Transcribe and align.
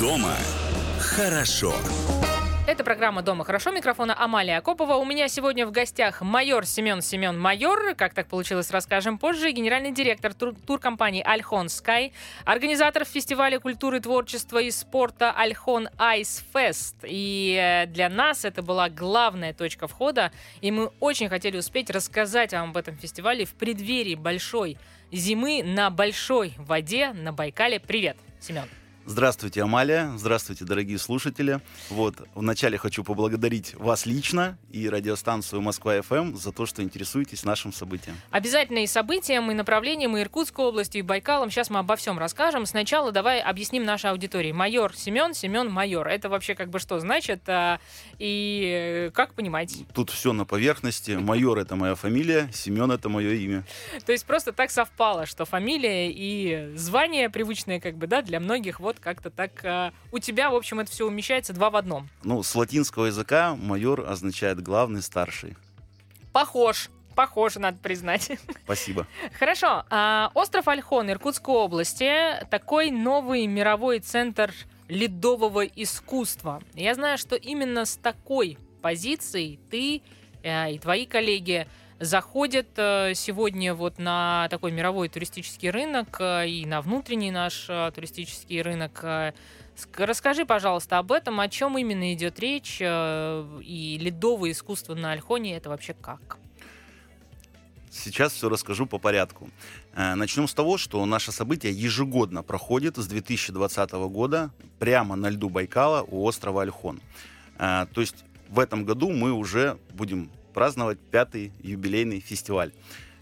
Дома 0.00 0.36
хорошо. 0.98 1.74
Это 2.76 2.84
программа 2.84 3.22
«Дома 3.22 3.42
хорошо». 3.42 3.70
Микрофона 3.70 4.14
Амалия 4.22 4.58
Акопова. 4.58 4.96
У 4.96 5.06
меня 5.06 5.28
сегодня 5.28 5.66
в 5.66 5.70
гостях 5.70 6.20
майор 6.20 6.66
Семен 6.66 7.00
Семен 7.00 7.40
Майор, 7.40 7.94
как 7.94 8.12
так 8.12 8.26
получилось, 8.26 8.70
расскажем 8.70 9.16
позже, 9.16 9.50
генеральный 9.50 9.92
директор 9.92 10.34
тур- 10.34 10.54
туркомпании 10.54 11.22
«Альхон 11.22 11.70
Скай», 11.70 12.12
организатор 12.44 13.06
фестиваля 13.06 13.60
культуры, 13.60 14.00
творчества 14.00 14.58
и 14.58 14.70
спорта 14.70 15.32
«Альхон 15.32 15.88
Айс 15.96 16.44
Фест». 16.52 16.96
И 17.04 17.58
э, 17.58 17.86
для 17.86 18.10
нас 18.10 18.44
это 18.44 18.60
была 18.60 18.90
главная 18.90 19.54
точка 19.54 19.88
входа, 19.88 20.30
и 20.60 20.70
мы 20.70 20.90
очень 21.00 21.30
хотели 21.30 21.56
успеть 21.56 21.88
рассказать 21.88 22.52
вам 22.52 22.72
об 22.72 22.76
этом 22.76 22.94
фестивале 22.98 23.46
в 23.46 23.54
преддверии 23.54 24.16
большой 24.16 24.76
зимы 25.10 25.62
на 25.62 25.88
большой 25.88 26.52
воде 26.58 27.14
на 27.14 27.32
Байкале. 27.32 27.80
Привет, 27.80 28.18
Семен. 28.38 28.68
Здравствуйте, 29.08 29.62
Амалия. 29.62 30.10
Здравствуйте, 30.16 30.64
дорогие 30.64 30.98
слушатели. 30.98 31.60
Вот, 31.90 32.16
вначале 32.34 32.76
хочу 32.76 33.04
поблагодарить 33.04 33.76
вас 33.76 34.04
лично 34.04 34.58
и 34.72 34.88
радиостанцию 34.88 35.62
Москва-ФМ 35.62 36.34
за 36.34 36.50
то, 36.50 36.66
что 36.66 36.82
интересуетесь 36.82 37.44
нашим 37.44 37.72
событием. 37.72 38.16
Обязательно 38.32 38.78
и 38.80 38.86
событиям, 38.88 39.48
и 39.52 39.54
направлениям, 39.54 40.16
и 40.16 40.22
Иркутской 40.22 40.64
областью, 40.64 40.98
и 40.98 41.02
Байкалом. 41.02 41.52
Сейчас 41.52 41.70
мы 41.70 41.78
обо 41.78 41.94
всем 41.94 42.18
расскажем. 42.18 42.66
Сначала 42.66 43.12
давай 43.12 43.40
объясним 43.40 43.84
нашей 43.84 44.10
аудитории. 44.10 44.50
Майор 44.50 44.92
Семен, 44.96 45.34
Семен 45.34 45.70
майор. 45.70 46.08
Это 46.08 46.28
вообще 46.28 46.56
как 46.56 46.70
бы 46.70 46.80
что 46.80 46.98
значит? 46.98 47.42
а, 47.48 47.78
И 48.18 49.06
э, 49.06 49.10
как 49.12 49.34
понимать? 49.34 49.72
Тут 49.94 50.10
все 50.10 50.32
на 50.32 50.44
поверхности. 50.44 51.12
Майор— 51.12 51.58
это 51.60 51.76
моя 51.76 51.94
фамилия, 51.94 52.50
Семен— 52.52 52.90
это 52.92 53.08
мое 53.08 53.34
имя. 53.34 53.62
То 54.04 54.10
есть 54.10 54.26
просто 54.26 54.52
так 54.52 54.72
совпало, 54.72 55.26
что 55.26 55.44
фамилия 55.44 56.10
и 56.10 56.74
звание 56.74 57.30
привычные 57.30 57.80
как 57.80 57.96
бы, 57.96 58.08
да, 58.08 58.20
для 58.20 58.40
многих 58.40 58.80
вот 58.80 58.95
как-то 59.00 59.30
так... 59.30 59.64
а, 59.64 59.92
У 60.12 60.18
тебя, 60.18 60.50
в 60.50 60.54
общем, 60.54 60.80
это 60.80 60.90
все 60.90 61.06
умещается 61.06 61.52
два 61.52 61.70
в 61.70 61.76
одном. 61.76 62.08
Ну, 62.24 62.42
с 62.42 62.54
латинского 62.54 63.06
языка 63.06 63.54
майор 63.56 64.00
означает 64.08 64.60
главный, 64.62 65.02
старший. 65.02 65.56
Похож. 66.32 66.90
Похож, 67.14 67.56
надо 67.56 67.78
признать. 67.78 68.30
Спасибо. 68.64 69.06
Хорошо. 69.38 69.84
А, 69.88 70.30
Остров 70.34 70.68
Альхон 70.68 71.10
Иркутской 71.10 71.54
области 71.54 72.12
такой 72.50 72.90
новый 72.90 73.46
мировой 73.46 74.00
центр 74.00 74.52
ледового 74.88 75.64
искусства. 75.64 76.62
Я 76.74 76.94
знаю, 76.94 77.16
что 77.18 77.34
именно 77.36 77.86
с 77.86 77.96
такой 77.96 78.58
позицией 78.82 79.58
ты 79.70 80.02
э, 80.42 80.72
и 80.74 80.78
твои 80.78 81.06
коллеги 81.06 81.66
заходят 82.00 82.68
э, 82.76 83.12
сегодня 83.14 83.74
вот 83.74 83.98
на 83.98 84.48
такой 84.50 84.72
мировой 84.72 85.08
туристический 85.08 85.70
рынок 85.70 86.16
э, 86.20 86.48
и 86.48 86.66
на 86.66 86.82
внутренний 86.82 87.30
наш 87.30 87.66
э, 87.68 87.90
туристический 87.94 88.60
рынок. 88.62 89.02
Ск- 89.02 90.04
Расскажи, 90.04 90.44
пожалуйста, 90.44 90.98
об 90.98 91.12
этом, 91.12 91.40
о 91.40 91.48
чем 91.48 91.78
именно 91.78 92.12
идет 92.14 92.38
речь, 92.40 92.80
и 92.80 93.98
ледовое 94.00 94.52
искусство 94.52 94.94
на 94.94 95.12
Альхоне 95.12 95.56
это 95.56 95.68
вообще 95.68 95.94
как? 95.94 96.38
Сейчас 97.90 98.32
все 98.32 98.48
расскажу 98.48 98.86
по 98.86 98.98
порядку. 98.98 99.48
Начнем 99.94 100.48
с 100.48 100.54
того, 100.54 100.76
что 100.76 101.04
наше 101.06 101.32
событие 101.32 101.72
ежегодно 101.72 102.42
проходит 102.42 102.96
с 102.96 103.06
2020 103.06 103.92
года 103.92 104.50
прямо 104.78 105.16
на 105.16 105.28
льду 105.30 105.48
Байкала 105.48 106.02
у 106.02 106.24
острова 106.24 106.62
Альхон. 106.62 107.00
То 107.58 107.86
есть 107.96 108.24
в 108.48 108.58
этом 108.58 108.84
году 108.84 109.10
мы 109.10 109.32
уже 109.32 109.78
будем 109.92 110.30
праздновать 110.56 110.98
пятый 110.98 111.52
юбилейный 111.62 112.20
фестиваль. 112.20 112.72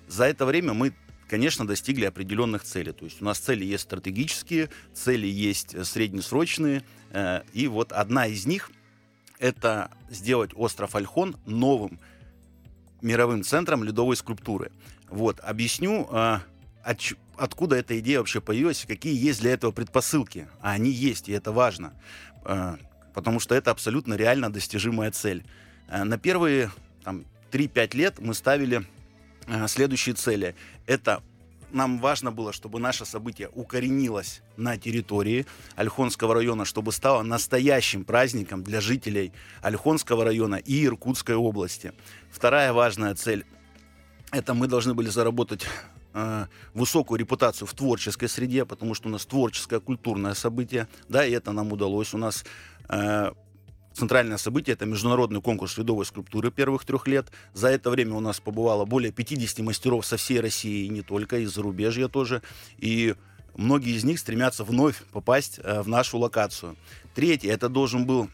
За 0.06 0.24
это 0.24 0.46
время 0.46 0.72
мы, 0.72 0.94
конечно, 1.28 1.66
достигли 1.66 2.04
определенных 2.04 2.62
целей. 2.62 2.92
То 2.92 3.04
есть 3.06 3.20
у 3.20 3.24
нас 3.24 3.40
цели 3.40 3.64
есть 3.64 3.82
стратегические, 3.82 4.70
цели 4.94 5.26
есть 5.26 5.74
э, 5.74 5.82
среднесрочные. 5.82 6.84
э, 7.10 7.42
И 7.52 7.66
вот 7.66 7.90
одна 7.90 8.28
из 8.28 8.46
них– 8.46 8.70
это 9.40 9.90
сделать 10.10 10.52
остров 10.54 10.94
Альхон 10.94 11.36
новым 11.44 11.98
мировым 13.02 13.42
центром 13.42 13.82
ледовой 13.82 14.16
скульптуры. 14.16 14.70
Вот, 15.08 15.40
объясню, 15.40 16.08
ч- 16.96 17.16
откуда 17.36 17.74
эта 17.76 17.98
идея 17.98 18.18
вообще 18.18 18.40
появилась, 18.40 18.84
какие 18.86 19.16
есть 19.28 19.40
для 19.40 19.54
этого 19.54 19.72
предпосылки. 19.72 20.46
А 20.60 20.70
они 20.70 20.90
есть, 20.92 21.28
и 21.28 21.32
это 21.32 21.50
важно, 21.50 21.92
потому 23.12 23.40
что 23.40 23.56
это 23.56 23.72
абсолютно 23.72 24.14
реально 24.14 24.52
достижимая 24.52 25.10
цель. 25.10 25.44
На 25.88 26.16
первые 26.16 26.70
там, 27.04 27.24
3-5 27.52 27.96
лет 27.96 28.18
мы 28.18 28.34
ставили 28.34 28.84
а, 29.46 29.68
следующие 29.68 30.14
цели. 30.14 30.54
Это 30.86 31.22
нам 31.70 31.98
важно 31.98 32.32
было, 32.32 32.52
чтобы 32.52 32.78
наше 32.78 33.04
событие 33.04 33.48
укоренилось 33.52 34.42
на 34.56 34.78
территории 34.78 35.44
Ольхонского 35.76 36.34
района, 36.34 36.64
чтобы 36.64 36.92
стало 36.92 37.22
настоящим 37.22 38.04
праздником 38.04 38.62
для 38.62 38.80
жителей 38.80 39.32
Ольхонского 39.60 40.24
района 40.24 40.56
и 40.56 40.84
Иркутской 40.84 41.34
области. 41.34 41.92
Вторая 42.30 42.72
важная 42.72 43.14
цель– 43.14 43.44
это 44.30 44.54
мы 44.54 44.68
должны 44.68 44.94
были 44.94 45.08
заработать 45.08 45.66
э, 46.14 46.46
высокую 46.74 47.18
репутацию 47.18 47.66
в 47.66 47.74
творческой 47.74 48.28
среде, 48.28 48.64
потому 48.64 48.94
что 48.94 49.08
у 49.08 49.10
нас 49.10 49.26
творческое 49.26 49.80
культурное 49.80 50.34
событие, 50.34 50.88
да, 51.08 51.26
и 51.26 51.32
это 51.32 51.52
нам 51.52 51.72
удалось. 51.72 52.14
У 52.14 52.18
нас 52.18 52.44
э, 52.88 53.32
центральное 53.94 54.36
событие– 54.36 54.74
это 54.74 54.86
международный 54.86 55.40
конкурс 55.40 55.78
ледовой 55.78 56.04
скульптуры 56.04 56.50
первых 56.50 56.84
трех 56.84 57.06
лет. 57.06 57.28
За 57.54 57.68
это 57.68 57.90
время 57.90 58.14
у 58.14 58.20
нас 58.20 58.40
побывало 58.40 58.84
более 58.84 59.12
50 59.12 59.60
мастеров 59.60 60.04
со 60.04 60.16
всей 60.16 60.40
России, 60.40 60.86
и 60.86 60.88
не 60.88 61.02
только, 61.02 61.38
из 61.38 61.54
зарубежья 61.54 62.08
тоже. 62.08 62.42
И 62.78 63.14
многие 63.56 63.96
из 63.96 64.04
них 64.04 64.18
стремятся 64.18 64.64
вновь 64.64 65.02
попасть 65.12 65.60
э, 65.62 65.82
в 65.82 65.88
нашу 65.88 66.18
локацию. 66.18 66.76
Третье– 67.14 67.50
это 67.52 67.68
должен 67.68 68.04
был 68.04 68.28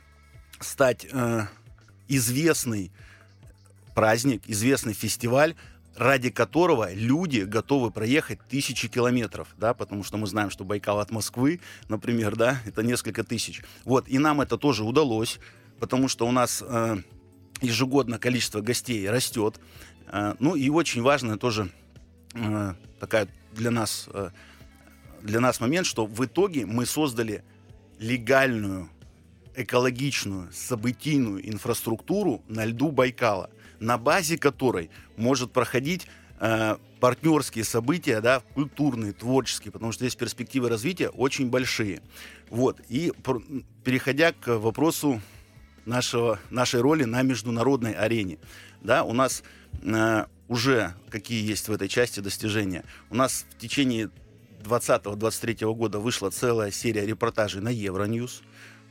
стать 0.60 1.06
э, 1.10 1.42
известный 2.08 2.90
праздник, 3.94 4.42
известный 4.46 4.94
фестиваль, 4.94 5.54
ради 5.96 6.30
которого 6.30 6.92
люди 6.92 7.40
готовы 7.40 7.90
проехать 7.90 8.38
тысячи 8.48 8.88
километров, 8.88 9.48
да, 9.58 9.74
потому 9.74 10.04
что 10.04 10.16
мы 10.16 10.26
знаем, 10.26 10.50
что 10.50 10.64
Байкал 10.64 11.00
от 11.00 11.10
Москвы, 11.10 11.60
например, 11.88 12.36
да, 12.36 12.60
это 12.64 12.82
несколько 12.82 13.24
тысяч. 13.24 13.62
Вот, 13.84 14.08
и 14.08 14.18
нам 14.18 14.40
это 14.40 14.56
тоже 14.56 14.84
удалось, 14.84 15.38
потому 15.78 16.08
что 16.08 16.26
у 16.26 16.32
нас 16.32 16.62
э, 16.66 16.98
ежегодно 17.60 18.18
количество 18.18 18.60
гостей 18.60 19.08
растет. 19.08 19.60
Э, 20.06 20.34
ну 20.38 20.54
и 20.54 20.68
очень 20.68 21.02
важная 21.02 21.36
тоже 21.36 21.70
э, 22.34 22.74
такая 22.98 23.28
для 23.52 23.70
нас, 23.70 24.08
э, 24.12 24.30
для 25.22 25.40
нас 25.40 25.60
момент, 25.60 25.86
что 25.86 26.06
в 26.06 26.24
итоге 26.24 26.66
мы 26.66 26.86
создали 26.86 27.44
легальную, 27.98 28.88
экологичную, 29.56 30.50
событийную 30.52 31.46
инфраструктуру 31.48 32.42
на 32.48 32.64
льду 32.64 32.90
Байкала, 32.90 33.50
на 33.80 33.98
базе 33.98 34.38
которой 34.38 34.90
может 35.16 35.52
проходить 35.52 36.06
э, 36.38 36.76
партнерские 37.00 37.64
события, 37.64 38.20
да, 38.20 38.42
культурные, 38.54 39.12
творческие, 39.12 39.72
потому 39.72 39.90
что 39.92 40.04
здесь 40.04 40.14
перспективы 40.14 40.68
развития 40.68 41.08
очень 41.08 41.50
большие. 41.50 42.02
Вот. 42.50 42.80
И 42.88 43.12
переходя 43.84 44.32
к 44.32 44.58
вопросу 44.58 45.20
нашего, 45.86 46.38
нашей 46.50 46.80
роли 46.80 47.04
на 47.04 47.22
международной 47.22 47.92
арене. 47.92 48.38
Да, 48.82 49.02
у 49.02 49.12
нас 49.12 49.42
э, 49.82 50.26
уже 50.48 50.94
какие 51.10 51.46
есть 51.46 51.68
в 51.68 51.72
этой 51.72 51.88
части 51.88 52.20
достижения. 52.20 52.84
У 53.08 53.16
нас 53.16 53.46
в 53.50 53.58
течение 53.58 54.10
2020-2023 54.62 55.74
года 55.74 55.98
вышла 55.98 56.30
целая 56.30 56.70
серия 56.70 57.06
репортажей 57.06 57.62
на 57.62 57.70
Евроньюз. 57.70 58.42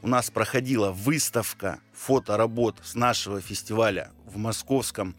У 0.02 0.08
нас 0.08 0.30
проходила 0.30 0.92
выставка 0.92 1.80
фоторабот 1.94 2.78
с 2.84 2.96
нашего 2.96 3.42
фестиваля 3.42 4.12
в 4.26 4.38
московском, 4.38 5.14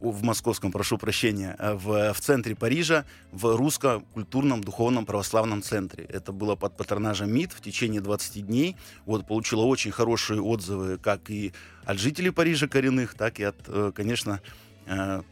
в 0.00 0.24
московском, 0.24 0.72
прошу 0.72 0.98
прощения, 0.98 1.54
э, 1.58 1.74
в, 1.74 2.12
в 2.12 2.20
центре 2.20 2.56
Парижа, 2.56 3.04
в 3.30 3.56
русско-культурном 3.56 4.62
духовном 4.64 5.06
православном 5.06 5.62
центре. 5.62 6.04
Это 6.04 6.32
было 6.32 6.56
под 6.56 6.76
патронажем 6.76 7.32
МИД 7.32 7.52
в 7.52 7.60
течение 7.60 8.00
20 8.00 8.46
дней. 8.46 8.76
Вот, 9.04 9.26
получила 9.26 9.62
очень 9.62 9.92
хорошие 9.92 10.42
отзывы 10.42 10.98
как 10.98 11.30
и 11.30 11.52
от 11.84 11.98
жителей 11.98 12.30
Парижа 12.30 12.66
коренных, 12.66 13.14
так 13.14 13.38
и 13.38 13.44
от, 13.44 13.56
э, 13.68 13.92
конечно, 13.94 14.40
э, 14.86 15.22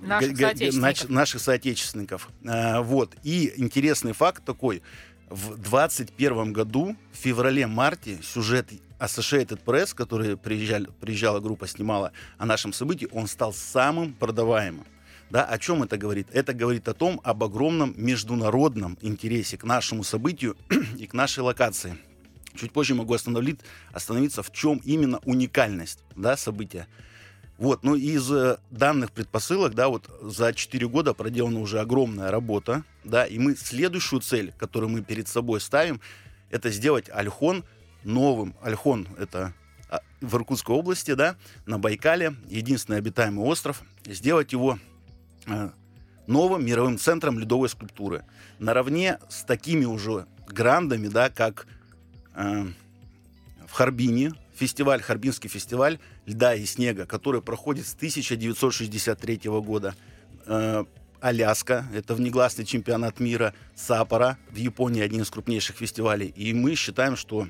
Наших 0.00 0.36
соотечественников. 0.36 1.08
наших 1.10 1.40
соотечественников. 1.40 2.28
Э, 2.44 2.80
вот. 2.80 3.14
И 3.22 3.52
интересный 3.56 4.12
факт 4.12 4.44
такой. 4.44 4.82
В 5.34 5.56
21 5.56 6.52
году, 6.52 6.96
в 7.12 7.16
феврале-марте, 7.16 8.20
сюжет 8.22 8.68
Associated 9.00 9.64
Press, 9.64 9.92
который 9.92 10.36
приезжали, 10.36 10.86
приезжала 11.00 11.40
группа, 11.40 11.66
снимала 11.66 12.12
о 12.38 12.46
нашем 12.46 12.72
событии, 12.72 13.08
он 13.10 13.26
стал 13.26 13.52
самым 13.52 14.12
продаваемым. 14.12 14.86
Да, 15.30 15.44
о 15.44 15.58
чем 15.58 15.82
это 15.82 15.96
говорит? 15.98 16.28
Это 16.32 16.54
говорит 16.54 16.86
о 16.86 16.94
том, 16.94 17.20
об 17.24 17.42
огромном 17.42 17.94
международном 17.96 18.96
интересе 19.00 19.58
к 19.58 19.64
нашему 19.64 20.04
событию 20.04 20.56
и 20.98 21.08
к 21.08 21.14
нашей 21.14 21.40
локации. 21.40 21.98
Чуть 22.54 22.70
позже 22.70 22.94
могу 22.94 23.12
остановить, 23.12 23.58
остановиться, 23.92 24.44
в 24.44 24.52
чем 24.52 24.80
именно 24.84 25.18
уникальность 25.24 26.04
да, 26.14 26.36
события. 26.36 26.86
Вот, 27.56 27.84
ну 27.84 27.94
из 27.94 28.30
э, 28.32 28.58
данных 28.70 29.12
предпосылок, 29.12 29.74
да, 29.74 29.88
вот 29.88 30.10
за 30.22 30.52
4 30.52 30.88
года 30.88 31.14
проделана 31.14 31.60
уже 31.60 31.80
огромная 31.80 32.30
работа, 32.30 32.82
да, 33.04 33.24
и 33.24 33.38
мы 33.38 33.54
следующую 33.54 34.20
цель, 34.20 34.52
которую 34.58 34.90
мы 34.90 35.02
перед 35.02 35.28
собой 35.28 35.60
ставим, 35.60 36.00
это 36.50 36.70
сделать 36.70 37.08
Альхон 37.10 37.64
новым. 38.02 38.54
Альхон— 38.60 39.06
это 39.18 39.52
а, 39.88 40.00
в 40.20 40.34
Иркутской 40.36 40.74
области, 40.74 41.14
да, 41.14 41.36
на 41.64 41.78
Байкале, 41.78 42.34
единственный 42.48 42.98
обитаемый 42.98 43.44
остров, 43.44 43.82
сделать 44.04 44.52
его 44.52 44.78
э, 45.46 45.70
новым 46.26 46.64
мировым 46.66 46.98
центром 46.98 47.38
ледовой 47.38 47.68
скульптуры. 47.68 48.24
Наравне 48.58 49.18
с 49.28 49.44
такими 49.44 49.84
уже 49.84 50.26
грандами, 50.48 51.06
да, 51.06 51.30
как 51.30 51.66
э, 52.34 52.66
в 53.66 53.72
Харбине, 53.72 54.32
фестиваль, 54.54 55.02
Харбинский 55.02 55.50
фестиваль 55.50 55.98
льда 56.26 56.54
и 56.54 56.64
снега, 56.64 57.06
который 57.06 57.42
проходит 57.42 57.86
с 57.86 57.94
1963 57.94 59.40
года. 59.44 59.94
Э, 60.46 60.84
Аляска, 61.20 61.86
это 61.94 62.14
внегласный 62.14 62.66
чемпионат 62.66 63.18
мира, 63.18 63.54
Сапора 63.74 64.36
в 64.50 64.56
Японии 64.56 65.02
один 65.02 65.22
из 65.22 65.30
крупнейших 65.30 65.76
фестивалей. 65.76 66.28
И 66.28 66.52
мы 66.52 66.74
считаем, 66.74 67.16
что 67.16 67.48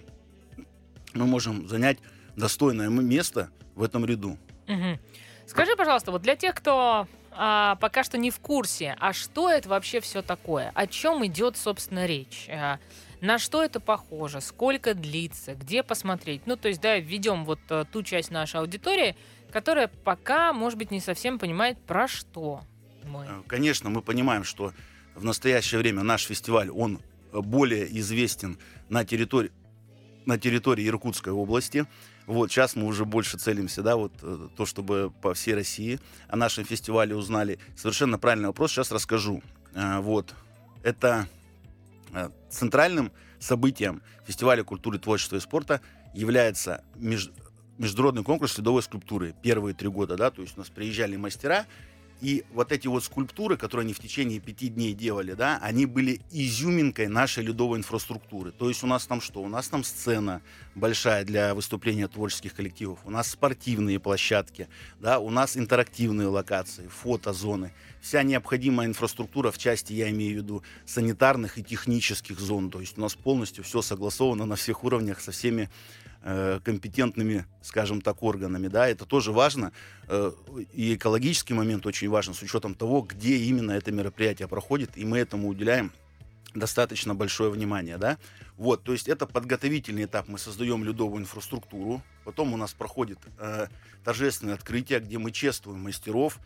мы 1.12 1.26
можем 1.26 1.68
занять 1.68 1.98
достойное 2.36 2.88
место 2.88 3.50
в 3.74 3.82
этом 3.82 4.04
ряду. 4.04 4.38
Мгм. 4.68 5.00
Скажи, 5.46 5.76
пожалуйста, 5.76 6.12
вот 6.12 6.22
для 6.22 6.36
тех, 6.36 6.54
кто 6.54 7.08
а, 7.32 7.76
пока 7.76 8.04
что 8.04 8.16
не 8.16 8.30
в 8.30 8.38
курсе, 8.38 8.96
а 9.00 9.12
что 9.12 9.50
это 9.50 9.68
вообще 9.68 10.00
все 10.00 10.22
такое? 10.22 10.70
О 10.74 10.86
чем 10.86 11.26
идет, 11.26 11.56
собственно, 11.56 12.06
речь? 12.06 12.48
На 13.20 13.38
что 13.38 13.62
это 13.62 13.80
похоже? 13.80 14.40
Сколько 14.40 14.94
длится? 14.94 15.54
Где 15.54 15.82
посмотреть? 15.82 16.42
Ну, 16.46 16.56
то 16.56 16.68
есть, 16.68 16.80
да, 16.80 16.98
введем 16.98 17.44
вот 17.44 17.60
а, 17.70 17.84
ту 17.84 18.02
часть 18.02 18.30
нашей 18.30 18.60
аудитории, 18.60 19.16
которая 19.50 19.88
пока, 19.88 20.52
может 20.52 20.78
быть, 20.78 20.90
не 20.90 21.00
совсем 21.00 21.38
понимает, 21.38 21.78
про 21.78 22.08
что 22.08 22.62
мы. 23.04 23.24
Э, 23.24 23.42
Конечно, 23.46 23.90
мы 23.90 24.02
понимаем, 24.02 24.44
что 24.44 24.72
в 25.14 25.24
настоящее 25.24 25.78
время 25.78 26.02
наш 26.02 26.24
фестиваль, 26.24 26.70
он 26.70 27.00
э, 27.32 27.40
более 27.40 27.86
известен 27.98 28.58
на 28.88 29.04
территории, 29.04 29.52
на 30.26 30.38
территории 30.38 30.86
Иркутской 30.86 31.32
области. 31.32 31.86
Вот, 32.26 32.50
сейчас 32.50 32.74
мы 32.74 32.86
уже 32.86 33.04
больше 33.04 33.36
целимся, 33.38 33.82
да, 33.82 33.96
вот 33.96 34.12
э, 34.22 34.48
то, 34.56 34.66
чтобы 34.66 35.12
по 35.22 35.34
всей 35.34 35.54
России 35.54 36.00
о 36.28 36.36
нашем 36.36 36.64
фестивале 36.64 37.14
узнали. 37.14 37.58
Совершенно 37.76 38.18
правильный 38.18 38.48
вопрос, 38.48 38.72
сейчас 38.72 38.90
расскажу. 38.92 39.42
Э, 39.74 40.00
Вот, 40.00 40.34
это 40.82 41.08
э, 41.18 41.43
центральным 42.50 43.12
событием 43.38 44.02
фестиваля 44.26 44.64
культуры, 44.64 44.98
творчества 44.98 45.36
и 45.36 45.40
спорта 45.40 45.80
является 46.14 46.84
меж- 46.94 47.32
международный 47.78 48.24
конкурс 48.24 48.56
ледовой 48.58 48.82
скульптуры 48.82 49.34
первые 49.42 49.74
три 49.74 49.88
года, 49.88 50.16
да, 50.16 50.30
то 50.30 50.42
есть 50.42 50.56
у 50.56 50.60
нас 50.60 50.70
приезжали 50.70 51.16
мастера, 51.16 51.66
и 52.24 52.42
вот 52.54 52.72
эти 52.72 52.88
вот 52.88 53.04
скульптуры, 53.04 53.58
которые 53.58 53.84
они 53.84 53.92
в 53.92 53.98
течение 53.98 54.40
пяти 54.40 54.68
дней 54.68 54.94
делали, 54.94 55.34
да, 55.34 55.58
они 55.60 55.84
были 55.84 56.22
изюминкой 56.32 57.08
нашей 57.08 57.44
ледовой 57.44 57.78
инфраструктуры. 57.78 58.50
То 58.50 58.70
есть 58.70 58.82
у 58.82 58.86
нас 58.86 59.06
там 59.06 59.20
что? 59.20 59.42
У 59.42 59.48
нас 59.48 59.68
там 59.68 59.84
сцена 59.84 60.40
большая 60.74 61.26
для 61.26 61.54
выступления 61.54 62.08
творческих 62.08 62.54
коллективов, 62.54 63.00
у 63.04 63.10
нас 63.10 63.30
спортивные 63.30 64.00
площадки, 64.00 64.68
да, 65.00 65.18
у 65.18 65.28
нас 65.28 65.58
интерактивные 65.58 66.28
локации, 66.28 66.88
фотозоны. 66.88 67.72
Вся 68.00 68.22
необходимая 68.22 68.86
инфраструктура 68.86 69.50
в 69.50 69.58
части, 69.58 69.92
я 69.92 70.08
имею 70.08 70.34
в 70.34 70.36
виду, 70.44 70.62
санитарных 70.86 71.58
и 71.58 71.62
технических 71.62 72.40
зон. 72.40 72.70
То 72.70 72.80
есть 72.80 72.96
у 72.96 73.02
нас 73.02 73.14
полностью 73.14 73.64
все 73.64 73.82
согласовано 73.82 74.46
на 74.46 74.56
всех 74.56 74.82
уровнях 74.82 75.20
со 75.20 75.30
всеми 75.30 75.68
э, 76.24 76.58
компетентными, 76.64 77.44
скажем 77.62 78.00
так, 78.00 78.22
органами. 78.22 78.68
Да, 78.68 78.88
это 78.88 79.04
тоже 79.04 79.30
важно. 79.30 79.72
Э, 80.08 80.32
и 80.72 80.94
экологический 80.94 81.54
момент 81.54 81.86
очень 81.86 82.08
важен 82.08 82.34
с 82.34 82.42
учетом 82.42 82.74
того, 82.74 83.02
где 83.02 83.36
именно 83.36 83.72
это 83.72 83.92
мероприятие 83.92 84.48
проходит, 84.48 84.96
и 84.96 85.04
мы 85.04 85.18
этому 85.18 85.48
уделяем 85.48 85.92
достаточно 86.54 87.14
большое 87.14 87.50
внимание, 87.50 87.98
да. 87.98 88.18
Вот, 88.56 88.84
то 88.84 88.92
есть 88.92 89.08
это 89.08 89.26
подготовительный 89.26 90.04
этап. 90.04 90.28
Мы 90.28 90.38
создаем 90.38 90.84
ледовую 90.84 91.20
инфраструктуру. 91.20 92.02
Потом 92.24 92.52
у 92.52 92.56
нас 92.56 92.72
проходит 92.72 93.18
э, 93.38 93.66
торжественное 94.04 94.54
открытие, 94.54 95.00
где 95.00 95.18
мы 95.18 95.32
чествуем 95.32 95.80
мастеров. 95.80 96.38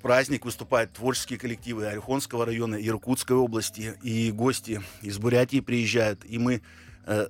Праздник 0.00 0.44
выступают 0.44 0.92
творческие 0.92 1.38
коллективы 1.38 1.86
Орехонского 1.86 2.44
района, 2.44 2.74
Иркутской 2.74 3.36
области, 3.36 3.94
и 4.02 4.30
гости 4.32 4.82
из 5.00 5.18
Бурятии 5.18 5.60
приезжают. 5.60 6.24
И 6.24 6.38
мы 6.38 6.62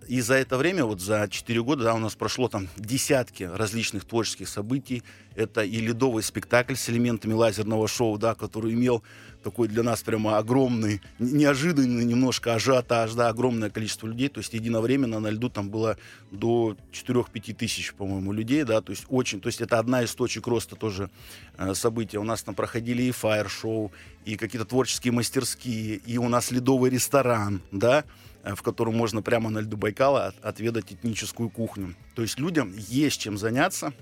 и 0.07 0.21
за 0.21 0.35
это 0.35 0.57
время, 0.57 0.85
вот 0.85 1.01
за 1.01 1.27
4 1.29 1.63
года, 1.63 1.85
да, 1.85 1.95
у 1.95 1.99
нас 1.99 2.15
прошло 2.15 2.49
там 2.49 2.69
десятки 2.77 3.43
различных 3.43 4.05
творческих 4.05 4.49
событий. 4.49 5.03
Это 5.35 5.63
и 5.63 5.81
ледовый 5.81 6.23
спектакль 6.23 6.77
с 6.77 6.89
элементами 6.89 7.33
лазерного 7.33 7.89
шоу, 7.89 8.17
да, 8.17 8.37
который 8.37 8.73
имел 8.73 9.03
такой 9.43 9.67
для 9.69 9.83
нас 9.83 10.03
прямо 10.03 10.39
огромный, 10.39 11.03
неожиданный 11.19 12.05
немножко 12.05 12.55
ажиотаж, 12.55 13.13
да, 13.15 13.29
огромное 13.29 13.69
количество 13.69 14.07
людей. 14.07 14.29
То 14.29 14.39
есть 14.39 14.55
единовременно 14.55 15.19
на 15.19 15.29
льду 15.29 15.51
там 15.51 15.71
было 15.71 15.99
до 16.31 16.77
4-5 16.93 17.55
тысяч, 17.55 17.95
по-моему, 17.95 18.33
людей, 18.33 18.63
да, 18.63 18.81
то 18.81 18.91
есть 18.91 19.05
очень, 19.09 19.41
то 19.41 19.49
есть 19.49 19.61
это 19.61 19.79
одна 19.81 20.03
из 20.03 20.15
точек 20.15 20.47
роста 20.47 20.77
тоже 20.77 21.11
э, 21.59 21.75
события. 21.75 22.19
У 22.19 22.25
нас 22.25 22.43
там 22.43 22.55
проходили 22.55 23.03
и 23.03 23.11
фаер-шоу, 23.11 23.93
и 24.25 24.37
какие-то 24.37 24.67
творческие 24.67 25.13
мастерские, 25.13 25.97
и 25.97 26.17
у 26.17 26.29
нас 26.29 26.51
ледовый 26.51 26.91
ресторан, 26.91 27.61
да, 27.71 28.01
э, 28.01 28.34
в 28.45 28.63
котором 28.63 28.97
можно 28.97 29.23
прямо 29.23 29.51
на 29.51 29.61
льду 29.61 29.77
Байкала 29.77 30.27
от- 30.27 30.45
отведать 30.45 30.93
этническую 30.93 31.49
кухню. 31.51 31.95
То 32.15 32.23
есть 32.23 32.39
людям 32.39 32.75
есть 32.77 33.21
чем 33.21 33.39
заняться 33.39 33.93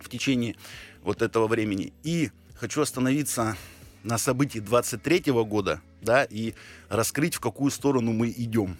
в 0.00 0.08
течение 0.08 0.56
вот 1.02 1.22
этого 1.22 1.46
времени. 1.46 1.92
И 2.02 2.30
хочу 2.56 2.80
остановиться 2.82 3.56
на 4.02 4.18
событии 4.18 4.58
23 4.58 5.32
года, 5.44 5.80
да, 6.02 6.24
и 6.24 6.54
раскрыть, 6.88 7.34
в 7.34 7.40
какую 7.40 7.70
сторону 7.70 8.12
мы 8.12 8.28
идем 8.36 8.76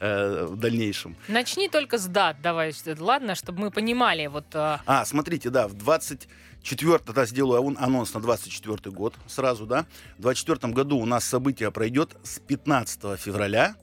э, 0.00 0.46
в 0.48 0.56
дальнейшем. 0.56 1.16
Начни 1.28 1.68
только 1.68 1.98
с 1.98 2.06
дат, 2.06 2.40
давай, 2.42 2.72
э, 2.84 2.96
ладно, 2.98 3.34
чтобы 3.34 3.60
мы 3.60 3.70
понимали, 3.70 4.26
вот... 4.26 4.46
а, 4.54 4.80
А, 4.86 5.04
смотрите, 5.04 5.50
да, 5.50 5.68
в 5.68 5.74
24 5.74 6.98
да, 7.14 7.26
сделаю 7.26 7.62
ан- 7.66 7.76
анонс 7.78 8.14
на 8.14 8.20
24 8.20 8.90
год 8.94 9.14
сразу, 9.26 9.66
да. 9.66 9.86
В 10.18 10.22
24 10.22 10.72
году 10.72 10.98
у 10.98 11.04
нас 11.06 11.24
событие 11.24 11.70
пройдет 11.70 12.16
с 12.22 12.38
15 12.40 13.18
февраля 13.20 13.74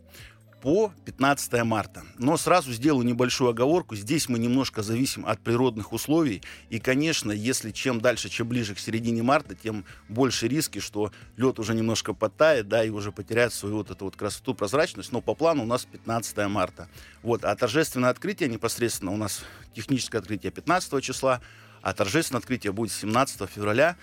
по 0.61 0.93
15 1.05 1.63
марта. 1.63 2.03
Но 2.17 2.37
сразу 2.37 2.71
сделаю 2.71 3.05
небольшую 3.05 3.49
оговорку. 3.49 3.95
Здесь 3.95 4.29
мы 4.29 4.37
немножко 4.39 4.83
зависим 4.83 5.25
от 5.25 5.39
природных 5.41 5.91
условий. 5.91 6.43
И, 6.69 6.79
конечно, 6.79 7.31
если 7.31 7.71
чем 7.71 7.99
дальше, 7.99 8.29
чем 8.29 8.47
ближе 8.47 8.75
к 8.75 8.79
середине 8.79 9.23
марта, 9.23 9.55
тем 9.55 9.85
больше 10.07 10.47
риски, 10.47 10.79
что 10.79 11.11
лед 11.35 11.59
уже 11.59 11.73
немножко 11.73 12.13
подтает, 12.13 12.67
да, 12.67 12.83
и 12.83 12.89
уже 12.89 13.11
потеряет 13.11 13.53
свою 13.53 13.77
вот 13.77 13.91
эту 13.91 14.05
вот 14.05 14.15
красоту, 14.15 14.53
прозрачность. 14.53 15.11
Но 15.11 15.21
по 15.21 15.33
плану 15.33 15.63
у 15.63 15.67
нас 15.67 15.85
15 15.85 16.37
марта. 16.47 16.87
Вот, 17.23 17.43
а 17.43 17.55
торжественное 17.55 18.11
открытие 18.11 18.49
непосредственно 18.49 19.11
у 19.11 19.17
нас 19.17 19.43
техническое 19.73 20.19
открытие 20.19 20.51
15 20.51 21.03
числа, 21.03 21.41
а 21.81 21.93
торжественное 21.93 22.39
открытие 22.39 22.71
будет 22.71 22.91
17 22.91 23.49
февраля. 23.49 23.97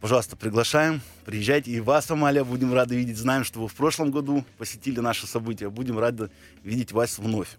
Пожалуйста, 0.00 0.34
приглашаем, 0.34 1.02
приезжайте. 1.26 1.70
И 1.72 1.80
вас, 1.80 2.10
Амалия, 2.10 2.42
будем 2.42 2.72
рады 2.72 2.96
видеть. 2.96 3.18
Знаем, 3.18 3.44
что 3.44 3.60
вы 3.60 3.68
в 3.68 3.74
прошлом 3.74 4.10
году 4.10 4.46
посетили 4.56 4.98
наше 4.98 5.26
событие. 5.26 5.68
Будем 5.68 5.98
рады 5.98 6.30
видеть 6.62 6.92
вас 6.92 7.18
вновь. 7.18 7.58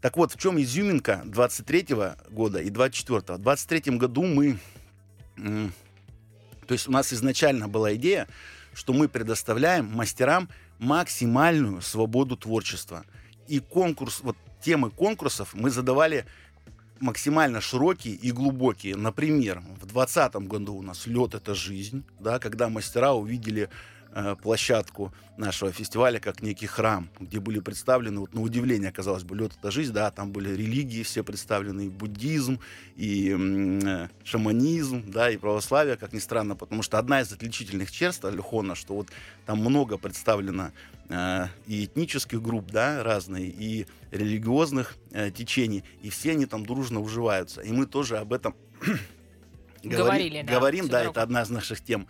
Так 0.00 0.16
вот, 0.16 0.32
в 0.32 0.38
чем 0.38 0.58
изюминка 0.58 1.20
23 1.26 1.86
года 2.30 2.62
и 2.62 2.70
24 2.70 3.18
-го? 3.18 3.34
В 3.36 3.42
23 3.42 3.98
году 3.98 4.22
мы... 4.22 4.58
То 5.36 6.72
есть 6.72 6.88
у 6.88 6.90
нас 6.90 7.12
изначально 7.12 7.68
была 7.68 7.94
идея, 7.96 8.28
что 8.72 8.94
мы 8.94 9.06
предоставляем 9.06 9.84
мастерам 9.94 10.48
максимальную 10.78 11.82
свободу 11.82 12.36
творчества. 12.38 13.04
И 13.46 13.60
конкурс, 13.60 14.20
вот 14.22 14.36
темы 14.62 14.90
конкурсов 14.90 15.52
мы 15.52 15.68
задавали 15.68 16.24
максимально 17.00 17.60
широкие 17.60 18.14
и 18.14 18.32
глубокие. 18.32 18.96
Например, 18.96 19.60
в 19.60 19.86
2020 19.86 20.34
году 20.48 20.74
у 20.74 20.82
нас 20.82 21.06
лед 21.06 21.34
это 21.34 21.54
жизнь, 21.54 22.04
да, 22.20 22.38
когда 22.38 22.68
мастера 22.68 23.12
увидели 23.12 23.68
площадку 24.42 25.12
нашего 25.36 25.72
фестиваля 25.72 26.18
как 26.18 26.42
некий 26.42 26.66
храм, 26.66 27.08
где 27.20 27.38
были 27.38 27.60
представлены, 27.60 28.20
вот 28.20 28.34
на 28.34 28.42
удивление, 28.42 28.90
казалось 28.90 29.22
бы, 29.22 29.36
лед 29.36 29.52
это 29.58 29.70
жизнь, 29.70 29.92
да, 29.92 30.10
там 30.10 30.32
были 30.32 30.50
религии 30.50 31.02
все 31.02 31.22
представлены, 31.22 31.86
и 31.86 31.88
буддизм, 31.88 32.58
и 32.96 33.36
э, 33.38 34.08
шаманизм, 34.24 35.10
да, 35.10 35.30
и 35.30 35.36
православие, 35.36 35.96
как 35.96 36.12
ни 36.12 36.18
странно, 36.18 36.56
потому 36.56 36.82
что 36.82 36.98
одна 36.98 37.20
из 37.20 37.32
отличительных 37.32 37.90
черт 37.92 38.24
Альхона, 38.24 38.74
что 38.74 38.94
вот 38.94 39.08
там 39.46 39.58
много 39.60 39.96
представлено 39.96 40.72
э, 41.08 41.46
и 41.66 41.84
этнических 41.84 42.42
групп, 42.42 42.70
да, 42.72 43.04
разные, 43.04 43.46
и 43.46 43.86
религиозных 44.10 44.96
э, 45.12 45.30
течений, 45.30 45.84
и 46.02 46.10
все 46.10 46.32
они 46.32 46.46
там 46.46 46.66
дружно 46.66 47.00
уживаются. 47.00 47.60
И 47.60 47.70
мы 47.70 47.86
тоже 47.86 48.18
об 48.18 48.32
этом 48.32 48.54
Говорили, 49.82 50.42
да, 50.42 50.52
говорим, 50.52 50.88
да, 50.88 51.04
это 51.04 51.22
одна 51.22 51.42
из 51.42 51.50
наших 51.50 51.80
тем. 51.80 52.08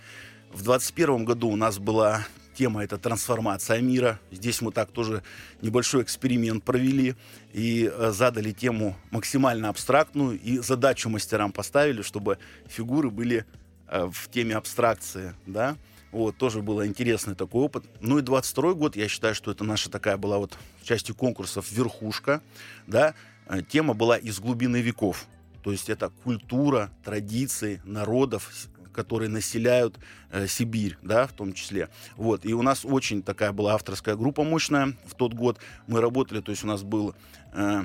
В 0.53 0.63
2021 0.63 1.25
году 1.25 1.49
у 1.49 1.57
нас 1.57 1.79
была 1.79 2.27
тема 2.55 2.83
это 2.83 2.97
трансформация 2.97 3.81
мира. 3.81 4.19
Здесь 4.33 4.63
мы 4.63 4.73
так 4.73 4.91
тоже 4.91 5.23
небольшой 5.61 6.03
эксперимент 6.03 6.65
провели 6.65 7.15
и 7.53 7.89
э, 7.93 8.11
задали 8.13 8.53
тему 8.53 8.97
максимально 9.11 9.69
абстрактную 9.69 10.41
и 10.41 10.59
задачу 10.59 11.11
мастерам 11.11 11.53
поставили, 11.53 12.03
чтобы 12.03 12.39
фигуры 12.67 13.11
были 13.11 13.45
э, 13.89 14.09
в 14.11 14.29
теме 14.31 14.57
абстракции, 14.57 15.35
да. 15.47 15.77
Вот, 16.11 16.39
тоже 16.39 16.63
был 16.63 16.83
интересный 16.85 17.35
такой 17.35 17.65
опыт. 17.65 17.85
Ну 18.01 18.19
и 18.19 18.23
22 18.23 18.73
год, 18.73 18.97
я 18.97 19.07
считаю, 19.07 19.35
что 19.35 19.51
это 19.51 19.63
наша 19.65 19.91
такая 19.91 20.17
была 20.17 20.39
вот 20.39 20.57
в 20.81 20.85
части 20.87 21.13
конкурсов 21.13 21.71
верхушка, 21.71 22.43
да. 22.87 23.15
Э, 23.47 23.61
Тема 23.63 23.93
была 23.93 24.17
из 24.17 24.41
глубины 24.41 24.81
веков. 24.81 25.27
То 25.63 25.73
есть 25.73 25.91
это 25.91 26.11
культура, 26.25 26.91
традиции 27.05 27.83
народов, 27.85 28.51
которые 28.99 29.29
населяют 29.29 29.97
э, 30.33 30.49
Сибирь, 30.49 30.99
да, 31.03 31.29
в 31.29 31.33
том 31.33 31.53
числе. 31.53 31.89
Вот. 32.17 32.45
И 32.45 32.53
у 32.53 32.63
нас 32.63 32.85
очень 32.85 33.23
такая 33.23 33.53
была 33.53 33.75
авторская 33.75 34.17
группа 34.17 34.43
мощная 34.43 34.97
в 35.07 35.15
тот 35.15 35.35
год. 35.35 35.61
Мы 35.87 36.01
работали, 36.01 36.41
то 36.41 36.51
есть 36.51 36.65
у 36.65 36.67
нас 36.67 36.83
был 36.83 37.15
э, 37.53 37.85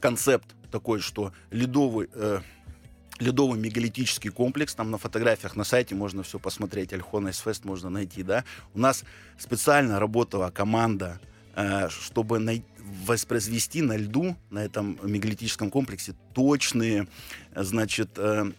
концепт 0.00 0.46
такой, 0.70 1.00
что 1.00 1.34
ледовый, 1.50 2.08
э, 2.14 2.40
ледовый 3.18 3.60
мегалитический 3.60 4.30
комплекс, 4.30 4.74
там 4.74 4.90
на 4.90 4.96
фотографиях 4.96 5.56
на 5.56 5.64
сайте 5.64 5.94
можно 5.94 6.22
все 6.22 6.38
посмотреть, 6.38 6.94
Альхон 6.94 7.26
Айсфест 7.26 7.66
можно 7.66 7.90
найти, 7.90 8.22
да. 8.22 8.44
У 8.72 8.78
нас 8.78 9.04
специально 9.36 10.00
работала 10.00 10.50
команда, 10.50 11.20
э, 11.54 11.90
чтобы 11.90 12.38
най- 12.38 12.64
воспроизвести 13.06 13.82
на 13.82 13.98
льду, 13.98 14.36
на 14.48 14.64
этом 14.64 14.98
мегалитическом 15.02 15.70
комплексе, 15.70 16.14
точные, 16.32 17.08
э, 17.52 17.62
значит, 17.62 18.12
э, 18.16 18.52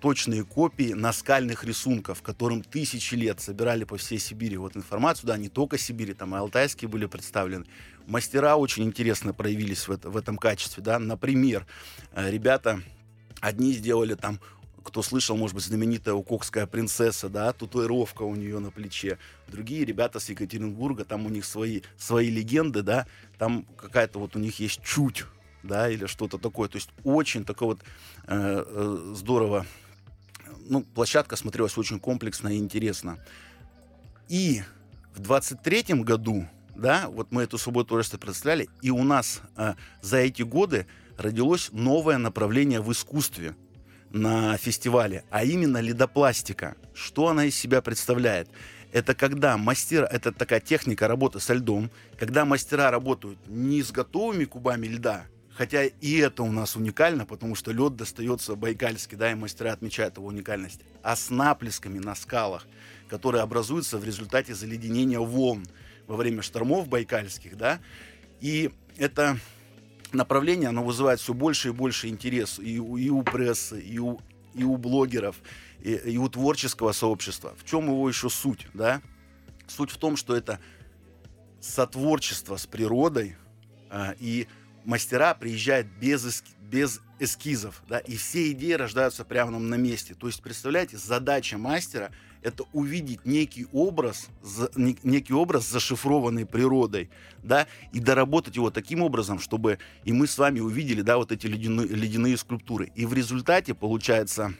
точные 0.00 0.44
копии 0.44 0.92
наскальных 0.92 1.64
рисунков, 1.64 2.22
которым 2.22 2.62
тысячи 2.62 3.14
лет 3.14 3.40
собирали 3.40 3.84
по 3.84 3.96
всей 3.96 4.18
Сибири 4.18 4.56
вот 4.56 4.76
информацию, 4.76 5.26
да, 5.28 5.36
не 5.36 5.48
только 5.48 5.78
Сибири, 5.78 6.14
там 6.14 6.34
и 6.34 6.38
алтайские 6.38 6.88
были 6.88 7.06
представлены. 7.06 7.66
Мастера 8.06 8.56
очень 8.56 8.84
интересно 8.84 9.34
проявились 9.34 9.86
в, 9.86 9.92
это- 9.92 10.10
в 10.10 10.16
этом 10.16 10.36
качестве, 10.36 10.82
да. 10.82 10.98
Например, 10.98 11.66
э, 12.12 12.30
ребята 12.30 12.82
одни 13.40 13.72
сделали 13.72 14.14
там 14.14 14.40
кто 14.82 15.02
слышал, 15.02 15.36
может 15.36 15.54
быть, 15.54 15.64
знаменитая 15.64 16.14
укокская 16.14 16.66
принцесса, 16.66 17.28
да, 17.28 17.52
татуировка 17.52 18.22
у 18.22 18.34
нее 18.34 18.58
на 18.60 18.70
плече. 18.70 19.18
Другие 19.46 19.84
ребята 19.84 20.18
с 20.20 20.30
Екатеринбурга, 20.30 21.04
там 21.04 21.26
у 21.26 21.28
них 21.28 21.44
свои, 21.44 21.82
свои 21.98 22.30
легенды, 22.30 22.82
да, 22.82 23.06
там 23.38 23.66
какая-то 23.76 24.18
вот 24.18 24.36
у 24.36 24.38
них 24.38 24.58
есть 24.58 24.82
чуть, 24.82 25.26
да, 25.62 25.90
или 25.90 26.06
что-то 26.06 26.38
такое. 26.38 26.68
То 26.70 26.76
есть 26.76 26.88
очень 27.04 27.44
такое 27.44 27.68
вот 27.68 27.80
э, 28.26 28.64
э, 28.66 29.12
здорово. 29.14 29.66
Ну, 30.70 30.82
площадка 30.82 31.34
смотрелась 31.34 31.76
очень 31.76 31.98
комплексно 31.98 32.46
и 32.46 32.56
интересно. 32.56 33.18
И 34.28 34.62
в 35.16 35.20
23-м 35.20 36.02
году, 36.02 36.46
да, 36.76 37.08
вот 37.08 37.32
мы 37.32 37.42
эту 37.42 37.58
субботу 37.58 37.88
творчества 37.88 38.18
представляли, 38.18 38.68
и 38.80 38.90
у 38.90 39.02
нас 39.02 39.42
э, 39.56 39.74
за 40.00 40.18
эти 40.18 40.42
годы 40.42 40.86
родилось 41.18 41.70
новое 41.72 42.18
направление 42.18 42.80
в 42.80 42.92
искусстве 42.92 43.56
на 44.10 44.56
фестивале, 44.58 45.24
а 45.30 45.42
именно 45.42 45.78
ледопластика. 45.78 46.76
Что 46.94 47.26
она 47.26 47.46
из 47.46 47.56
себя 47.56 47.82
представляет? 47.82 48.48
Это 48.92 49.16
когда 49.16 49.56
мастера, 49.56 50.06
это 50.06 50.30
такая 50.30 50.60
техника 50.60 51.08
работы 51.08 51.40
со 51.40 51.54
льдом, 51.54 51.90
когда 52.16 52.44
мастера 52.44 52.92
работают 52.92 53.40
не 53.48 53.82
с 53.82 53.90
готовыми 53.90 54.44
кубами 54.44 54.86
льда, 54.86 55.24
хотя 55.60 55.84
и 55.84 56.16
это 56.16 56.42
у 56.42 56.50
нас 56.50 56.74
уникально, 56.74 57.26
потому 57.26 57.54
что 57.54 57.70
лед 57.70 57.94
достается 57.94 58.56
байкальский, 58.56 59.18
да, 59.18 59.30
и 59.30 59.34
мастера 59.34 59.74
отмечают 59.74 60.16
его 60.16 60.28
уникальность, 60.28 60.80
а 61.02 61.14
с 61.14 61.28
наплесками 61.28 61.98
на 61.98 62.14
скалах, 62.14 62.66
которые 63.10 63.42
образуются 63.42 63.98
в 63.98 64.04
результате 64.04 64.54
заледенения 64.54 65.20
волн 65.20 65.66
во 66.06 66.16
время 66.16 66.40
штормов 66.40 66.88
байкальских, 66.88 67.58
да, 67.58 67.78
и 68.40 68.70
это 68.96 69.36
направление, 70.12 70.70
оно 70.70 70.82
вызывает 70.82 71.20
все 71.20 71.34
больше 71.34 71.68
и 71.68 71.72
больше 71.72 72.08
интерес 72.08 72.58
и 72.58 72.78
у, 72.80 72.96
и 72.96 73.10
у 73.10 73.22
прессы, 73.22 73.82
и 73.82 73.98
у, 73.98 74.18
и 74.54 74.64
у 74.64 74.78
блогеров, 74.78 75.36
и, 75.82 75.92
и 75.92 76.16
у 76.16 76.26
творческого 76.30 76.92
сообщества. 76.92 77.54
В 77.58 77.68
чем 77.68 77.84
его 77.84 78.08
еще 78.08 78.30
суть, 78.30 78.66
да? 78.72 79.02
Суть 79.66 79.90
в 79.90 79.98
том, 79.98 80.16
что 80.16 80.34
это 80.34 80.58
сотворчество 81.60 82.56
с 82.56 82.64
природой, 82.66 83.36
а, 83.90 84.14
и 84.18 84.46
мастера 84.84 85.34
приезжают 85.34 85.86
без, 86.00 86.24
эски- 86.24 86.54
без 86.70 87.00
эскизов, 87.18 87.82
да, 87.88 87.98
и 87.98 88.16
все 88.16 88.50
идеи 88.52 88.72
рождаются 88.72 89.24
прямо 89.24 89.58
на 89.58 89.74
месте. 89.74 90.14
То 90.14 90.26
есть, 90.26 90.42
представляете, 90.42 90.96
задача 90.96 91.58
мастера— 91.58 92.10
это 92.42 92.64
увидеть 92.72 93.26
некий 93.26 93.66
образ, 93.72 94.28
за- 94.42 94.70
не- 94.76 94.98
некий 95.02 95.34
образ, 95.34 95.68
зашифрованный 95.68 96.46
природой, 96.46 97.10
да, 97.42 97.66
и 97.92 98.00
доработать 98.00 98.56
его 98.56 98.70
таким 98.70 99.02
образом, 99.02 99.38
чтобы 99.38 99.78
и 100.04 100.12
мы 100.12 100.26
с 100.26 100.38
вами 100.38 100.60
увидели, 100.60 101.02
да, 101.02 101.18
вот 101.18 101.32
эти 101.32 101.46
ледяные, 101.46 101.88
ледяные 101.88 102.36
скульптуры. 102.36 102.90
И 102.94 103.04
в 103.04 103.12
результате 103.12 103.74
получается 103.74 104.54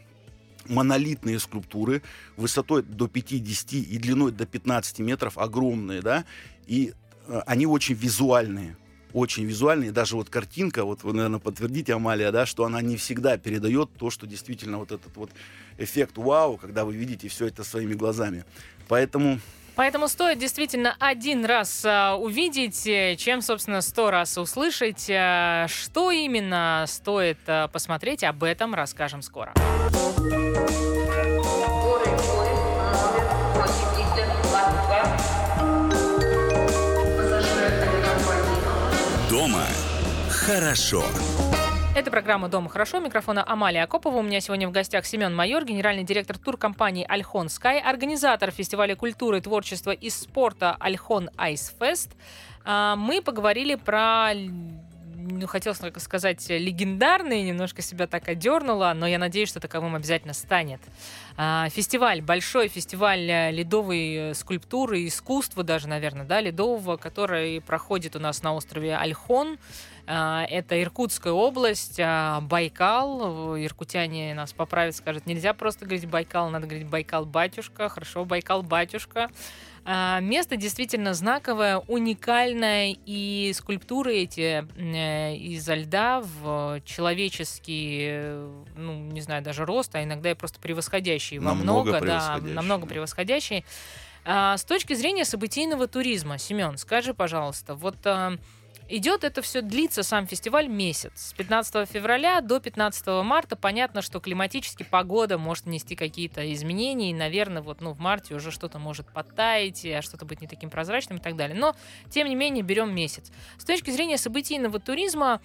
монолитные 0.66 1.38
скульптуры 1.38 2.02
высотой 2.36 2.82
до 2.82 3.08
50 3.08 3.72
и 3.72 3.98
длиной 3.98 4.32
до 4.32 4.46
15 4.46 4.98
метров, 4.98 5.38
огромные, 5.38 6.02
да, 6.02 6.24
и 6.66 6.92
э, 7.26 7.40
они 7.46 7.66
очень 7.66 7.94
визуальные, 7.94 8.76
очень 9.12 9.44
визуальные, 9.44 9.92
даже 9.92 10.16
вот 10.16 10.30
картинка, 10.30 10.84
вот 10.84 11.02
вы, 11.02 11.12
наверное, 11.12 11.40
подтвердите, 11.40 11.94
Амалия, 11.94 12.32
да, 12.32 12.46
что 12.46 12.64
она 12.64 12.80
не 12.80 12.96
всегда 12.96 13.38
передает 13.38 13.90
то, 13.98 14.10
что 14.10 14.26
действительно 14.26 14.78
вот 14.78 14.92
этот 14.92 15.16
вот 15.16 15.30
эффект 15.78 16.16
вау, 16.16 16.56
когда 16.56 16.84
вы 16.84 16.94
видите 16.94 17.28
все 17.28 17.46
это 17.46 17.64
своими 17.64 17.94
глазами. 17.94 18.44
Поэтому 18.88 19.40
Поэтому 19.76 20.08
стоит 20.08 20.38
действительно 20.38 20.94
один 20.98 21.44
раз 21.46 21.84
а, 21.86 22.16
увидеть, 22.16 22.86
э, 22.86 23.16
чем, 23.16 23.40
собственно, 23.40 23.80
сто 23.80 24.10
раз 24.10 24.36
услышать. 24.36 25.08
А, 25.08 25.68
Что 25.68 26.10
именно 26.10 26.84
стоит 26.86 27.38
а, 27.46 27.68
посмотреть, 27.68 28.22
об 28.22 28.44
этом 28.44 28.74
расскажем 28.74 29.22
скоро. 29.22 29.54
Хорошо. 40.54 41.04
Это 41.94 42.10
программа 42.10 42.48
«Дома 42.48 42.68
хорошо». 42.68 42.98
Микрофона 42.98 43.44
Амалия 43.46 43.84
Акопова. 43.84 44.16
У 44.16 44.22
меня 44.22 44.40
сегодня 44.40 44.66
в 44.68 44.72
гостях 44.72 45.06
Семен 45.06 45.34
Майор, 45.34 45.64
генеральный 45.64 46.02
директор 46.02 46.38
туркомпании 46.38 47.06
«Альхон 47.08 47.48
Скай», 47.48 47.78
организатор 47.78 48.50
фестиваля 48.50 48.96
культуры, 48.96 49.40
творчества 49.40 49.92
и 49.92 50.10
спорта 50.10 50.76
«Альхон 50.80 51.30
Айс 51.36 51.72
Фест». 51.78 52.10
А, 52.64 52.96
Мы 52.96 53.22
поговорили 53.22 53.76
про 53.76 54.32
ну, 55.20 55.46
хотел 55.46 55.74
сказать, 55.74 56.48
легендарный, 56.48 57.42
немножко 57.42 57.82
себя 57.82 58.06
так 58.06 58.28
одернула, 58.28 58.92
но 58.94 59.06
я 59.06 59.18
надеюсь, 59.18 59.48
что 59.48 59.60
таковым 59.60 59.94
обязательно 59.94 60.34
станет. 60.34 60.80
А, 61.36 61.68
Фестиваль, 61.70 62.22
большой 62.22 62.68
фестиваль 62.68 63.30
э, 63.30 63.50
ледовой 63.50 64.14
э, 64.14 64.34
скульптуры, 64.34 65.06
искусства 65.06 65.62
даже, 65.62 65.88
наверное, 65.88 66.24
да, 66.24 66.40
ледового, 66.40 66.96
который 66.96 67.60
проходит 67.60 68.16
у 68.16 68.18
нас 68.18 68.42
на 68.42 68.54
острове 68.54 68.96
Альхон. 68.96 69.58
А, 70.06 70.44
Это 70.48 70.80
Иркутская 70.82 71.32
область, 71.32 72.00
а, 72.00 72.40
Байкал. 72.40 73.56
Иркутяне 73.56 74.34
нас 74.34 74.52
поправят, 74.52 74.96
скажут, 74.96 75.26
нельзя 75.26 75.54
просто 75.54 75.84
говорить 75.84 76.08
Байкал, 76.08 76.50
надо 76.50 76.66
говорить 76.66 76.88
Байкал-батюшка. 76.88 77.88
Хорошо, 77.88 78.24
Байкал-батюшка. 78.24 79.30
А, 79.84 80.20
Место 80.20 80.56
действительно 80.56 81.14
знаковое, 81.14 81.78
уникальное, 81.78 82.96
и 83.06 83.52
скульптуры 83.54 84.14
эти 84.14 84.66
э, 84.76 85.36
изо 85.36 85.74
льда 85.74 86.20
в 86.20 86.80
человеческий, 86.84 88.06
э, 88.10 88.62
ну, 88.76 88.94
не 88.94 89.20
знаю, 89.20 89.42
даже 89.42 89.64
рост, 89.64 89.94
а 89.94 90.02
иногда 90.02 90.30
и 90.30 90.34
просто 90.34 90.60
превосходящие 90.60 91.40
во 91.40 91.54
Намного 91.54 91.90
много, 91.90 92.06
да, 92.06 92.38
намного 92.42 92.86
превосходящие. 92.86 93.64
А, 94.24 94.56
С 94.56 94.64
точки 94.64 94.92
зрения 94.94 95.24
событийного 95.24 95.86
туризма, 95.86 96.38
Семен, 96.38 96.76
скажи, 96.76 97.14
пожалуйста, 97.14 97.74
вот 97.74 97.96
а, 98.04 98.36
идет 98.90 99.24
это 99.24 99.40
все, 99.42 99.62
длится 99.62 100.02
сам 100.02 100.26
фестиваль 100.26 100.68
месяц. 100.68 101.12
С 101.14 101.32
15 101.34 101.88
февраля 101.88 102.40
до 102.40 102.60
15 102.60 103.24
марта. 103.24 103.56
Понятно, 103.56 104.02
что 104.02 104.20
климатически 104.20 104.82
погода 104.82 105.38
может 105.38 105.66
нести 105.66 105.96
какие-то 105.96 106.52
изменения, 106.52 107.10
и, 107.10 107.14
наверное, 107.14 107.62
вот, 107.62 107.80
ну, 107.80 107.92
в 107.92 108.00
марте 108.00 108.34
уже 108.34 108.50
что-то 108.50 108.78
может 108.78 109.06
подтаять, 109.12 109.84
а 109.86 110.02
что-то 110.02 110.24
быть 110.24 110.40
не 110.40 110.46
таким 110.46 110.70
прозрачным 110.70 111.18
и 111.18 111.20
так 111.20 111.36
далее. 111.36 111.56
Но, 111.56 111.74
тем 112.10 112.28
не 112.28 112.34
менее, 112.34 112.62
берем 112.62 112.94
месяц. 112.94 113.30
С 113.58 113.64
точки 113.64 113.90
зрения 113.90 114.18
событийного 114.18 114.80
туризма, 114.80 115.40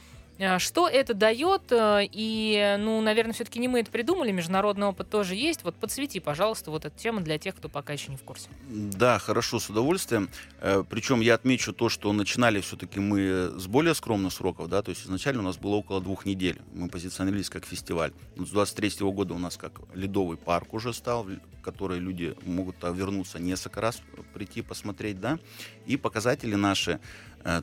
что 0.59 0.87
это 0.89 1.13
дает? 1.13 1.71
э, 1.71 2.01
И, 2.11 2.75
ну, 2.79 3.01
наверное, 3.01 3.33
все-таки 3.33 3.59
не 3.59 3.67
мы 3.67 3.79
это 3.79 3.91
придумали, 3.91 4.31
международный 4.31 4.87
опыт 4.87 5.09
тоже 5.09 5.35
есть. 5.35 5.63
Вот 5.63 5.75
подсвети, 5.75 6.19
пожалуйста, 6.19 6.71
вот 6.71 6.85
эту 6.85 6.97
тему 6.97 7.21
для 7.21 7.37
тех, 7.37 7.55
кто 7.55 7.69
пока 7.69 7.93
еще 7.93 8.11
не 8.11 8.17
в 8.17 8.23
курсе. 8.23 8.49
Да, 8.67 9.19
хорошо, 9.19 9.59
с 9.59 9.69
удовольствием. 9.69 10.29
Э, 10.59 10.83
Причем 10.89 11.21
я 11.21 11.35
отмечу 11.35 11.73
то, 11.73 11.89
что 11.89 12.11
начинали 12.13 12.59
все-таки 12.61 12.99
мы 12.99 13.51
с 13.57 13.67
более 13.67 13.93
скромных 13.93 14.33
сроков, 14.33 14.67
да, 14.69 14.81
то 14.81 14.89
есть 14.89 15.05
изначально 15.05 15.41
у 15.41 15.45
нас 15.45 15.57
было 15.57 15.75
около 15.75 16.01
двух 16.01 16.25
недель. 16.25 16.59
Мы 16.73 16.89
позиционировались 16.89 17.49
как 17.49 17.65
фестиваль. 17.65 18.11
С 18.35 18.49
23 18.49 19.07
года 19.11 19.33
у 19.33 19.37
нас 19.39 19.57
как 19.57 19.73
ледовый 19.93 20.37
парк 20.37 20.73
уже 20.73 20.93
стал, 20.93 21.23
в 21.23 21.61
который 21.61 21.99
люди 21.99 22.35
могут 22.45 22.75
а, 22.83 22.91
вернуться 22.91 23.39
несколько 23.39 23.81
раз 23.81 24.01
прийти 24.33 24.61
посмотреть, 24.61 25.19
да, 25.19 25.39
и 25.87 25.97
показатели 25.97 26.53
наши 26.55 26.99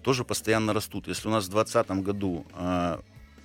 тоже 0.02 0.24
постоянно 0.24 0.72
растут. 0.72 1.08
Если 1.08 1.28
у 1.28 1.30
нас 1.30 1.44
в 1.46 1.50
2020 1.50 2.04
году 2.04 2.46
э, 2.54 2.98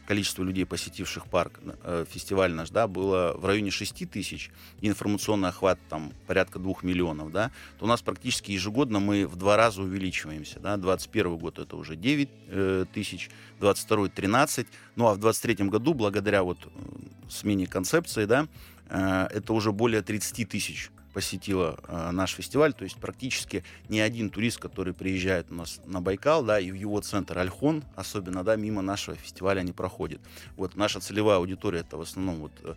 количество 0.07 0.41
людей, 0.43 0.65
посетивших 0.65 1.27
парк, 1.27 1.59
э, 1.83 2.05
фестиваль 2.09 2.53
наш, 2.53 2.69
да, 2.69 2.87
было 2.87 3.35
в 3.37 3.45
районе 3.45 3.71
6 3.71 4.09
тысяч, 4.09 4.49
информационный 4.81 5.49
охват 5.49 5.77
там 5.89 6.13
порядка 6.25 6.59
2 6.59 6.75
миллионов, 6.83 7.31
да, 7.31 7.51
то 7.77 7.85
у 7.85 7.87
нас 7.87 8.01
практически 8.01 8.51
ежегодно 8.51 8.99
мы 8.99 9.27
в 9.27 9.35
два 9.35 9.57
раза 9.57 9.81
увеличиваемся, 9.81 10.59
да, 10.59 10.77
21 10.77 11.37
год 11.37 11.59
это 11.59 11.75
уже 11.75 11.97
9 11.97 12.29
э, 12.47 12.85
тысяч, 12.93 13.29
22 13.59 14.07
13, 14.07 14.67
ну 14.95 15.07
а 15.07 15.13
в 15.13 15.17
23 15.17 15.67
году, 15.67 15.93
благодаря 15.93 16.43
вот 16.43 16.57
э, 16.65 16.69
смене 17.29 17.67
концепции, 17.67 18.23
да, 18.23 18.47
э, 18.89 19.27
это 19.29 19.51
уже 19.51 19.73
более 19.73 20.01
30 20.01 20.47
тысяч 20.47 20.89
посетила 21.17 21.79
э, 21.87 22.11
наш 22.11 22.33
фестиваль, 22.33 22.73
то 22.73 22.83
есть 22.83 22.97
практически 22.97 23.63
ни 23.89 23.97
один 23.97 24.29
турист, 24.29 24.59
который 24.59 24.93
приезжает 24.93 25.47
у 25.49 25.55
нас 25.55 25.81
на 25.87 25.99
Байкал, 25.99 26.43
да, 26.43 26.59
и 26.59 26.69
в 26.69 26.75
его 26.75 27.01
центр 27.01 27.39
Альхон, 27.39 27.83
особенно, 27.95 28.43
да, 28.43 28.55
мимо 28.55 28.83
нашего 28.83 29.17
фестиваля 29.17 29.63
не 29.63 29.71
проходит. 29.71 30.21
Вот 30.57 30.75
наша 30.75 30.99
целевая 30.99 31.37
аудитория 31.37 31.79
это 31.79 31.97
в 31.97 32.01
основном 32.01 32.35
вот 32.35 32.51
э, 32.61 32.75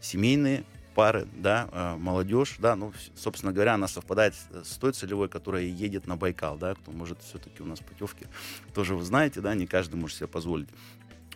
семейные 0.00 0.64
пары, 0.94 1.28
да, 1.36 1.68
э, 1.70 1.96
молодежь, 1.98 2.56
да, 2.58 2.76
ну, 2.76 2.94
собственно 3.14 3.52
говоря, 3.52 3.74
она 3.74 3.88
совпадает 3.88 4.32
с 4.64 4.78
той 4.78 4.94
целевой, 4.94 5.28
которая 5.28 5.64
едет 5.64 6.06
на 6.06 6.16
Байкал, 6.16 6.56
да, 6.56 6.74
кто 6.74 6.92
может 6.92 7.20
все-таки 7.20 7.62
у 7.62 7.66
нас 7.66 7.80
путевки, 7.80 8.24
тоже 8.72 8.96
вы 8.96 9.04
знаете, 9.04 9.42
да, 9.42 9.54
не 9.54 9.66
каждый 9.66 9.96
может 9.96 10.16
себе 10.16 10.28
позволить. 10.28 10.70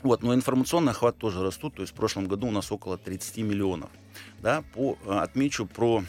Вот, 0.02 0.22
но 0.22 0.34
информационный 0.34 0.92
охват 0.92 1.18
тоже 1.18 1.42
растут, 1.42 1.74
то 1.74 1.82
есть 1.82 1.92
в 1.92 1.96
прошлом 1.96 2.28
году 2.28 2.46
у 2.46 2.50
нас 2.50 2.72
около 2.72 2.96
30 2.96 3.36
миллионов. 3.44 3.90
Да, 4.40 4.64
по, 4.72 4.96
отмечу 5.06 5.66
про 5.66 6.02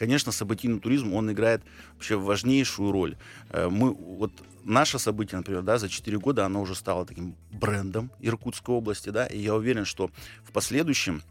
конечно, 0.00 0.32
событийный 0.32 0.80
туризм, 0.80 1.12
он 1.12 1.30
играет 1.30 1.62
вообще 1.92 2.16
важнейшую 2.16 2.90
роль. 2.90 3.18
Э, 3.50 3.68
мы, 3.68 3.92
вот 3.92 4.32
наше 4.64 4.98
событие, 4.98 5.36
например, 5.36 5.60
да, 5.62 5.76
за 5.76 5.90
4 5.90 6.18
года 6.18 6.46
оно 6.46 6.62
уже 6.62 6.74
стало 6.74 7.04
таким 7.04 7.34
брендом 7.52 8.10
Иркутской 8.18 8.74
области, 8.74 9.10
да, 9.10 9.26
и 9.26 9.38
я 9.38 9.54
уверен, 9.54 9.84
что 9.84 10.10
в 10.42 10.52
последующем 10.52 11.22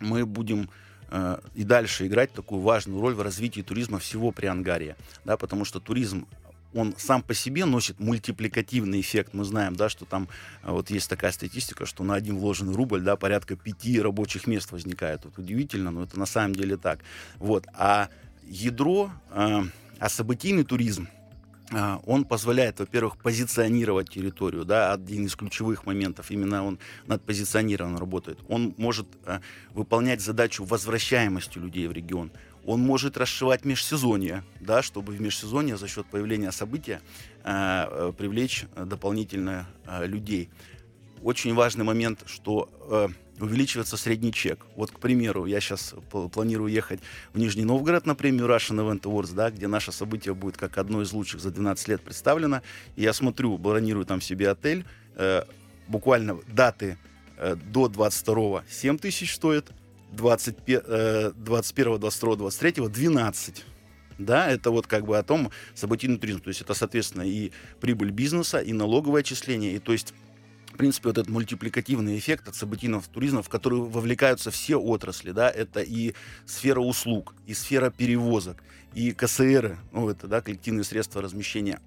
мы 0.00 0.26
будем 0.26 0.68
э, 1.08 1.38
и 1.54 1.64
дальше 1.64 2.06
играть 2.06 2.30
такую 2.34 2.60
важную 2.60 3.00
роль 3.00 3.14
в 3.14 3.22
развитии 3.22 3.62
туризма 3.62 3.98
всего 3.98 4.32
Приангария, 4.32 4.96
да, 5.24 5.38
потому 5.38 5.64
что 5.64 5.80
туризм 5.80 6.26
он 6.74 6.94
сам 6.96 7.22
по 7.22 7.34
себе 7.34 7.64
носит 7.64 7.98
мультипликативный 8.00 9.00
эффект. 9.00 9.34
Мы 9.34 9.44
знаем, 9.44 9.76
да, 9.76 9.88
что 9.88 10.04
там 10.04 10.28
а, 10.62 10.72
вот 10.72 10.90
есть 10.90 11.08
такая 11.08 11.32
статистика, 11.32 11.86
что 11.86 12.04
на 12.04 12.14
один 12.14 12.38
вложенный 12.38 12.74
рубль, 12.74 13.00
да, 13.00 13.16
порядка 13.16 13.56
пяти 13.56 14.00
рабочих 14.00 14.46
мест 14.46 14.70
возникает. 14.72 15.24
Вот 15.24 15.38
удивительно, 15.38 15.90
но 15.90 16.04
это 16.04 16.18
на 16.18 16.26
самом 16.26 16.54
деле 16.54 16.76
так. 16.76 17.00
Вот. 17.38 17.66
А 17.74 18.08
ядро, 18.44 19.10
э, 19.30 19.62
а 19.98 20.08
событийный 20.08 20.64
туризм, 20.64 21.08
э, 21.72 21.98
он 22.04 22.24
позволяет, 22.24 22.78
во-первых, 22.80 23.16
позиционировать 23.16 24.10
территорию, 24.10 24.64
да, 24.64 24.92
один 24.92 25.26
из 25.26 25.34
ключевых 25.36 25.86
моментов, 25.86 26.30
именно 26.30 26.64
он 26.64 26.78
над 27.06 27.22
позиционированием 27.22 27.98
работает. 27.98 28.38
Он 28.48 28.74
может 28.76 29.06
э, 29.26 29.40
выполнять 29.72 30.20
задачу 30.20 30.64
возвращаемости 30.64 31.58
людей 31.58 31.86
в 31.88 31.92
регион 31.92 32.30
он 32.64 32.80
может 32.80 33.16
расшивать 33.16 33.64
межсезонье, 33.64 34.44
да, 34.60 34.82
чтобы 34.82 35.12
в 35.12 35.20
межсезонье 35.20 35.76
за 35.76 35.88
счет 35.88 36.06
появления 36.06 36.52
события 36.52 37.00
э, 37.42 37.86
э, 37.90 38.12
привлечь 38.16 38.64
дополнительно 38.76 39.66
э, 39.86 40.06
людей. 40.06 40.50
Очень 41.22 41.54
важный 41.54 41.84
момент, 41.84 42.22
что 42.26 42.70
э, 42.90 43.08
увеличивается 43.42 43.96
средний 43.96 44.32
чек. 44.32 44.66
Вот, 44.76 44.90
к 44.90 44.98
примеру, 44.98 45.46
я 45.46 45.60
сейчас 45.60 45.94
планирую 46.10 46.70
ехать 46.70 47.00
в 47.32 47.38
Нижний 47.38 47.64
Новгород 47.64 48.06
на 48.06 48.14
премию 48.14 48.46
Russian 48.46 48.78
Event 48.78 49.02
Awards, 49.02 49.34
да, 49.34 49.50
где 49.50 49.66
наше 49.66 49.92
событие 49.92 50.34
будет 50.34 50.56
как 50.56 50.78
одно 50.78 51.02
из 51.02 51.12
лучших 51.12 51.40
за 51.40 51.50
12 51.50 51.88
лет 51.88 52.02
представлено. 52.02 52.62
И 52.96 53.02
я 53.02 53.12
смотрю, 53.12 53.56
бронирую 53.58 54.06
там 54.06 54.20
себе 54.20 54.50
отель, 54.50 54.84
э, 55.16 55.44
буквально 55.88 56.38
даты 56.48 56.98
э, 57.36 57.56
до 57.56 57.88
22 57.88 58.64
7 58.68 58.98
тысяч 58.98 59.34
стоит, 59.34 59.72
21, 60.12 61.32
22, 61.36 61.98
22, 61.98 62.36
23, 62.36 62.88
12. 62.88 63.64
Да, 64.18 64.50
это 64.50 64.70
вот 64.70 64.86
как 64.86 65.06
бы 65.06 65.16
о 65.16 65.22
том 65.22 65.50
событийный 65.74 66.18
туризм. 66.18 66.40
То 66.40 66.48
есть 66.48 66.60
это, 66.60 66.74
соответственно, 66.74 67.22
и 67.22 67.52
прибыль 67.80 68.10
бизнеса, 68.10 68.58
и 68.58 68.72
налоговое 68.72 69.20
отчисление. 69.20 69.74
И 69.74 69.78
то 69.78 69.92
есть 69.92 70.12
в 70.72 70.76
принципе, 70.76 71.08
вот 71.08 71.18
этот 71.18 71.30
мультипликативный 71.30 72.16
эффект 72.16 72.48
от 72.48 72.54
событийного 72.54 73.02
туризма, 73.02 73.42
в 73.42 73.48
который 73.48 73.80
вовлекаются 73.80 74.50
все 74.50 74.76
отрасли, 74.76 75.32
да, 75.32 75.50
это 75.50 75.80
и 75.80 76.14
сфера 76.46 76.80
услуг, 76.80 77.34
и 77.46 77.54
сфера 77.54 77.90
перевозок, 77.90 78.62
и 78.94 79.12
КСР, 79.12 79.76
ну, 79.92 80.08
это, 80.08 80.26
да, 80.26 80.40
коллективные 80.40 80.84
средства 80.84 81.20
размещения 81.20 81.80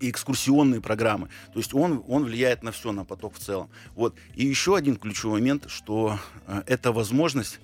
и 0.00 0.10
экскурсионные 0.10 0.80
программы. 0.80 1.28
То 1.52 1.58
есть 1.58 1.74
он, 1.74 2.02
он 2.08 2.24
влияет 2.24 2.62
на 2.62 2.72
все, 2.72 2.90
на 2.92 3.04
поток 3.04 3.34
в 3.34 3.38
целом. 3.38 3.70
Вот. 3.94 4.16
И 4.34 4.44
еще 4.44 4.76
один 4.76 4.96
ключевой 4.96 5.40
момент, 5.40 5.66
что 5.68 6.18
э, 6.46 6.62
это 6.66 6.92
возможность 6.92 7.60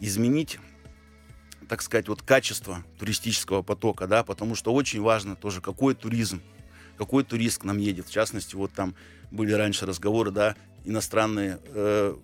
изменить 0.00 0.58
так 1.68 1.82
сказать, 1.82 2.08
вот 2.08 2.20
качество 2.22 2.84
туристического 2.98 3.62
потока, 3.62 4.08
да, 4.08 4.24
потому 4.24 4.56
что 4.56 4.74
очень 4.74 5.00
важно 5.00 5.36
тоже, 5.36 5.60
какой 5.60 5.94
туризм, 5.94 6.42
какой 6.98 7.22
турист 7.22 7.60
к 7.60 7.64
нам 7.64 7.78
едет. 7.78 8.08
В 8.08 8.10
частности, 8.10 8.56
вот 8.56 8.72
там 8.72 8.96
были 9.30 9.52
раньше 9.52 9.86
разговоры, 9.86 10.32
да, 10.32 10.56
иностранные 10.84 11.60
э, 11.66 12.16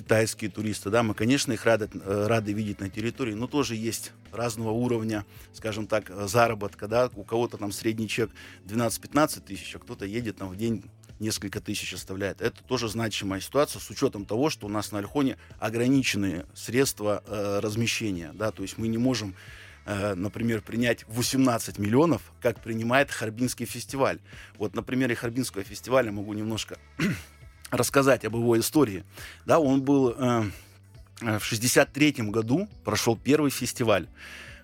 китайские 0.00 0.50
туристы, 0.50 0.88
да, 0.88 1.02
мы, 1.02 1.12
конечно, 1.12 1.52
их 1.52 1.66
рады, 1.66 1.90
э, 1.92 2.26
рады 2.26 2.54
видеть 2.54 2.80
на 2.80 2.88
территории, 2.88 3.34
но 3.34 3.46
тоже 3.46 3.76
есть 3.76 4.12
разного 4.32 4.70
уровня, 4.70 5.26
скажем 5.52 5.86
так, 5.86 6.08
э, 6.08 6.26
заработка, 6.26 6.88
да, 6.88 7.10
у 7.14 7.22
кого-то 7.22 7.58
там 7.58 7.70
средний 7.70 8.08
чек 8.08 8.30
12-15 8.64 9.44
тысяч, 9.44 9.76
а 9.76 9.78
кто-то 9.78 10.06
едет 10.06 10.38
там 10.38 10.48
в 10.48 10.56
день 10.56 10.84
несколько 11.18 11.60
тысяч 11.60 11.92
оставляет. 11.92 12.40
Это 12.40 12.64
тоже 12.64 12.88
значимая 12.88 13.40
ситуация 13.40 13.78
с 13.78 13.90
учетом 13.90 14.24
того, 14.24 14.48
что 14.48 14.66
у 14.66 14.70
нас 14.70 14.90
на 14.90 15.00
Альхоне 15.00 15.36
ограниченные 15.58 16.46
средства 16.54 17.22
э, 17.26 17.60
размещения, 17.62 18.32
да, 18.32 18.52
то 18.52 18.62
есть 18.62 18.78
мы 18.78 18.88
не 18.88 18.96
можем 18.96 19.34
э, 19.84 20.14
например, 20.14 20.62
принять 20.62 21.04
18 21.08 21.78
миллионов, 21.78 22.22
как 22.40 22.62
принимает 22.62 23.10
Харбинский 23.10 23.66
фестиваль. 23.66 24.18
Вот 24.56 24.74
на 24.74 24.82
примере 24.82 25.14
Харбинского 25.14 25.62
фестиваля 25.62 26.10
могу 26.10 26.32
немножко 26.32 26.78
рассказать 27.70 28.24
об 28.24 28.34
его 28.34 28.58
истории. 28.58 29.04
Да, 29.46 29.58
он 29.58 29.82
был 29.82 30.14
э, 30.16 30.44
э 31.22 31.38
в 31.38 31.44
63 31.44 32.12
году, 32.30 32.68
прошел 32.84 33.16
первый 33.16 33.50
фестиваль. 33.50 34.08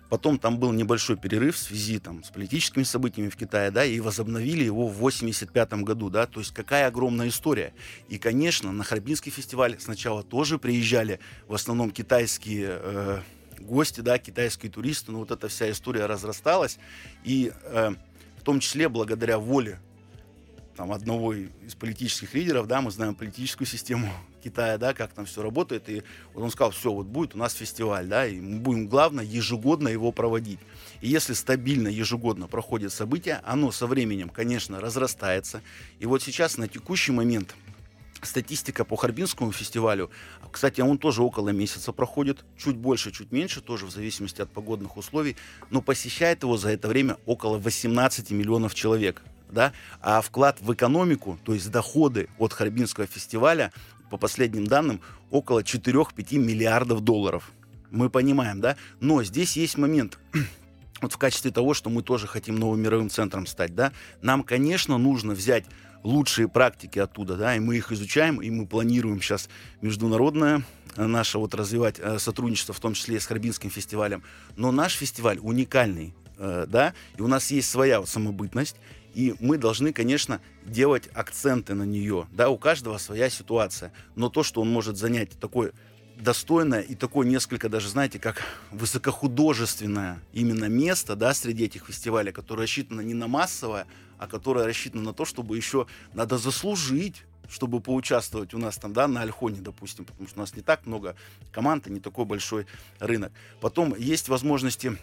Потом 0.09 0.39
там 0.39 0.57
был 0.57 0.71
небольшой 0.71 1.17
перерыв 1.17 1.55
в 1.55 1.59
связи 1.59 1.99
там, 1.99 2.23
с 2.23 2.29
политическими 2.29 2.83
событиями 2.83 3.29
в 3.29 3.35
Китае, 3.35 3.71
да, 3.71 3.83
и 3.83 3.99
возобновили 3.99 4.63
его 4.63 4.87
в 4.87 4.93
85 4.93 5.73
году, 5.83 6.09
да, 6.09 6.25
то 6.27 6.39
есть 6.39 6.53
какая 6.53 6.87
огромная 6.87 7.27
история. 7.27 7.73
И, 8.07 8.17
конечно, 8.17 8.71
на 8.71 8.83
Харбинский 8.85 9.31
фестиваль 9.31 9.75
сначала 9.79 10.23
тоже 10.23 10.59
приезжали 10.59 11.19
в 11.47 11.53
основном 11.53 11.91
китайские 11.91 12.79
э, 12.81 13.21
гости, 13.59 13.99
да, 13.99 14.17
китайские 14.17 14.71
туристы, 14.71 15.11
но 15.11 15.19
вот 15.19 15.31
эта 15.31 15.49
вся 15.49 15.69
история 15.69 16.05
разрасталась, 16.05 16.79
и 17.25 17.51
э, 17.63 17.93
в 18.39 18.43
том 18.43 18.61
числе 18.61 18.87
благодаря 18.87 19.39
воле 19.39 19.79
там, 20.77 20.91
одного 20.91 21.33
из 21.33 21.73
политических 21.73 22.35
лидеров, 22.35 22.67
да, 22.67 22.81
мы 22.81 22.91
знаем 22.91 23.15
политическую 23.15 23.67
систему 23.67 24.09
Китая, 24.43 24.77
да, 24.77 24.93
как 24.93 25.11
там 25.11 25.25
все 25.25 25.41
работает, 25.41 25.89
и 25.89 26.03
вот 26.33 26.43
он 26.43 26.51
сказал, 26.51 26.71
все, 26.71 26.93
вот 26.93 27.07
будет 27.07 27.33
у 27.35 27.39
нас 27.39 27.53
фестиваль, 27.53 28.07
да, 28.07 28.27
и 28.27 28.39
мы 28.39 28.59
будем, 28.59 28.87
главное, 28.87 29.25
ежегодно 29.25 29.89
его 29.89 30.11
проводить. 30.11 30.59
И 31.01 31.09
если 31.09 31.33
стабильно 31.33 31.87
ежегодно 31.87 32.47
проходит 32.47 32.93
событие, 32.93 33.41
оно 33.43 33.71
со 33.71 33.87
временем, 33.87 34.29
конечно, 34.29 34.79
разрастается. 34.79 35.61
И 35.99 36.05
вот 36.05 36.21
сейчас 36.21 36.57
на 36.57 36.67
текущий 36.67 37.11
момент 37.11 37.55
статистика 38.21 38.85
по 38.85 38.95
Харбинскому 38.95 39.51
фестивалю, 39.51 40.11
кстати, 40.51 40.81
он 40.81 40.99
тоже 40.99 41.23
около 41.23 41.49
месяца 41.49 41.91
проходит, 41.91 42.45
чуть 42.55 42.75
больше, 42.75 43.11
чуть 43.11 43.31
меньше, 43.31 43.61
тоже 43.61 43.87
в 43.87 43.91
зависимости 43.91 44.41
от 44.41 44.51
погодных 44.51 44.95
условий, 44.95 45.37
но 45.71 45.81
посещает 45.81 46.43
его 46.43 46.55
за 46.55 46.69
это 46.69 46.87
время 46.87 47.17
около 47.25 47.57
18 47.57 48.29
миллионов 48.29 48.75
человек 48.75 49.23
да, 49.51 49.73
а 50.01 50.21
вклад 50.21 50.59
в 50.61 50.73
экономику, 50.73 51.39
то 51.43 51.53
есть 51.53 51.69
доходы 51.71 52.29
от 52.37 52.53
Харбинского 52.53 53.07
фестиваля, 53.07 53.71
по 54.09 54.17
последним 54.17 54.67
данным, 54.67 55.01
около 55.31 55.61
4-5 55.61 56.37
миллиардов 56.37 57.01
долларов. 57.01 57.51
Мы 57.91 58.09
понимаем, 58.09 58.61
да? 58.61 58.77
Но 58.99 59.23
здесь 59.23 59.57
есть 59.57 59.77
момент, 59.77 60.17
вот 61.01 61.13
в 61.13 61.17
качестве 61.17 61.51
того, 61.51 61.73
что 61.73 61.89
мы 61.89 62.01
тоже 62.01 62.27
хотим 62.27 62.55
новым 62.55 62.81
мировым 62.81 63.09
центром 63.09 63.45
стать, 63.45 63.75
да, 63.75 63.91
нам, 64.21 64.43
конечно, 64.43 64.97
нужно 64.97 65.33
взять 65.33 65.65
лучшие 66.03 66.47
практики 66.47 66.99
оттуда, 66.99 67.35
да, 67.35 67.55
и 67.55 67.59
мы 67.59 67.77
их 67.77 67.91
изучаем, 67.91 68.41
и 68.41 68.49
мы 68.49 68.65
планируем 68.65 69.21
сейчас 69.21 69.49
международное 69.81 70.63
э, 70.95 71.05
наше 71.05 71.37
вот 71.37 71.53
развивать 71.53 71.99
э, 71.99 72.19
сотрудничество, 72.19 72.73
в 72.73 72.79
том 72.79 72.93
числе 72.93 73.17
и 73.17 73.19
с 73.19 73.25
Харбинским 73.25 73.69
фестивалем. 73.69 74.23
Но 74.55 74.71
наш 74.71 74.93
фестиваль 74.93 75.39
уникальный, 75.41 76.13
э, 76.37 76.65
да, 76.67 76.93
и 77.17 77.21
у 77.21 77.27
нас 77.27 77.51
есть 77.51 77.69
своя 77.69 77.99
вот 77.99 78.09
самобытность, 78.09 78.77
и 79.13 79.35
мы 79.39 79.57
должны, 79.57 79.93
конечно, 79.93 80.41
делать 80.65 81.09
акценты 81.13 81.73
на 81.73 81.83
нее. 81.83 82.27
Да, 82.31 82.49
у 82.49 82.57
каждого 82.57 82.97
своя 82.97 83.29
ситуация. 83.29 83.91
Но 84.15 84.29
то, 84.29 84.43
что 84.43 84.61
он 84.61 84.69
может 84.69 84.97
занять 84.97 85.39
такое 85.39 85.73
достойное 86.17 86.81
и 86.81 86.95
такое 86.95 87.27
несколько 87.27 87.69
даже, 87.69 87.89
знаете, 87.89 88.19
как 88.19 88.41
высокохудожественное 88.71 90.19
именно 90.33 90.65
место, 90.65 91.15
да, 91.15 91.33
среди 91.33 91.65
этих 91.65 91.85
фестивалей, 91.85 92.31
которое 92.31 92.63
рассчитано 92.63 93.01
не 93.01 93.13
на 93.13 93.27
массовое, 93.27 93.85
а 94.17 94.27
которое 94.27 94.65
рассчитано 94.65 95.03
на 95.03 95.13
то, 95.13 95.25
чтобы 95.25 95.57
еще 95.57 95.87
надо 96.13 96.37
заслужить 96.37 97.23
чтобы 97.49 97.79
поучаствовать 97.79 98.53
у 98.53 98.57
нас 98.57 98.77
там, 98.77 98.93
да, 98.93 99.07
на 99.07 99.21
Альхоне, 99.21 99.61
допустим, 99.61 100.03
потому 100.03 100.27
что 100.27 100.37
у 100.37 100.41
нас 100.41 100.53
не 100.55 100.61
так 100.61 100.85
много 100.85 101.15
команд 101.51 101.87
и 101.87 101.91
не 101.91 102.01
такой 102.01 102.25
большой 102.25 102.67
рынок. 102.99 103.31
Потом 103.61 103.95
есть 103.95 104.27
возможности 104.27 104.97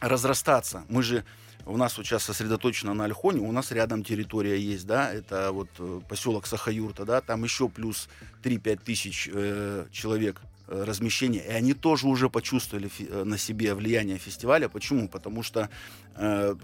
разрастаться. 0.00 0.84
Мы 0.88 1.02
же 1.02 1.24
у 1.66 1.76
нас 1.76 1.96
вот 1.96 2.06
сейчас 2.06 2.24
сосредоточено 2.24 2.94
на 2.94 3.04
Альхоне, 3.04 3.40
у 3.40 3.52
нас 3.52 3.70
рядом 3.72 4.02
территория 4.02 4.58
есть, 4.58 4.86
да, 4.86 5.12
это 5.12 5.52
вот 5.52 5.68
э, 5.78 6.00
поселок 6.08 6.46
Сахаюрта, 6.46 7.04
да, 7.04 7.20
там 7.20 7.44
еще 7.44 7.68
плюс 7.68 8.08
3-5 8.42 8.80
тысяч 8.84 9.28
э, 9.32 9.86
человек 9.92 10.40
э, 10.68 10.84
размещения, 10.84 11.40
и 11.40 11.50
они 11.50 11.74
тоже 11.74 12.06
уже 12.08 12.28
почувствовали 12.28 12.90
э, 12.98 13.24
на 13.24 13.38
себе 13.38 13.74
влияние 13.74 14.18
фестиваля. 14.18 14.68
Почему? 14.68 15.08
Потому 15.08 15.42
что 15.42 15.68
э, 16.16 16.54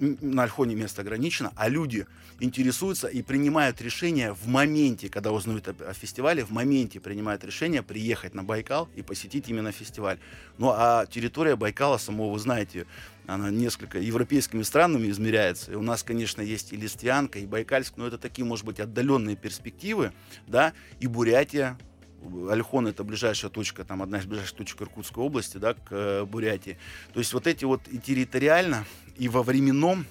на 0.00 0.44
Альхоне 0.44 0.74
место 0.74 1.02
ограничено, 1.02 1.52
а 1.56 1.68
люди 1.68 2.06
интересуются 2.40 3.08
и 3.08 3.22
принимают 3.22 3.80
решение 3.80 4.32
в 4.32 4.46
моменте, 4.46 5.08
когда 5.08 5.32
узнают 5.32 5.68
о, 5.68 5.74
о 5.88 5.92
фестивале, 5.92 6.44
в 6.44 6.50
моменте 6.50 7.00
принимают 7.00 7.44
решение 7.44 7.82
приехать 7.82 8.34
на 8.34 8.44
Байкал 8.44 8.88
и 8.94 9.02
посетить 9.02 9.48
именно 9.48 9.72
фестиваль. 9.72 10.18
Ну 10.58 10.70
а 10.70 11.06
территория 11.06 11.56
Байкала 11.56 11.98
самого, 11.98 12.32
вы 12.32 12.38
знаете, 12.38 12.86
она 13.26 13.50
несколько 13.50 13.98
европейскими 13.98 14.62
странами 14.62 15.10
измеряется. 15.10 15.72
И 15.72 15.74
у 15.74 15.82
нас, 15.82 16.02
конечно, 16.02 16.40
есть 16.40 16.72
и 16.72 16.76
Листвянка, 16.76 17.38
и 17.38 17.46
Байкальск, 17.46 17.94
но 17.96 18.06
это 18.06 18.18
такие, 18.18 18.44
может 18.44 18.64
быть, 18.64 18.80
отдаленные 18.80 19.36
перспективы, 19.36 20.12
да, 20.46 20.72
и 21.00 21.06
Бурятия, 21.06 21.78
Альхон 22.50 22.86
это 22.86 23.04
ближайшая 23.04 23.50
точка, 23.50 23.84
там 23.84 24.02
одна 24.02 24.18
из 24.18 24.26
ближайших 24.26 24.56
точек 24.56 24.82
Иркутской 24.82 25.22
области, 25.22 25.56
да, 25.58 25.74
к 25.74 25.88
э, 25.90 26.24
Бурятии. 26.24 26.78
То 27.12 27.20
есть 27.20 27.32
вот 27.32 27.46
эти 27.46 27.64
вот 27.64 27.82
и 27.88 27.98
территориально, 27.98 28.84
и 29.16 29.28
во 29.28 29.42
временном 29.42 30.06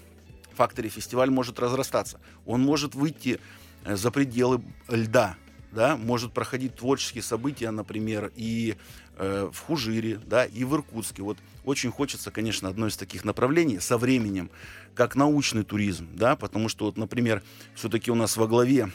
факторе 0.55 0.89
фестиваль 0.89 1.29
может 1.29 1.59
разрастаться. 1.59 2.19
Он 2.45 2.61
может 2.61 2.95
выйти 2.95 3.39
э, 3.83 3.95
за 3.95 4.11
пределы 4.11 4.61
льда, 4.89 5.35
да, 5.71 5.97
может 5.97 6.33
проходить 6.33 6.75
творческие 6.75 7.23
события, 7.23 7.71
например, 7.71 8.31
и 8.35 8.75
э, 9.17 9.49
в 9.51 9.59
Хужире, 9.59 10.19
да, 10.25 10.45
и 10.45 10.63
в 10.63 10.73
Иркутске. 10.75 11.21
Вот 11.21 11.37
очень 11.65 11.91
хочется, 11.91 12.31
конечно, 12.31 12.69
одно 12.69 12.87
из 12.87 12.97
таких 12.97 13.25
направлений 13.25 13.79
со 13.79 13.97
временем, 13.97 14.49
как 14.95 15.15
научный 15.15 15.63
туризм, 15.63 16.07
да, 16.13 16.35
потому 16.35 16.69
что, 16.69 16.85
вот, 16.85 16.97
например, 16.97 17.43
все-таки 17.75 18.09
у 18.11 18.15
нас 18.15 18.37
во 18.37 18.47
главе 18.47 18.91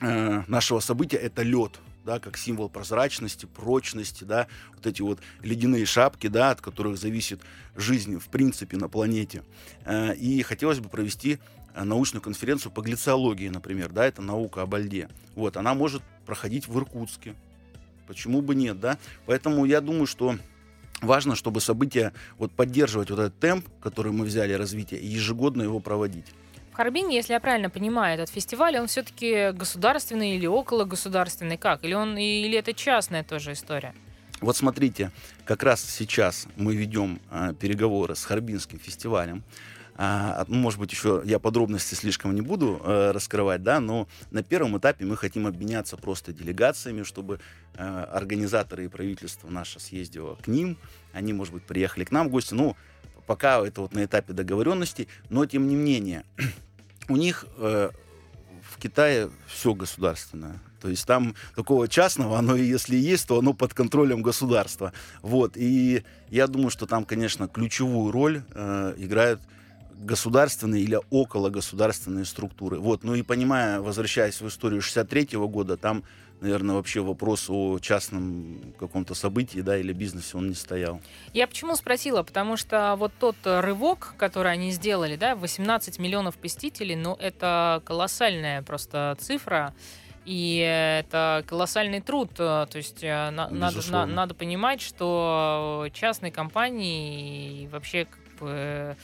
э, 0.00 0.42
нашего 0.48 0.80
события 0.80 1.18
это 1.18 1.42
лед, 1.42 1.78
да, 2.08 2.18
как 2.20 2.38
символ 2.38 2.70
прозрачности, 2.70 3.44
прочности, 3.44 4.24
да, 4.24 4.46
вот 4.74 4.86
эти 4.86 5.02
вот 5.02 5.20
ледяные 5.42 5.84
шапки, 5.84 6.28
да, 6.28 6.52
от 6.52 6.62
которых 6.62 6.96
зависит 6.96 7.42
жизнь 7.76 8.18
в 8.18 8.28
принципе 8.28 8.78
на 8.78 8.88
планете. 8.88 9.42
Э, 9.84 10.14
И 10.14 10.42
хотелось 10.42 10.80
бы 10.80 10.88
провести 10.88 11.38
э, 11.74 11.84
научную 11.84 12.22
конференцию 12.22 12.72
по 12.72 12.80
глициологии, 12.80 13.50
например, 13.50 13.92
да, 13.92 14.06
это 14.06 14.22
наука 14.22 14.62
об 14.62 14.74
льде. 14.74 15.10
Вот, 15.34 15.58
она 15.58 15.74
может 15.74 16.02
проходить 16.24 16.66
в 16.66 16.78
Иркутске. 16.78 17.34
Почему 18.06 18.40
бы 18.40 18.54
нет, 18.54 18.80
да? 18.80 18.96
Поэтому 19.26 19.66
я 19.66 19.82
думаю, 19.82 20.06
что 20.06 20.38
важно, 21.02 21.36
чтобы 21.36 21.60
события 21.60 22.14
вот 22.38 22.52
поддерживать 22.52 23.10
вот 23.10 23.18
этот 23.18 23.38
темп, 23.38 23.66
который 23.82 24.12
мы 24.12 24.24
взяли 24.24 24.54
развитие, 24.54 24.98
и 24.98 25.06
ежегодно 25.06 25.60
его 25.60 25.78
проводить. 25.78 26.24
Харбине, 26.78 27.16
если 27.16 27.32
я 27.32 27.40
правильно 27.40 27.70
понимаю, 27.70 28.14
этот 28.14 28.32
фестиваль, 28.32 28.78
он 28.78 28.86
все-таки 28.86 29.50
государственный 29.50 30.36
или 30.36 30.46
около 30.46 30.84
государственный, 30.84 31.56
как? 31.56 31.82
Или 31.82 31.94
он 31.94 32.16
или 32.16 32.56
это 32.56 32.72
частная 32.72 33.24
тоже 33.24 33.54
история? 33.54 33.96
Вот 34.40 34.56
смотрите, 34.56 35.10
как 35.44 35.64
раз 35.64 35.82
сейчас 35.82 36.46
мы 36.54 36.76
ведем 36.76 37.18
а, 37.30 37.52
переговоры 37.52 38.14
с 38.14 38.24
Харбинским 38.24 38.78
фестивалем. 38.78 39.42
А, 39.96 40.44
может 40.46 40.78
быть, 40.78 40.92
еще 40.92 41.20
я 41.24 41.40
подробности 41.40 41.96
слишком 41.96 42.32
не 42.32 42.42
буду 42.42 42.80
э, 42.84 43.10
раскрывать, 43.10 43.64
да, 43.64 43.80
но 43.80 44.06
на 44.30 44.44
первом 44.44 44.78
этапе 44.78 45.04
мы 45.04 45.16
хотим 45.16 45.48
обменяться 45.48 45.96
просто 45.96 46.32
делегациями, 46.32 47.02
чтобы 47.02 47.40
э, 47.74 48.04
организаторы 48.12 48.84
и 48.84 48.88
правительство 48.88 49.50
наше 49.50 49.80
съездило 49.80 50.36
к 50.36 50.46
ним, 50.46 50.78
они, 51.12 51.32
может 51.32 51.52
быть, 51.52 51.64
приехали 51.64 52.04
к 52.04 52.12
нам 52.12 52.28
в 52.28 52.30
гости. 52.30 52.54
Ну, 52.54 52.76
пока 53.26 53.66
это 53.66 53.80
вот 53.80 53.94
на 53.94 54.04
этапе 54.04 54.32
договоренности, 54.32 55.08
но 55.28 55.44
тем 55.44 55.66
не 55.66 55.74
менее, 55.74 56.24
у 57.08 57.16
них 57.16 57.46
э, 57.56 57.90
в 58.62 58.78
Китае 58.78 59.30
все 59.46 59.74
государственное. 59.74 60.60
То 60.80 60.88
есть 60.88 61.06
там 61.06 61.34
такого 61.56 61.88
частного, 61.88 62.38
оно 62.38 62.54
если 62.54 62.96
есть, 62.96 63.26
то 63.26 63.38
оно 63.38 63.52
под 63.52 63.74
контролем 63.74 64.22
государства. 64.22 64.92
Вот. 65.22 65.56
И 65.56 66.04
я 66.30 66.46
думаю, 66.46 66.70
что 66.70 66.86
там, 66.86 67.04
конечно, 67.04 67.48
ключевую 67.48 68.12
роль 68.12 68.42
э, 68.52 68.94
играют 68.98 69.40
государственные 69.98 70.82
или 70.82 71.00
около 71.10 71.50
государственные 71.50 72.24
структуры. 72.24 72.78
Вот. 72.78 73.02
Ну 73.02 73.14
и 73.14 73.22
понимая, 73.22 73.80
возвращаясь 73.80 74.40
в 74.40 74.46
историю 74.46 74.80
63 74.80 75.36
года, 75.36 75.76
там, 75.76 76.04
наверное, 76.40 76.74
вообще 76.76 77.00
вопрос 77.00 77.46
о 77.48 77.78
частном 77.78 78.74
каком-то 78.78 79.14
событии, 79.14 79.60
да, 79.60 79.76
или 79.76 79.92
бизнесе 79.92 80.36
он 80.36 80.48
не 80.48 80.54
стоял. 80.54 81.00
Я 81.34 81.46
почему 81.46 81.74
спросила? 81.76 82.22
Потому 82.22 82.56
что 82.56 82.94
вот 82.96 83.12
тот 83.18 83.36
рывок, 83.44 84.14
который 84.18 84.52
они 84.52 84.70
сделали, 84.70 85.16
да, 85.16 85.34
18 85.34 85.98
миллионов 85.98 86.36
посетителей, 86.36 86.96
ну, 86.96 87.14
это 87.18 87.82
колоссальная 87.84 88.62
просто 88.62 89.16
цифра. 89.20 89.74
И 90.24 90.58
это 90.58 91.42
колоссальный 91.46 92.02
труд. 92.02 92.34
То 92.34 92.68
есть 92.74 93.02
э, 93.02 93.30
на- 93.30 93.48
надо, 93.48 93.76
на- 93.90 94.06
надо 94.06 94.34
понимать, 94.34 94.82
что 94.82 95.86
частной 95.94 96.30
компании 96.30 97.62
и 97.62 97.66
вообще 97.68 98.04
как 98.04 98.20
бы, 98.38 98.96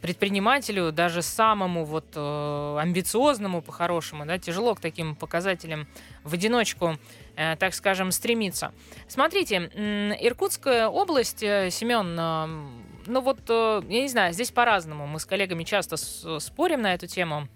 предпринимателю, 0.00 0.92
даже 0.92 1.22
самому 1.22 1.84
вот 1.84 2.06
э, 2.14 2.76
амбициозному 2.80 3.62
по-хорошему, 3.62 4.26
да, 4.26 4.38
тяжело 4.38 4.74
к 4.74 4.80
таким 4.80 5.14
показателям 5.14 5.86
в 6.24 6.34
одиночку, 6.34 6.96
э, 7.36 7.56
так 7.56 7.74
скажем, 7.74 8.12
стремиться. 8.12 8.72
Смотрите, 9.08 9.70
м, 9.74 10.12
Иркутская 10.12 10.88
область, 10.88 11.42
э, 11.42 11.70
Семен, 11.70 12.16
э, 12.18 12.46
ну 13.06 13.20
вот, 13.20 13.40
э, 13.48 13.82
я 13.88 14.02
не 14.02 14.08
знаю, 14.08 14.32
здесь 14.32 14.50
по-разному. 14.50 15.06
Мы 15.06 15.18
с 15.20 15.24
коллегами 15.24 15.64
часто 15.64 15.96
спорим 15.96 16.82
на 16.82 16.94
эту 16.94 17.06
тему. 17.06 17.48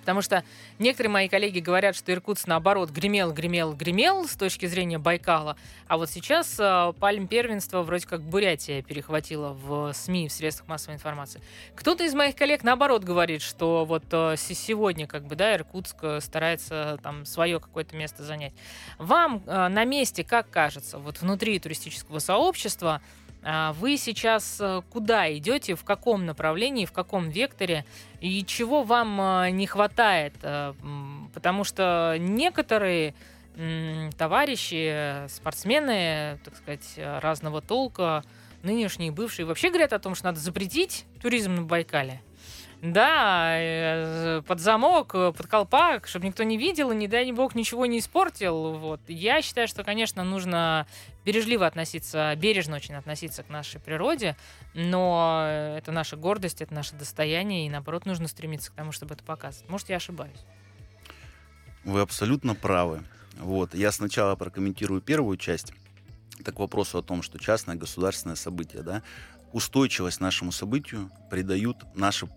Потому 0.00 0.22
что 0.22 0.44
некоторые 0.78 1.10
мои 1.10 1.28
коллеги 1.28 1.60
говорят, 1.60 1.94
что 1.96 2.12
Иркутск, 2.12 2.46
наоборот, 2.46 2.90
гремел, 2.90 3.32
гремел, 3.32 3.74
гремел 3.74 4.26
с 4.26 4.36
точки 4.36 4.66
зрения 4.66 4.98
Байкала. 4.98 5.56
А 5.86 5.96
вот 5.96 6.10
сейчас 6.10 6.56
э, 6.58 6.92
пальм 6.98 7.26
первенства 7.28 7.82
вроде 7.82 8.06
как 8.06 8.22
Бурятия 8.22 8.82
перехватила 8.82 9.52
в 9.52 9.92
СМИ, 9.92 10.28
в 10.28 10.32
средствах 10.32 10.68
массовой 10.68 10.94
информации. 10.94 11.40
Кто-то 11.74 12.04
из 12.04 12.14
моих 12.14 12.36
коллег, 12.36 12.62
наоборот, 12.62 13.04
говорит, 13.04 13.42
что 13.42 13.84
вот 13.84 14.04
э, 14.10 14.34
сегодня 14.36 15.06
как 15.06 15.24
бы, 15.24 15.36
да, 15.36 15.54
Иркутск 15.54 15.96
э, 16.02 16.20
старается 16.20 16.98
там 17.02 17.24
свое 17.24 17.60
какое-то 17.60 17.96
место 17.96 18.22
занять. 18.22 18.52
Вам 18.98 19.42
э, 19.46 19.68
на 19.68 19.84
месте, 19.84 20.24
как 20.24 20.50
кажется, 20.50 20.98
вот 20.98 21.20
внутри 21.20 21.58
туристического 21.58 22.18
сообщества, 22.18 23.00
вы 23.42 23.96
сейчас 23.96 24.58
э, 24.60 24.82
куда 24.90 25.32
идете, 25.34 25.74
в 25.74 25.84
каком 25.84 26.26
направлении, 26.26 26.84
в 26.84 26.92
каком 26.92 27.30
векторе 27.30 27.86
и 28.20 28.44
чего 28.44 28.82
вам 28.82 29.20
э, 29.20 29.50
не 29.50 29.66
хватает? 29.66 30.34
Э, 30.42 30.74
Потому 31.32 31.64
что 31.64 32.16
некоторые 32.18 33.14
товарищи, 34.16 35.28
спортсмены, 35.28 36.38
так 36.44 36.56
сказать, 36.56 36.94
разного 36.96 37.60
толка, 37.60 38.24
нынешние 38.62 39.08
и 39.08 39.12
бывшие, 39.12 39.44
вообще 39.44 39.68
говорят 39.68 39.92
о 39.92 39.98
том, 39.98 40.14
что 40.14 40.26
надо 40.26 40.40
запретить 40.40 41.04
туризм 41.20 41.54
на 41.56 41.62
Байкале. 41.62 42.22
Да, 42.80 44.42
под 44.46 44.60
замок, 44.60 45.12
под 45.12 45.46
колпак, 45.46 46.06
чтобы 46.06 46.26
никто 46.26 46.42
не 46.42 46.56
видел 46.56 46.90
и, 46.92 46.96
не 46.96 47.06
дай 47.06 47.30
бог, 47.32 47.54
ничего 47.54 47.84
не 47.86 47.98
испортил. 47.98 48.78
Вот. 48.78 49.00
Я 49.08 49.42
считаю, 49.42 49.68
что, 49.68 49.84
конечно, 49.84 50.24
нужно 50.24 50.86
бережливо 51.30 51.64
относиться, 51.64 52.34
бережно 52.36 52.74
очень 52.76 52.96
относиться 52.96 53.44
к 53.44 53.48
нашей 53.48 53.78
природе, 53.80 54.36
но 54.74 55.46
это 55.78 55.92
наша 55.92 56.16
гордость, 56.16 56.60
это 56.60 56.74
наше 56.74 56.96
достояние, 56.96 57.66
и, 57.66 57.70
наоборот, 57.70 58.04
нужно 58.04 58.26
стремиться 58.26 58.72
к 58.72 58.74
тому, 58.74 58.90
чтобы 58.90 59.14
это 59.14 59.22
показывать. 59.22 59.70
Может, 59.70 59.90
я 59.90 59.96
ошибаюсь. 59.96 60.40
Вы 61.84 62.00
абсолютно 62.00 62.56
правы. 62.56 63.04
Вот. 63.38 63.74
Я 63.74 63.92
сначала 63.92 64.34
прокомментирую 64.34 65.00
первую 65.00 65.36
часть. 65.36 65.72
Так 66.44 66.56
к 66.56 66.58
вопросу 66.58 66.98
о 66.98 67.02
том, 67.02 67.22
что 67.22 67.38
частное 67.38 67.76
государственное 67.76 68.34
событие, 68.34 68.82
да, 68.82 69.02
устойчивость 69.52 70.20
нашему 70.20 70.50
событию 70.50 71.12
придают 71.30 71.76
наши 71.94 72.28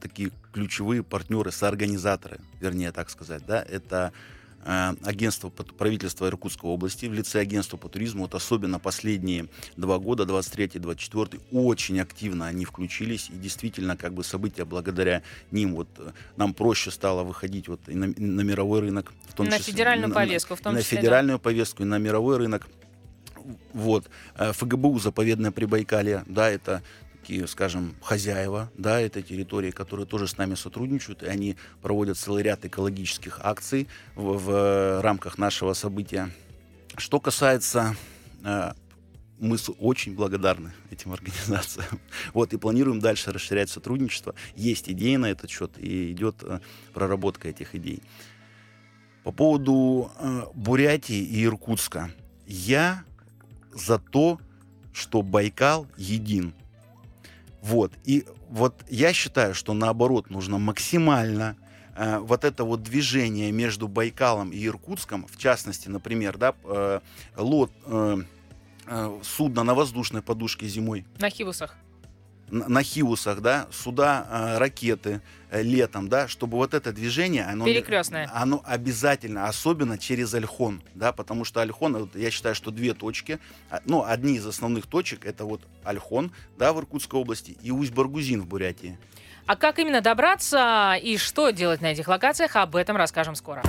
такие 0.00 0.30
ключевые 0.54 1.02
партнеры, 1.02 1.52
соорганизаторы, 1.52 2.38
вернее 2.60 2.92
так 2.92 3.10
сказать, 3.10 3.44
да, 3.44 3.62
это 3.62 4.12
агентство 4.68 5.48
по- 5.48 5.64
правительства 5.64 6.26
Иркутской 6.26 6.68
области 6.70 7.06
в 7.06 7.12
лице 7.14 7.40
агентства 7.40 7.76
по 7.78 7.88
туризму, 7.88 8.22
вот 8.22 8.34
особенно 8.34 8.78
последние 8.78 9.46
два 9.76 9.98
года, 9.98 10.24
23-24, 10.24 11.40
очень 11.52 12.00
активно 12.00 12.46
они 12.46 12.64
включились, 12.64 13.30
и 13.30 13.34
действительно, 13.34 13.96
как 13.96 14.12
бы 14.12 14.22
события 14.24 14.64
благодаря 14.64 15.22
ним, 15.50 15.74
вот 15.74 15.88
э, 15.98 16.10
нам 16.36 16.52
проще 16.52 16.90
стало 16.90 17.22
выходить 17.22 17.68
вот 17.68 17.80
и 17.88 17.94
на, 17.94 18.06
и 18.06 18.20
на 18.24 18.42
мировой 18.42 18.80
рынок, 18.80 19.12
в 19.26 19.34
том 19.34 19.46
На 19.46 19.58
числе... 19.58 19.72
федеральную 19.72 20.08
на- 20.08 20.14
повестку, 20.14 20.54
в 20.54 20.60
том 20.60 20.74
на 20.74 20.82
числе, 20.82 20.96
да. 20.96 21.00
федеральную 21.02 21.38
повестку 21.38 21.82
и 21.82 21.86
на 21.86 21.98
мировой 21.98 22.36
рынок. 22.36 22.68
Вот. 23.72 24.10
Э, 24.36 24.52
ФГБУ 24.52 24.98
заповедное 24.98 25.50
Прибайкалье, 25.50 26.24
да, 26.26 26.50
это 26.50 26.82
такие, 27.28 27.46
скажем, 27.46 27.94
хозяева, 28.00 28.72
да, 28.78 28.98
это 28.98 29.20
территории, 29.20 29.70
которые 29.70 30.06
тоже 30.06 30.26
с 30.26 30.38
нами 30.38 30.54
сотрудничают, 30.54 31.22
и 31.22 31.26
они 31.26 31.56
проводят 31.82 32.16
целый 32.16 32.42
ряд 32.42 32.64
экологических 32.64 33.40
акций 33.42 33.86
в, 34.14 34.38
в, 34.38 34.50
э, 34.50 35.00
рамках 35.02 35.36
нашего 35.36 35.74
события. 35.74 36.30
Что 36.96 37.20
касается 37.20 37.94
э, 38.44 38.72
мы 39.38 39.58
очень 39.78 40.14
благодарны 40.14 40.72
этим 40.90 41.12
организациям. 41.12 42.00
Вот, 42.32 42.54
и 42.54 42.56
планируем 42.56 42.98
дальше 42.98 43.30
расширять 43.30 43.68
сотрудничество. 43.68 44.34
Есть 44.56 44.88
идеи 44.88 45.16
на 45.16 45.26
этот 45.26 45.50
счет, 45.50 45.72
и 45.76 46.12
идет 46.12 46.36
э, 46.44 46.60
проработка 46.94 47.50
этих 47.50 47.74
идей. 47.74 48.02
По 49.22 49.32
поводу 49.32 50.10
э, 50.18 50.44
Бурятии 50.54 51.22
и 51.22 51.44
Иркутска. 51.44 52.10
Я 52.46 53.04
за 53.74 53.98
то, 53.98 54.40
что 54.94 55.20
Байкал 55.20 55.86
един. 55.98 56.54
Вот. 57.68 57.92
И 58.04 58.24
вот 58.48 58.74
я 58.88 59.12
считаю, 59.12 59.54
что 59.54 59.74
наоборот 59.74 60.30
нужно 60.30 60.58
максимально 60.58 61.56
э, 61.96 62.18
вот 62.18 62.44
это 62.44 62.64
вот 62.64 62.82
движение 62.82 63.52
между 63.52 63.88
Байкалом 63.88 64.50
и 64.50 64.66
Иркутском, 64.66 65.26
в 65.26 65.36
частности, 65.36 65.90
например, 65.90 66.38
да, 66.38 66.54
э, 66.64 67.00
лот, 67.36 67.70
э, 67.84 68.22
э, 68.86 69.20
судно 69.22 69.64
на 69.64 69.74
воздушной 69.74 70.22
подушке 70.22 70.66
зимой, 70.66 71.04
На 71.18 71.28
хивусах. 71.28 71.76
На, 72.50 72.82
Хиусах, 72.82 73.40
да, 73.40 73.68
суда, 73.70 74.26
э, 74.28 74.58
ракеты 74.58 75.20
э, 75.50 75.62
летом, 75.62 76.08
да, 76.08 76.28
чтобы 76.28 76.56
вот 76.56 76.74
это 76.74 76.92
движение, 76.92 77.44
оно, 77.44 77.64
Перекрестное. 77.64 78.30
оно 78.32 78.62
обязательно, 78.64 79.46
особенно 79.48 79.98
через 79.98 80.34
Альхон, 80.34 80.82
да, 80.94 81.12
потому 81.12 81.44
что 81.44 81.60
Альхон, 81.60 81.96
вот 81.96 82.16
я 82.16 82.30
считаю, 82.30 82.54
что 82.54 82.70
две 82.70 82.94
точки, 82.94 83.38
а, 83.70 83.80
ну, 83.84 84.04
одни 84.04 84.36
из 84.36 84.46
основных 84.46 84.86
точек, 84.86 85.24
это 85.24 85.44
вот 85.44 85.62
Альхон, 85.84 86.32
да, 86.58 86.72
в 86.72 86.78
Иркутской 86.78 87.20
области, 87.20 87.56
и 87.62 87.70
Усть-Баргузин 87.70 88.42
в 88.42 88.46
Бурятии. 88.46 88.98
А 89.46 89.56
как 89.56 89.78
именно 89.78 90.02
добраться 90.02 90.94
и 91.02 91.16
что 91.16 91.50
делать 91.50 91.80
на 91.80 91.92
этих 91.92 92.08
локациях, 92.08 92.56
об 92.56 92.76
этом 92.76 92.96
расскажем 92.96 93.34
скоро. 93.34 93.62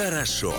Хорошо. 0.00 0.54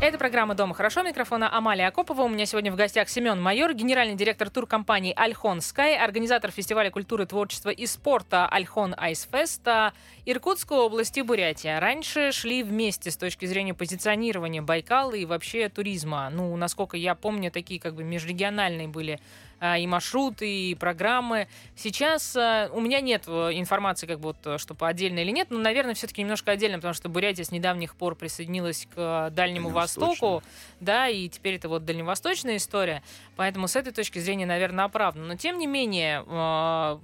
Это 0.00 0.18
программа 0.18 0.54
«Дома 0.54 0.74
хорошо». 0.74 1.02
Микрофона 1.02 1.54
Амалия 1.54 1.88
Акопова. 1.88 2.22
У 2.22 2.28
меня 2.28 2.46
сегодня 2.46 2.72
в 2.72 2.76
гостях 2.76 3.08
Семен 3.10 3.40
Майор, 3.42 3.74
генеральный 3.74 4.14
директор 4.14 4.48
туркомпании 4.48 5.12
«Альхон 5.14 5.60
Скай», 5.60 5.98
организатор 5.98 6.50
фестиваля 6.50 6.90
культуры, 6.90 7.26
творчества 7.26 7.68
и 7.70 7.86
спорта 7.86 8.46
«Альхон 8.46 8.94
Айсфеста», 8.96 9.92
Иркутской 10.24 10.78
области, 10.78 11.20
Бурятия. 11.20 11.80
Раньше 11.80 12.32
шли 12.32 12.62
вместе 12.62 13.10
с 13.10 13.16
точки 13.16 13.44
зрения 13.46 13.74
позиционирования 13.74 14.62
Байкала 14.62 15.12
и 15.12 15.26
вообще 15.26 15.68
туризма. 15.68 16.30
Ну, 16.30 16.56
насколько 16.56 16.96
я 16.96 17.14
помню, 17.14 17.50
такие 17.50 17.78
как 17.78 17.94
бы 17.94 18.04
межрегиональные 18.04 18.88
были 18.88 19.20
и 19.60 19.86
маршруты, 19.86 20.70
и 20.70 20.74
программы. 20.74 21.48
Сейчас 21.74 22.36
а, 22.36 22.68
у 22.72 22.80
меня 22.80 23.00
нет 23.00 23.24
э, 23.26 23.50
информации, 23.54 24.06
как 24.06 24.18
вот, 24.18 24.36
э, 24.44 24.58
что 24.58 24.74
по 24.74 24.88
отдельно 24.88 25.20
или 25.20 25.30
нет, 25.30 25.48
но, 25.50 25.58
наверное, 25.58 25.94
все-таки 25.94 26.22
немножко 26.22 26.52
отдельно, 26.52 26.76
потому 26.76 26.94
что 26.94 27.08
Бурятия 27.08 27.44
с 27.44 27.50
недавних 27.50 27.96
пор 27.96 28.16
присоединилась 28.16 28.86
к 28.94 29.28
э, 29.28 29.30
Дальнему 29.30 29.70
Востоку, 29.70 30.42
да, 30.80 31.08
и 31.08 31.28
теперь 31.28 31.54
это 31.54 31.68
вот 31.68 31.84
дальневосточная 31.84 32.56
история, 32.56 33.02
поэтому 33.36 33.66
с 33.68 33.76
этой 33.76 33.92
точки 33.92 34.18
зрения, 34.18 34.46
наверное, 34.46 34.84
оправдано. 34.84 35.26
Но, 35.26 35.36
тем 35.36 35.58
не 35.58 35.66
менее, 35.66 36.22
в 36.22 37.00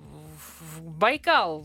Байкал, 0.81 1.65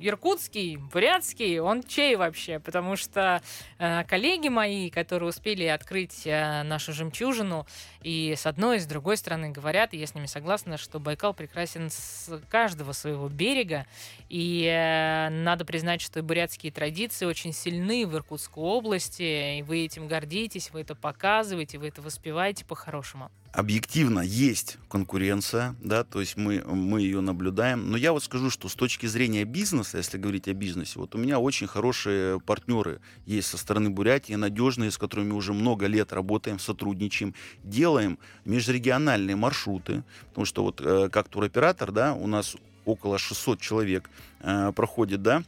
Иркутский, 0.00 0.76
Бурятский, 0.76 1.58
он 1.58 1.82
чей 1.82 2.16
вообще? 2.16 2.58
Потому 2.58 2.96
что 2.96 3.42
э, 3.78 4.04
коллеги 4.04 4.48
мои, 4.48 4.90
которые 4.90 5.28
успели 5.28 5.64
открыть 5.64 6.26
э, 6.26 6.62
нашу 6.62 6.92
жемчужину, 6.92 7.66
и 8.02 8.34
с 8.36 8.46
одной, 8.46 8.76
и 8.76 8.80
с 8.80 8.86
другой 8.86 9.16
стороны 9.16 9.50
говорят, 9.50 9.94
и 9.94 9.96
я 9.96 10.06
с 10.06 10.14
ними 10.14 10.26
согласна, 10.26 10.76
что 10.76 11.00
Байкал 11.00 11.32
прекрасен 11.32 11.88
с 11.90 12.30
каждого 12.50 12.92
своего 12.92 13.28
берега. 13.28 13.86
И 14.28 14.66
э, 14.66 15.30
надо 15.30 15.64
признать, 15.64 16.00
что 16.00 16.18
и 16.18 16.22
бурятские 16.22 16.70
традиции 16.70 17.24
очень 17.24 17.52
сильны 17.52 18.06
в 18.06 18.14
Иркутской 18.14 18.62
области, 18.62 19.58
и 19.58 19.62
вы 19.62 19.84
этим 19.84 20.06
гордитесь, 20.06 20.70
вы 20.70 20.82
это 20.82 20.94
показываете, 20.94 21.78
вы 21.78 21.88
это 21.88 22.02
воспеваете 22.02 22.64
по-хорошему. 22.64 23.30
Объективно 23.54 24.18
есть 24.18 24.78
конкуренция, 24.88 25.76
да, 25.80 26.02
то 26.02 26.20
есть 26.20 26.36
мы, 26.36 26.62
мы 26.64 27.02
ее 27.02 27.20
наблюдаем. 27.20 27.90
Но 27.90 27.96
я 27.96 28.12
вот 28.12 28.24
скажу, 28.24 28.50
что 28.50 28.68
с 28.68 28.74
точки 28.74 29.06
зрения 29.06 29.44
бизнеса, 29.44 29.98
если 29.98 30.18
говорить 30.18 30.48
о 30.48 30.54
бизнесе, 30.54 30.98
вот 30.98 31.14
у 31.14 31.18
меня 31.18 31.38
очень 31.38 31.68
хорошие 31.68 32.40
партнеры 32.40 33.00
есть 33.26 33.48
со 33.48 33.56
стороны 33.56 33.90
Бурятии, 33.90 34.34
надежные, 34.34 34.90
с 34.90 34.98
которыми 34.98 35.32
уже 35.32 35.52
много 35.52 35.86
лет 35.86 36.12
работаем, 36.12 36.58
сотрудничаем, 36.58 37.34
делаем 37.62 38.18
межрегиональные 38.44 39.36
маршруты, 39.36 40.02
потому 40.30 40.44
что 40.44 40.64
вот 40.64 40.80
э, 40.80 41.08
как 41.10 41.28
туроператор, 41.28 41.92
да, 41.92 42.14
у 42.14 42.26
нас 42.26 42.56
около 42.84 43.18
600 43.18 43.60
человек 43.60 44.10
э, 44.40 44.72
проходит, 44.74 45.22
да, 45.22 45.44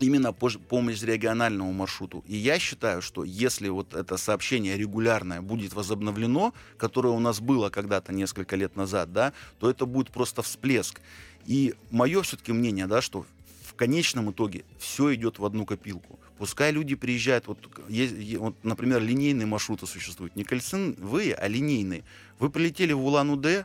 именно 0.00 0.32
по, 0.32 0.48
ж- 0.48 0.58
по 0.58 0.80
межрегиональному 0.80 1.72
маршруту. 1.72 2.24
И 2.26 2.36
я 2.36 2.58
считаю, 2.58 3.02
что 3.02 3.24
если 3.24 3.68
вот 3.68 3.94
это 3.94 4.16
сообщение 4.16 4.76
регулярное 4.76 5.40
будет 5.40 5.74
возобновлено, 5.74 6.54
которое 6.78 7.10
у 7.10 7.20
нас 7.20 7.40
было 7.40 7.70
когда-то 7.70 8.12
несколько 8.12 8.56
лет 8.56 8.76
назад, 8.76 9.12
да, 9.12 9.32
то 9.58 9.70
это 9.70 9.86
будет 9.86 10.10
просто 10.10 10.42
всплеск. 10.42 11.00
И 11.46 11.74
мое 11.90 12.22
все-таки 12.22 12.52
мнение, 12.52 12.86
да, 12.86 13.00
что 13.00 13.26
в 13.64 13.74
конечном 13.74 14.30
итоге 14.30 14.64
все 14.78 15.14
идет 15.14 15.38
в 15.38 15.44
одну 15.44 15.64
копилку. 15.66 16.18
Пускай 16.38 16.72
люди 16.72 16.94
приезжают, 16.94 17.46
вот, 17.46 17.58
есть, 17.88 18.36
вот, 18.36 18.56
например, 18.64 19.00
линейные 19.00 19.46
маршруты 19.46 19.86
существуют, 19.86 20.36
не 20.36 20.44
кольцевые, 20.44 21.34
а 21.34 21.48
линейные. 21.48 22.04
Вы 22.38 22.50
прилетели 22.50 22.92
в 22.92 23.04
Улан-Удэ, 23.04 23.64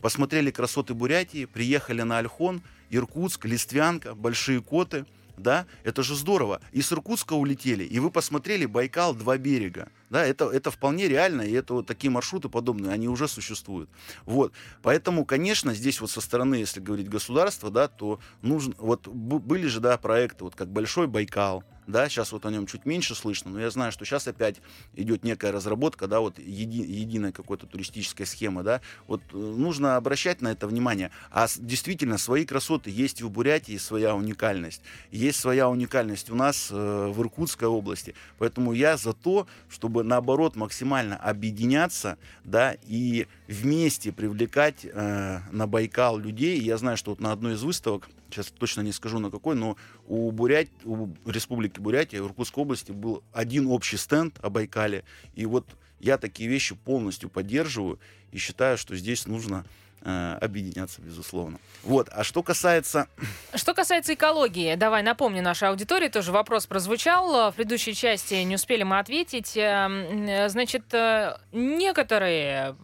посмотрели 0.00 0.50
красоты 0.50 0.94
Бурятии, 0.94 1.44
приехали 1.44 2.02
на 2.02 2.18
Альхон, 2.18 2.62
Иркутск, 2.90 3.44
Листвянка, 3.44 4.14
Большие 4.14 4.62
Коты, 4.62 5.04
да, 5.36 5.66
это 5.84 6.02
же 6.02 6.14
здорово. 6.14 6.60
И 6.72 6.82
с 6.82 6.92
Иркутска 6.92 7.34
улетели, 7.34 7.84
и 7.84 7.98
вы 7.98 8.10
посмотрели 8.10 8.66
Байкал, 8.66 9.14
два 9.14 9.38
берега, 9.38 9.88
да, 10.12 10.26
это, 10.26 10.50
это 10.50 10.70
вполне 10.70 11.08
реально, 11.08 11.40
и 11.40 11.52
это 11.52 11.72
вот 11.72 11.86
такие 11.86 12.10
маршруты 12.10 12.50
подобные, 12.50 12.92
они 12.92 13.08
уже 13.08 13.28
существуют. 13.28 13.88
Вот, 14.26 14.52
поэтому, 14.82 15.24
конечно, 15.24 15.72
здесь 15.72 16.02
вот 16.02 16.10
со 16.10 16.20
стороны, 16.20 16.56
если 16.56 16.80
говорить 16.80 17.08
государства, 17.08 17.70
да, 17.70 17.88
то 17.88 18.20
нужно, 18.42 18.74
вот 18.76 19.08
были 19.08 19.66
же, 19.68 19.80
да, 19.80 19.96
проекты, 19.96 20.44
вот 20.44 20.54
как 20.54 20.68
Большой 20.68 21.06
Байкал, 21.06 21.64
да, 21.86 22.08
сейчас 22.08 22.32
вот 22.32 22.46
о 22.46 22.50
нем 22.50 22.66
чуть 22.66 22.86
меньше 22.86 23.14
слышно, 23.14 23.50
но 23.50 23.60
я 23.60 23.70
знаю, 23.70 23.92
что 23.92 24.04
сейчас 24.04 24.28
опять 24.28 24.56
идет 24.94 25.24
некая 25.24 25.52
разработка, 25.52 26.06
да, 26.06 26.20
вот 26.20 26.38
еди- 26.38 26.86
единой 26.86 27.32
какой-то 27.32 27.66
туристической 27.66 28.26
схемы, 28.26 28.62
да, 28.62 28.80
вот 29.06 29.20
э, 29.32 29.36
нужно 29.36 29.96
обращать 29.96 30.40
на 30.42 30.48
это 30.48 30.66
внимание. 30.66 31.10
А 31.30 31.46
действительно, 31.56 32.18
свои 32.18 32.44
красоты 32.44 32.90
есть 32.90 33.20
и 33.20 33.24
в 33.24 33.30
Бурятии, 33.30 33.76
своя 33.78 34.14
уникальность. 34.14 34.82
Есть 35.10 35.40
своя 35.40 35.68
уникальность 35.68 36.30
у 36.30 36.34
нас 36.34 36.68
э, 36.70 36.74
в 37.12 37.20
Иркутской 37.20 37.68
области. 37.68 38.14
Поэтому 38.38 38.72
я 38.72 38.96
за 38.96 39.12
то, 39.12 39.46
чтобы 39.68 40.01
наоборот 40.02 40.56
максимально 40.56 41.16
объединяться, 41.16 42.18
да, 42.44 42.76
и 42.86 43.26
вместе 43.48 44.12
привлекать 44.12 44.84
э, 44.84 45.40
на 45.50 45.66
Байкал 45.66 46.18
людей. 46.18 46.60
Я 46.60 46.78
знаю, 46.78 46.96
что 46.96 47.10
вот 47.10 47.20
на 47.20 47.32
одной 47.32 47.54
из 47.54 47.62
выставок, 47.62 48.08
сейчас 48.30 48.46
точно 48.46 48.80
не 48.82 48.92
скажу 48.92 49.18
на 49.18 49.30
какой, 49.30 49.54
но 49.54 49.76
у, 50.06 50.30
Бурят... 50.30 50.68
у 50.84 51.08
Республики 51.26 51.80
Бурятия, 51.80 52.22
в 52.22 52.26
Иркутской 52.26 52.62
области 52.62 52.92
был 52.92 53.22
один 53.32 53.66
общий 53.66 53.96
стенд 53.96 54.38
о 54.42 54.50
Байкале. 54.50 55.04
И 55.34 55.46
вот 55.46 55.66
я 56.00 56.18
такие 56.18 56.48
вещи 56.48 56.74
полностью 56.74 57.30
поддерживаю 57.30 57.98
и 58.32 58.38
считаю, 58.38 58.76
что 58.76 58.96
здесь 58.96 59.26
нужно 59.26 59.64
э, 60.04 60.38
объединяться, 60.40 61.00
безусловно. 61.00 61.58
Вот. 61.82 62.08
А 62.10 62.24
что 62.24 62.42
касается 62.42 63.06
Что 63.54 63.74
касается 63.74 64.14
экологии, 64.14 64.74
давай 64.74 65.02
напомню 65.02 65.42
нашей 65.42 65.68
аудитории, 65.68 66.08
тоже 66.08 66.32
вопрос 66.32 66.66
прозвучал. 66.66 67.50
В 67.50 67.54
предыдущей 67.54 67.94
части 67.94 68.34
не 68.34 68.54
успели 68.54 68.82
мы 68.82 68.98
ответить. 68.98 69.56
Э, 69.56 70.48
Значит, 70.48 70.92
э, 70.92 71.36
некоторые 71.52 72.76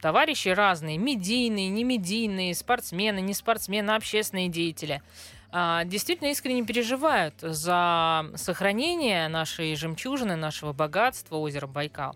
товарищи 0.00 0.48
разные, 0.48 0.98
медийные, 0.98 1.68
не 1.68 1.84
медийные, 1.84 2.54
спортсмены, 2.54 3.20
не 3.20 3.34
спортсмены, 3.34 3.92
общественные 3.92 4.48
деятели, 4.48 5.02
действительно 5.50 6.28
искренне 6.28 6.64
переживают 6.64 7.34
за 7.40 8.26
сохранение 8.36 9.28
нашей 9.28 9.74
жемчужины, 9.74 10.36
нашего 10.36 10.72
богатства 10.72 11.36
озера 11.36 11.66
Байкал. 11.66 12.14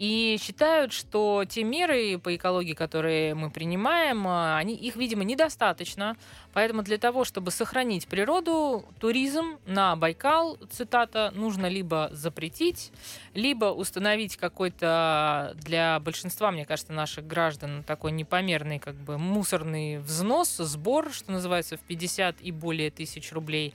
И 0.00 0.38
считают, 0.40 0.94
что 0.94 1.44
те 1.46 1.62
меры 1.62 2.18
по 2.18 2.34
экологии, 2.34 2.72
которые 2.72 3.34
мы 3.34 3.50
принимаем, 3.50 4.26
а, 4.26 4.56
они, 4.56 4.74
их, 4.74 4.96
видимо, 4.96 5.24
недостаточно. 5.24 6.16
Поэтому 6.54 6.82
для 6.82 6.96
того, 6.96 7.26
чтобы 7.26 7.50
сохранить 7.50 8.08
природу, 8.08 8.86
туризм 8.98 9.58
на 9.66 9.94
Байкал, 9.96 10.56
цитата, 10.70 11.30
нужно 11.36 11.66
либо 11.66 12.08
запретить, 12.14 12.92
либо 13.34 13.66
установить 13.66 14.38
какой-то 14.38 15.54
для 15.56 16.00
большинства, 16.00 16.50
мне 16.50 16.64
кажется, 16.64 16.94
наших 16.94 17.26
граждан 17.26 17.84
такой 17.86 18.12
непомерный 18.12 18.78
как 18.78 18.94
бы 18.94 19.18
мусорный 19.18 19.98
взнос, 19.98 20.56
сбор, 20.56 21.12
что 21.12 21.30
называется, 21.30 21.76
в 21.76 21.80
50 21.80 22.40
и 22.40 22.52
более 22.52 22.90
тысяч 22.90 23.32
рублей. 23.32 23.74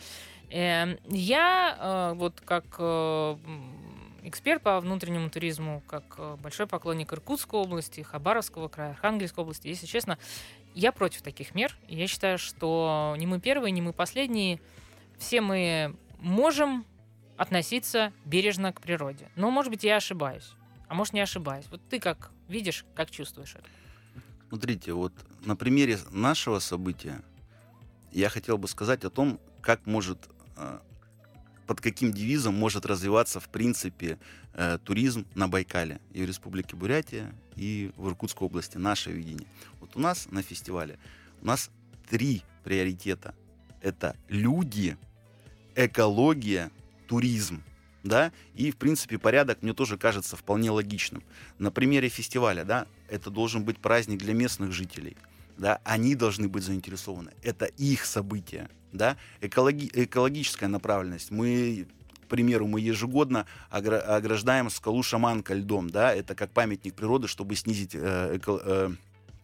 Эм, 0.50 0.98
Я 1.08 1.78
э, 1.80 2.14
вот 2.16 2.42
как 2.44 2.66
э, 2.80 3.36
эксперт 4.28 4.62
по 4.62 4.80
внутреннему 4.80 5.30
туризму, 5.30 5.82
как 5.88 6.16
э, 6.18 6.36
большой 6.42 6.68
поклонник 6.68 7.14
Иркутской 7.14 7.60
области, 7.60 8.02
Хабаровского 8.02 8.68
края, 8.68 8.92
Архангельской 8.92 9.44
области, 9.44 9.68
если 9.68 9.86
честно, 9.86 10.18
я 10.74 10.92
против 10.92 11.22
таких 11.22 11.56
мер. 11.56 11.78
Я 11.88 12.08
считаю, 12.08 12.38
что 12.38 13.16
не 13.18 13.28
мы 13.28 13.40
первые, 13.40 13.72
не 13.72 13.82
мы 13.82 13.94
последние. 13.94 14.60
Все 15.18 15.42
мы 15.42 15.96
можем 16.20 16.86
относиться 17.38 18.12
бережно 18.26 18.74
к 18.74 18.82
природе. 18.82 19.30
Но, 19.36 19.52
может 19.52 19.72
быть, 19.72 19.84
я 19.84 19.98
ошибаюсь. 19.98 20.52
А 20.88 20.94
может, 20.94 21.14
не 21.14 21.22
ошибаюсь. 21.22 21.66
Вот 21.72 21.82
ты 21.90 22.00
как 22.00 22.32
видишь, 22.48 22.86
как 22.94 23.12
чувствуешь 23.12 23.56
это? 23.56 23.68
Смотрите, 24.50 24.94
вот 24.94 25.14
на 25.46 25.56
примере 25.56 25.98
нашего 26.12 26.60
события 26.60 27.22
я 28.12 28.30
хотел 28.30 28.58
бы 28.58 28.68
сказать 28.68 29.04
о 29.04 29.10
том, 29.10 29.40
как 29.62 29.86
может, 29.86 30.30
э, 30.58 30.80
под 31.66 31.82
каким 31.82 32.12
девизом 32.12 32.56
может 32.56 32.86
развиваться, 32.86 33.40
в 33.40 33.50
принципе, 33.50 34.20
э, 34.54 34.78
туризм 34.84 35.26
на 35.36 35.48
Байкале 35.48 36.00
и 36.14 36.24
в 36.24 36.28
Республике 36.28 36.76
Бурятия, 36.76 37.34
и 37.56 37.92
в 37.98 38.08
Иркутской 38.08 38.46
области, 38.46 38.78
наше 38.78 39.12
видение. 39.12 39.48
Вот 39.80 39.96
у 39.96 40.00
нас 40.00 40.28
на 40.32 40.42
фестивале 40.42 41.00
у 41.42 41.46
нас 41.46 41.70
три 42.10 42.44
приоритета. 42.64 43.36
Это 43.82 44.16
люди, 44.30 44.98
экология, 45.76 46.72
туризм. 47.08 47.62
Да? 48.04 48.32
И, 48.54 48.72
в 48.72 48.78
принципе, 48.78 49.18
порядок 49.18 49.62
мне 49.62 49.74
тоже 49.74 49.98
кажется 49.98 50.36
вполне 50.36 50.70
логичным. 50.72 51.24
На 51.58 51.72
примере 51.72 52.10
фестиваля, 52.10 52.64
да, 52.64 52.88
это 53.10 53.30
должен 53.30 53.64
быть 53.64 53.80
праздник 53.80 54.20
для 54.20 54.34
местных 54.34 54.72
жителей. 54.72 55.18
Да, 55.58 55.80
они 55.84 56.16
должны 56.16 56.48
быть 56.48 56.64
заинтересованы. 56.64 57.32
Это 57.42 57.66
их 57.66 58.06
событие. 58.06 58.70
Да? 58.98 59.18
Экологи- 59.42 59.90
экологическая 59.94 60.68
направленность. 60.68 61.32
Мы, 61.32 61.88
к 62.24 62.28
примеру, 62.28 62.68
мы 62.68 62.80
ежегодно 62.82 63.46
огра- 63.72 64.00
ограждаем 64.02 64.70
скалу 64.70 65.04
Шаманка 65.04 65.54
льдом. 65.54 65.90
Да? 65.90 66.14
Это 66.14 66.36
как 66.36 66.52
памятник 66.52 66.96
природы, 66.96 67.28
чтобы 67.28 67.56
снизить 67.56 67.94
э, 67.94 68.38
эко- 68.38 68.62
э, 68.64 68.92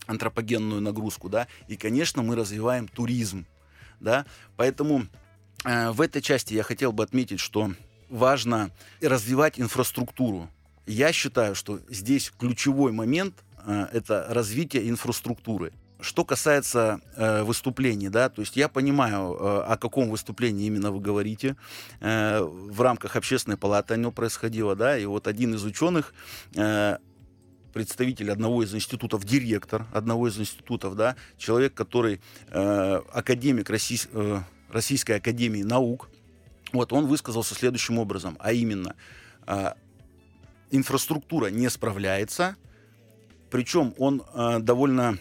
антропогенную 0.07 0.81
нагрузку. 0.81 1.29
Да? 1.29 1.47
И, 1.67 1.77
конечно, 1.77 2.23
мы 2.23 2.35
развиваем 2.35 2.87
туризм. 2.87 3.45
Да? 3.99 4.25
Поэтому 4.55 5.07
э, 5.63 5.91
в 5.91 6.01
этой 6.01 6.21
части 6.21 6.53
я 6.53 6.63
хотел 6.63 6.91
бы 6.91 7.03
отметить, 7.03 7.39
что 7.39 7.71
важно 8.09 8.71
развивать 9.01 9.59
инфраструктуру. 9.59 10.49
Я 10.87 11.11
считаю, 11.13 11.55
что 11.55 11.79
здесь 11.89 12.31
ключевой 12.37 12.91
момент 12.91 13.43
э, 13.65 13.87
это 13.93 14.25
развитие 14.29 14.89
инфраструктуры. 14.89 15.71
Что 16.01 16.25
касается 16.25 16.99
э, 17.15 17.43
выступлений, 17.43 18.09
да, 18.09 18.29
то 18.29 18.41
есть 18.41 18.55
я 18.55 18.67
понимаю, 18.67 19.37
э, 19.39 19.63
о 19.67 19.77
каком 19.77 20.09
выступлении 20.09 20.65
именно 20.65 20.91
вы 20.91 20.99
говорите. 20.99 21.55
Э, 21.99 22.41
в 22.41 22.81
рамках 22.81 23.15
общественной 23.15 23.57
палаты 23.57 23.93
оно 23.93 24.11
происходило, 24.11 24.75
да, 24.75 24.97
и 24.97 25.05
вот 25.05 25.27
один 25.27 25.53
из 25.53 25.63
ученых, 25.63 26.13
э, 26.55 26.97
представитель 27.71 28.31
одного 28.31 28.63
из 28.63 28.73
институтов, 28.73 29.23
директор 29.25 29.85
одного 29.93 30.27
из 30.27 30.39
институтов, 30.39 30.95
да, 30.95 31.15
человек, 31.37 31.75
который 31.75 32.19
э, 32.49 33.01
академик 33.13 33.69
Российс- 33.69 34.09
э, 34.11 34.39
Российской 34.69 35.17
академии 35.17 35.61
наук, 35.61 36.09
вот 36.73 36.93
он 36.93 37.05
высказался 37.05 37.53
следующим 37.53 37.99
образом, 37.99 38.37
а 38.39 38.53
именно 38.53 38.95
э, 39.45 39.73
инфраструктура 40.71 41.47
не 41.47 41.69
справляется, 41.69 42.55
причем 43.51 43.93
он 43.97 44.23
э, 44.33 44.59
довольно 44.59 45.19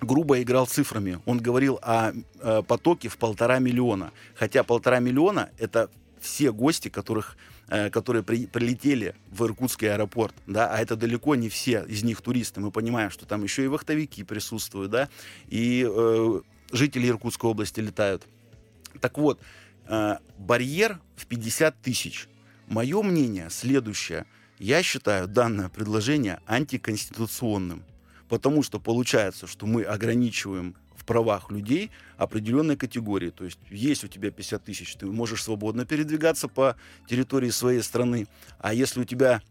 грубо 0.00 0.40
играл 0.40 0.66
цифрами. 0.66 1.20
Он 1.26 1.38
говорил 1.38 1.78
о 1.82 2.12
э, 2.12 2.62
потоке 2.62 3.08
в 3.08 3.16
полтора 3.16 3.58
миллиона, 3.58 4.12
хотя 4.34 4.62
полтора 4.62 5.00
миллиона 5.00 5.50
это 5.58 5.90
все 6.20 6.52
гости, 6.52 6.88
которых 6.88 7.36
э, 7.68 7.90
которые 7.90 8.22
при- 8.22 8.46
прилетели 8.46 9.14
в 9.30 9.44
Иркутский 9.44 9.92
аэропорт, 9.92 10.34
да, 10.46 10.72
а 10.72 10.78
это 10.78 10.96
далеко 10.96 11.34
не 11.34 11.48
все 11.48 11.84
из 11.84 12.02
них 12.02 12.20
туристы. 12.20 12.60
Мы 12.60 12.70
понимаем, 12.70 13.10
что 13.10 13.26
там 13.26 13.42
еще 13.42 13.64
и 13.64 13.68
вахтовики 13.68 14.24
присутствуют, 14.24 14.90
да, 14.90 15.08
и 15.48 15.86
э, 15.88 16.40
жители 16.72 17.08
Иркутской 17.08 17.50
области 17.50 17.80
летают. 17.80 18.26
Так 19.00 19.18
вот, 19.18 19.40
э, 19.86 20.16
барьер 20.38 21.00
в 21.16 21.26
50 21.26 21.80
тысяч. 21.80 22.28
Мое 22.66 23.02
мнение 23.02 23.48
следующее. 23.50 24.26
Я 24.58 24.82
считаю 24.82 25.28
данное 25.28 25.68
предложение 25.68 26.40
антиконституционным, 26.46 27.84
потому 28.28 28.62
что 28.62 28.78
получается, 28.78 29.46
что 29.46 29.66
мы 29.66 29.82
ограничиваем 29.82 30.74
в 30.94 31.04
правах 31.04 31.50
людей 31.50 31.90
определенной 32.16 32.76
категории. 32.76 33.30
То 33.30 33.44
есть 33.44 33.58
есть 33.70 34.04
у 34.04 34.08
тебя 34.08 34.30
50 34.30 34.64
тысяч, 34.64 34.94
ты 34.96 35.06
можешь 35.06 35.42
свободно 35.42 35.86
передвигаться 35.86 36.48
по 36.48 36.76
территории 37.08 37.50
своей 37.50 37.82
страны, 37.82 38.26
а 38.58 38.74
если 38.74 39.00
у 39.00 39.04
тебя 39.04 39.42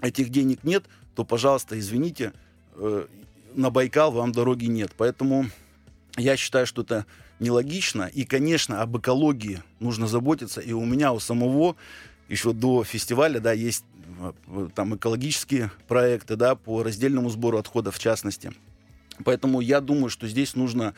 этих 0.00 0.30
денег 0.30 0.64
нет, 0.64 0.84
то, 1.14 1.24
пожалуйста, 1.24 1.78
извините, 1.78 2.32
э, 2.74 3.06
на 3.54 3.70
Байкал 3.70 4.12
вам 4.12 4.32
дороги 4.32 4.66
нет. 4.66 4.92
Поэтому 4.96 5.46
я 6.16 6.36
считаю, 6.36 6.66
что 6.66 6.82
это 6.82 7.06
нелогично. 7.40 8.04
И, 8.04 8.24
конечно, 8.24 8.82
об 8.82 8.96
экологии 8.98 9.62
нужно 9.80 10.06
заботиться. 10.06 10.60
И 10.60 10.72
у 10.72 10.84
меня 10.84 11.12
у 11.12 11.20
самого 11.20 11.76
еще 12.28 12.52
до 12.52 12.84
фестиваля, 12.84 13.40
да, 13.40 13.52
есть 13.52 13.84
там 14.74 14.96
экологические 14.96 15.70
проекты, 15.86 16.36
да, 16.36 16.54
по 16.54 16.82
раздельному 16.82 17.30
сбору 17.30 17.58
отходов 17.58 17.96
в 17.96 17.98
частности. 17.98 18.52
Поэтому 19.24 19.60
я 19.60 19.80
думаю, 19.80 20.10
что 20.10 20.28
здесь 20.28 20.54
нужно 20.54 20.94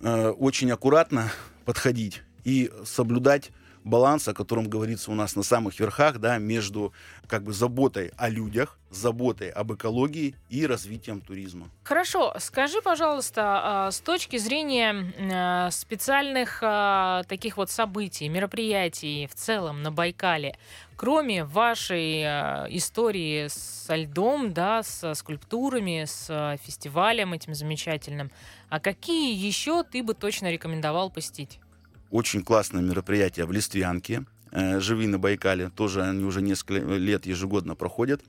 э, 0.00 0.28
очень 0.30 0.70
аккуратно 0.70 1.30
подходить 1.64 2.22
и 2.44 2.70
соблюдать 2.84 3.50
баланс, 3.84 4.28
о 4.28 4.34
котором 4.34 4.68
говорится 4.68 5.10
у 5.10 5.14
нас 5.14 5.36
на 5.36 5.42
самых 5.42 5.78
верхах, 5.80 6.18
да, 6.18 6.38
между 6.38 6.92
как 7.26 7.44
бы 7.44 7.52
заботой 7.52 8.12
о 8.16 8.28
людях, 8.28 8.78
заботой 8.90 9.50
об 9.50 9.72
экологии 9.72 10.34
и 10.48 10.66
развитием 10.66 11.20
туризма. 11.20 11.70
Хорошо, 11.84 12.34
скажи, 12.38 12.82
пожалуйста, 12.82 13.42
а, 13.62 13.90
с 13.90 14.00
точки 14.00 14.36
зрения 14.36 15.12
а, 15.32 15.70
специальных 15.70 16.58
а, 16.62 17.22
таких 17.24 17.56
вот 17.56 17.70
событий, 17.70 18.28
мероприятий 18.28 19.28
в 19.30 19.34
целом 19.34 19.82
на 19.82 19.92
Байкале, 19.92 20.58
кроме 20.96 21.44
вашей 21.44 22.24
а, 22.24 22.66
истории 22.68 23.46
со 23.48 23.94
льдом, 23.96 24.52
да, 24.52 24.82
со 24.82 25.14
скульптурами, 25.14 26.04
с 26.06 26.58
фестивалем 26.64 27.32
этим 27.32 27.54
замечательным, 27.54 28.30
а 28.68 28.80
какие 28.80 29.34
еще 29.34 29.84
ты 29.84 30.02
бы 30.02 30.14
точно 30.14 30.50
рекомендовал 30.50 31.10
посетить? 31.10 31.60
Очень 32.10 32.42
классное 32.42 32.82
мероприятие 32.82 33.46
в 33.46 33.52
Листвянке. 33.52 34.24
Э, 34.50 34.80
Живи 34.80 35.06
на 35.06 35.18
Байкале. 35.18 35.70
Тоже 35.70 36.02
они 36.02 36.24
уже 36.24 36.42
несколько 36.42 36.74
лет 36.94 37.24
ежегодно 37.24 37.76
проходят. 37.76 38.20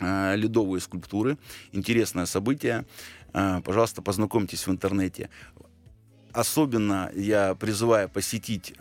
Э, 0.00 0.34
Ледовые 0.34 0.80
скульптуры. 0.80 1.38
Интересное 1.70 2.26
событие. 2.26 2.84
Э, 3.32 3.60
Пожалуйста, 3.64 4.02
познакомьтесь 4.02 4.66
в 4.66 4.70
интернете. 4.72 5.30
Особенно 6.32 7.12
я 7.14 7.54
призываю 7.54 8.08
посетить 8.08 8.72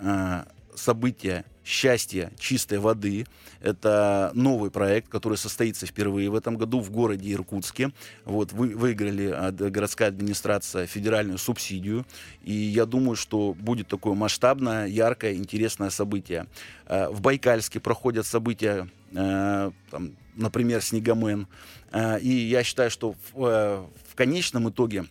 событие 0.82 1.46
«Счастье 1.64 2.32
чистой 2.40 2.80
воды». 2.80 3.26
Это 3.62 4.32
новый 4.34 4.72
проект, 4.72 5.08
который 5.10 5.38
состоится 5.38 5.86
впервые 5.86 6.30
в 6.30 6.36
этом 6.36 6.58
году 6.58 6.80
в 6.80 6.90
городе 6.90 7.32
Иркутске. 7.32 7.92
Вот, 8.26 8.52
вы, 8.52 8.76
выиграли 8.76 9.28
от 9.28 9.56
городская 9.56 10.08
администрация 10.08 10.88
федеральную 10.88 11.38
субсидию. 11.38 12.06
И 12.44 12.54
я 12.54 12.86
думаю, 12.86 13.16
что 13.16 13.54
будет 13.54 13.88
такое 13.88 14.16
масштабное, 14.16 14.88
яркое, 14.88 15.36
интересное 15.36 15.92
событие. 15.92 16.48
Э, 16.88 17.10
В 17.10 17.22
Байкальске 17.22 17.80
проходят 17.80 18.26
события, 18.26 18.90
э, 19.12 19.72
там, 19.92 20.12
например, 20.36 20.82
«Снегомен». 20.82 21.48
Э, 21.92 22.20
И 22.20 22.30
я 22.30 22.64
считаю, 22.64 22.90
что 22.90 23.14
в, 23.14 23.46
э, 23.46 23.86
в 24.10 24.16
конечном 24.16 24.70
итоге 24.70 25.06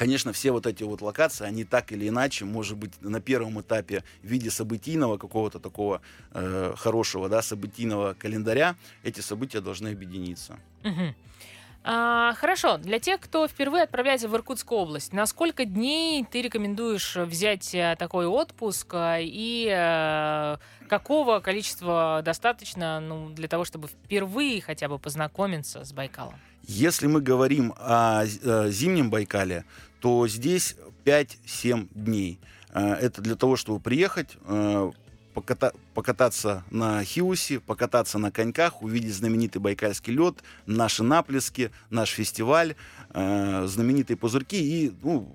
Конечно, 0.00 0.32
все 0.32 0.50
вот 0.50 0.66
эти 0.66 0.82
вот 0.82 1.02
локации, 1.02 1.44
они 1.44 1.64
так 1.64 1.92
или 1.92 2.08
иначе, 2.08 2.46
может 2.46 2.78
быть, 2.78 2.92
на 3.02 3.20
первом 3.20 3.60
этапе 3.60 4.02
в 4.22 4.26
виде 4.26 4.50
событийного 4.50 5.18
какого-то 5.18 5.58
такого 5.58 6.00
э, 6.32 6.72
хорошего, 6.74 7.28
да, 7.28 7.42
событийного 7.42 8.14
календаря, 8.14 8.76
эти 9.02 9.20
события 9.20 9.60
должны 9.60 9.88
объединиться. 9.88 10.58
Мгм. 10.84 11.14
А, 11.84 12.32
хорошо, 12.32 12.78
для 12.78 12.98
тех, 12.98 13.20
кто 13.20 13.46
впервые 13.46 13.82
отправляется 13.82 14.26
в 14.30 14.34
Иркутскую 14.34 14.80
область, 14.80 15.12
на 15.12 15.26
сколько 15.26 15.66
дней 15.66 16.24
ты 16.24 16.40
рекомендуешь 16.40 17.16
взять 17.16 17.74
э, 17.74 17.94
такой 17.98 18.24
отпуск 18.24 18.94
э, 18.94 19.18
и 19.20 19.68
э, 19.70 20.56
какого 20.88 21.40
количества 21.40 22.22
достаточно 22.24 23.00
ну, 23.00 23.28
для 23.28 23.48
того, 23.48 23.66
чтобы 23.66 23.88
впервые 23.88 24.62
хотя 24.62 24.88
бы 24.88 24.98
познакомиться 24.98 25.84
с 25.84 25.92
Байкалом? 25.92 26.36
Если 26.62 27.06
мы 27.06 27.20
говорим 27.20 27.74
о 27.78 28.24
э, 28.24 28.70
зимнем 28.70 29.10
Байкале, 29.10 29.64
то 30.00 30.26
здесь 30.26 30.76
5-7 31.04 31.88
дней. 31.94 32.38
Э, 32.72 32.94
Это 32.94 33.22
для 33.22 33.36
того, 33.36 33.56
чтобы 33.56 33.80
приехать, 33.80 34.36
э, 34.44 34.90
поката- 35.34 35.74
покататься 35.94 36.64
на 36.70 37.04
Хиусе, 37.04 37.60
покататься 37.60 38.18
на 38.18 38.30
коньках, 38.30 38.82
увидеть 38.82 39.14
знаменитый 39.14 39.60
байкальский 39.60 40.12
лед, 40.12 40.36
наши 40.66 41.02
наплески, 41.02 41.70
наш 41.90 42.10
фестиваль, 42.10 42.74
э, 43.10 43.66
знаменитые 43.66 44.16
пузырьки 44.16 44.56
и 44.58 44.92
ну, 45.02 45.34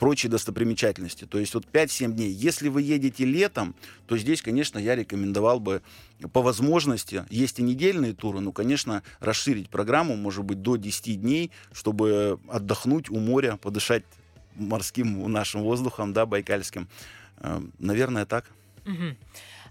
прочие 0.00 0.30
достопримечательности. 0.30 1.26
То 1.26 1.38
есть 1.38 1.54
вот 1.54 1.66
5-7 1.66 2.12
дней. 2.12 2.30
Если 2.30 2.68
вы 2.68 2.80
едете 2.80 3.26
летом, 3.26 3.76
то 4.06 4.16
здесь, 4.16 4.40
конечно, 4.40 4.78
я 4.78 4.96
рекомендовал 4.96 5.60
бы 5.60 5.82
по 6.32 6.40
возможности, 6.40 7.26
есть 7.28 7.58
и 7.58 7.62
недельные 7.62 8.14
туры, 8.14 8.40
но, 8.40 8.50
конечно, 8.50 9.02
расширить 9.20 9.68
программу, 9.68 10.16
может 10.16 10.44
быть, 10.44 10.62
до 10.62 10.76
10 10.76 11.20
дней, 11.20 11.50
чтобы 11.72 12.40
отдохнуть 12.48 13.10
у 13.10 13.18
моря, 13.18 13.58
подышать 13.60 14.04
морским 14.56 15.30
нашим 15.30 15.62
воздухом, 15.62 16.14
да, 16.14 16.24
байкальским. 16.24 16.88
Э, 17.38 17.60
Наверное, 17.78 18.24
так. 18.24 18.46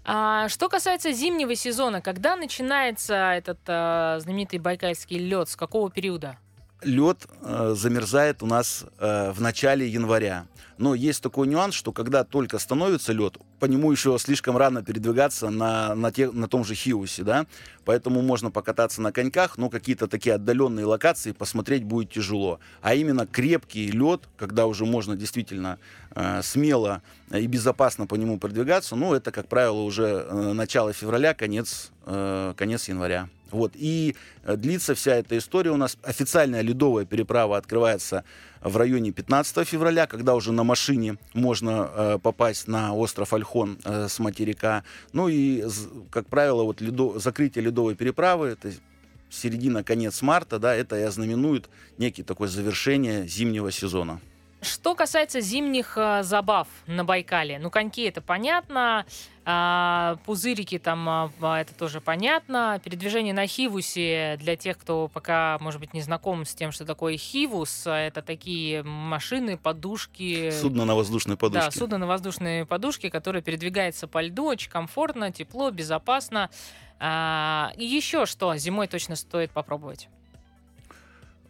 А, 0.04 0.48
что 0.48 0.68
касается 0.68 1.12
зимнего 1.12 1.56
сезона, 1.56 2.00
когда 2.00 2.36
начинается 2.36 3.32
этот 3.32 3.58
а, 3.66 4.20
знаменитый 4.20 4.60
байкальский 4.60 5.18
лед? 5.18 5.48
С 5.48 5.56
какого 5.56 5.90
периода? 5.90 6.38
Лед 6.82 7.26
э, 7.42 7.74
замерзает 7.76 8.42
у 8.42 8.46
нас 8.46 8.84
э, 8.98 9.32
в 9.32 9.40
начале 9.40 9.88
января. 9.88 10.46
Но 10.80 10.94
есть 10.94 11.22
такой 11.22 11.46
нюанс, 11.46 11.74
что 11.74 11.92
когда 11.92 12.24
только 12.24 12.58
становится 12.58 13.12
лед, 13.12 13.36
по 13.58 13.66
нему 13.66 13.92
еще 13.92 14.18
слишком 14.18 14.56
рано 14.56 14.82
передвигаться 14.82 15.50
на, 15.50 15.94
на, 15.94 16.10
те, 16.10 16.30
на 16.30 16.48
том 16.48 16.64
же 16.64 16.74
Хиусе, 16.74 17.22
да, 17.22 17.46
поэтому 17.84 18.22
можно 18.22 18.50
покататься 18.50 19.02
на 19.02 19.12
коньках, 19.12 19.58
но 19.58 19.68
какие-то 19.68 20.08
такие 20.08 20.36
отдаленные 20.36 20.86
локации 20.86 21.32
посмотреть 21.32 21.84
будет 21.84 22.10
тяжело. 22.10 22.60
А 22.80 22.94
именно 22.94 23.26
крепкий 23.26 23.90
лед, 23.90 24.22
когда 24.38 24.66
уже 24.66 24.86
можно 24.86 25.16
действительно 25.16 25.78
э, 26.14 26.40
смело 26.42 27.02
и 27.30 27.46
безопасно 27.46 28.06
по 28.06 28.14
нему 28.14 28.38
продвигаться, 28.38 28.96
ну, 28.96 29.12
это, 29.12 29.32
как 29.32 29.48
правило, 29.48 29.82
уже 29.82 30.26
э, 30.26 30.52
начало 30.54 30.94
февраля, 30.94 31.34
конец, 31.34 31.90
э, 32.06 32.54
конец 32.56 32.88
января. 32.88 33.28
Вот. 33.52 33.72
И 33.74 34.16
э, 34.44 34.56
длится 34.56 34.94
вся 34.94 35.16
эта 35.16 35.36
история 35.38 35.70
у 35.70 35.76
нас. 35.76 35.96
Официальная 36.02 36.60
ледовая 36.62 37.04
переправа 37.04 37.56
открывается 37.56 38.24
в 38.60 38.76
районе 38.76 39.12
15 39.12 39.66
февраля, 39.66 40.06
когда 40.06 40.34
уже 40.34 40.52
на 40.52 40.64
машине 40.64 41.16
можно 41.34 41.90
э, 41.92 42.18
попасть 42.22 42.68
на 42.68 42.94
остров 42.94 43.32
Альхон 43.32 43.78
э, 43.84 44.08
с 44.08 44.18
материка. 44.18 44.84
Ну 45.12 45.28
и, 45.28 45.64
как 46.10 46.26
правило, 46.26 46.62
вот 46.62 46.80
ледо- 46.80 47.18
закрытие 47.18 47.64
ледовой 47.64 47.94
переправы, 47.94 48.48
это 48.48 48.72
середина, 49.30 49.82
конец 49.84 50.22
марта, 50.22 50.58
да, 50.58 50.74
это 50.74 50.98
и 50.98 51.02
ознаменует 51.02 51.68
некий 51.98 52.22
такое 52.22 52.48
завершение 52.48 53.26
зимнего 53.26 53.70
сезона. 53.70 54.20
Что 54.62 54.94
касается 54.94 55.40
зимних 55.40 55.96
а, 55.96 56.22
забав 56.22 56.68
на 56.86 57.02
Байкале, 57.02 57.58
ну 57.58 57.70
коньки 57.70 58.02
это 58.02 58.20
понятно, 58.20 59.06
а, 59.46 60.18
пузырики 60.26 60.78
там 60.78 61.08
а, 61.08 61.30
это 61.40 61.74
тоже 61.74 62.02
понятно, 62.02 62.78
передвижение 62.84 63.32
на 63.32 63.46
Хивусе 63.46 64.36
для 64.38 64.56
тех, 64.56 64.76
кто 64.76 65.08
пока, 65.08 65.56
может 65.60 65.80
быть, 65.80 65.94
не 65.94 66.02
знаком 66.02 66.44
с 66.44 66.54
тем, 66.54 66.72
что 66.72 66.84
такое 66.84 67.16
Хивус, 67.16 67.86
это 67.86 68.20
такие 68.20 68.82
машины, 68.82 69.56
подушки. 69.56 70.50
Судно 70.50 70.84
на 70.84 70.94
воздушной 70.94 71.38
подушке. 71.38 71.64
Да, 71.64 71.70
судно 71.70 71.96
на 71.96 72.06
воздушной 72.06 72.66
подушке, 72.66 73.10
которое 73.10 73.40
передвигается 73.40 74.08
по 74.08 74.20
льду, 74.20 74.44
очень 74.44 74.70
комфортно, 74.70 75.32
тепло, 75.32 75.70
безопасно. 75.70 76.50
А, 76.98 77.72
и 77.78 77.84
еще 77.86 78.26
что 78.26 78.54
зимой 78.56 78.88
точно 78.88 79.16
стоит 79.16 79.52
попробовать. 79.52 80.08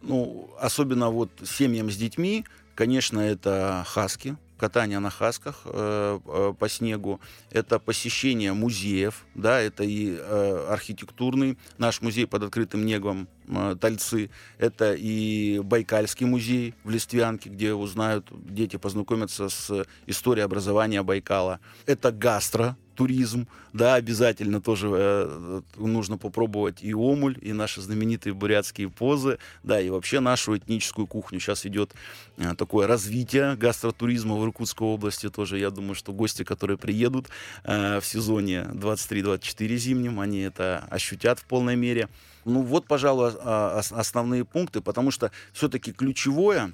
Ну, 0.01 0.49
особенно 0.59 1.09
вот 1.09 1.29
семьям 1.45 1.91
с 1.91 1.95
детьми, 1.95 2.45
конечно, 2.81 3.19
это 3.19 3.83
хаски, 3.85 4.37
катание 4.57 4.97
на 4.97 5.11
хасках 5.11 5.61
э, 5.65 6.19
э, 6.25 6.53
по 6.57 6.67
снегу, 6.67 7.21
это 7.51 7.77
посещение 7.77 8.53
музеев, 8.53 9.23
да, 9.35 9.59
это 9.59 9.83
и 9.83 10.17
э, 10.17 10.67
архитектурный 10.67 11.59
наш 11.77 12.01
музей 12.01 12.25
под 12.25 12.41
открытым 12.41 12.83
небом 12.83 13.27
э, 13.47 13.75
Тальцы, 13.79 14.31
это 14.57 14.95
и 14.95 15.59
Байкальский 15.59 16.25
музей 16.25 16.73
в 16.83 16.89
Листвянке, 16.89 17.51
где 17.51 17.75
узнают, 17.75 18.25
дети 18.31 18.77
познакомятся 18.77 19.49
с 19.49 19.85
историей 20.07 20.45
образования 20.45 21.03
Байкала, 21.03 21.59
это 21.85 22.11
гастро, 22.11 22.75
туризм, 23.01 23.47
да, 23.73 23.95
обязательно 23.95 24.61
тоже 24.61 24.87
э, 24.93 25.61
нужно 25.75 26.19
попробовать 26.19 26.83
и 26.83 26.93
омуль, 26.93 27.35
и 27.41 27.51
наши 27.51 27.81
знаменитые 27.81 28.33
бурятские 28.35 28.89
позы, 28.89 29.39
да, 29.63 29.81
и 29.81 29.89
вообще 29.89 30.19
нашу 30.19 30.55
этническую 30.55 31.07
кухню. 31.07 31.39
Сейчас 31.39 31.65
идет 31.65 31.91
э, 32.37 32.53
такое 32.55 32.85
развитие 32.85 33.55
гастротуризма 33.55 34.35
в 34.35 34.45
Иркутской 34.45 34.87
области 34.87 35.31
тоже. 35.31 35.57
Я 35.57 35.71
думаю, 35.71 35.95
что 35.95 36.13
гости, 36.13 36.43
которые 36.43 36.77
приедут 36.77 37.25
э, 37.63 37.99
в 37.99 38.05
сезоне 38.05 38.67
23-24 38.71 39.75
зимнем, 39.77 40.19
они 40.19 40.41
это 40.41 40.85
ощутят 40.91 41.39
в 41.39 41.45
полной 41.45 41.75
мере. 41.75 42.07
Ну 42.45 42.61
вот, 42.61 42.85
пожалуй, 42.85 43.31
а- 43.41 43.79
ос- 43.79 43.91
основные 43.91 44.45
пункты, 44.45 44.81
потому 44.81 45.09
что 45.09 45.31
все-таки 45.53 45.91
ключевое 45.91 46.71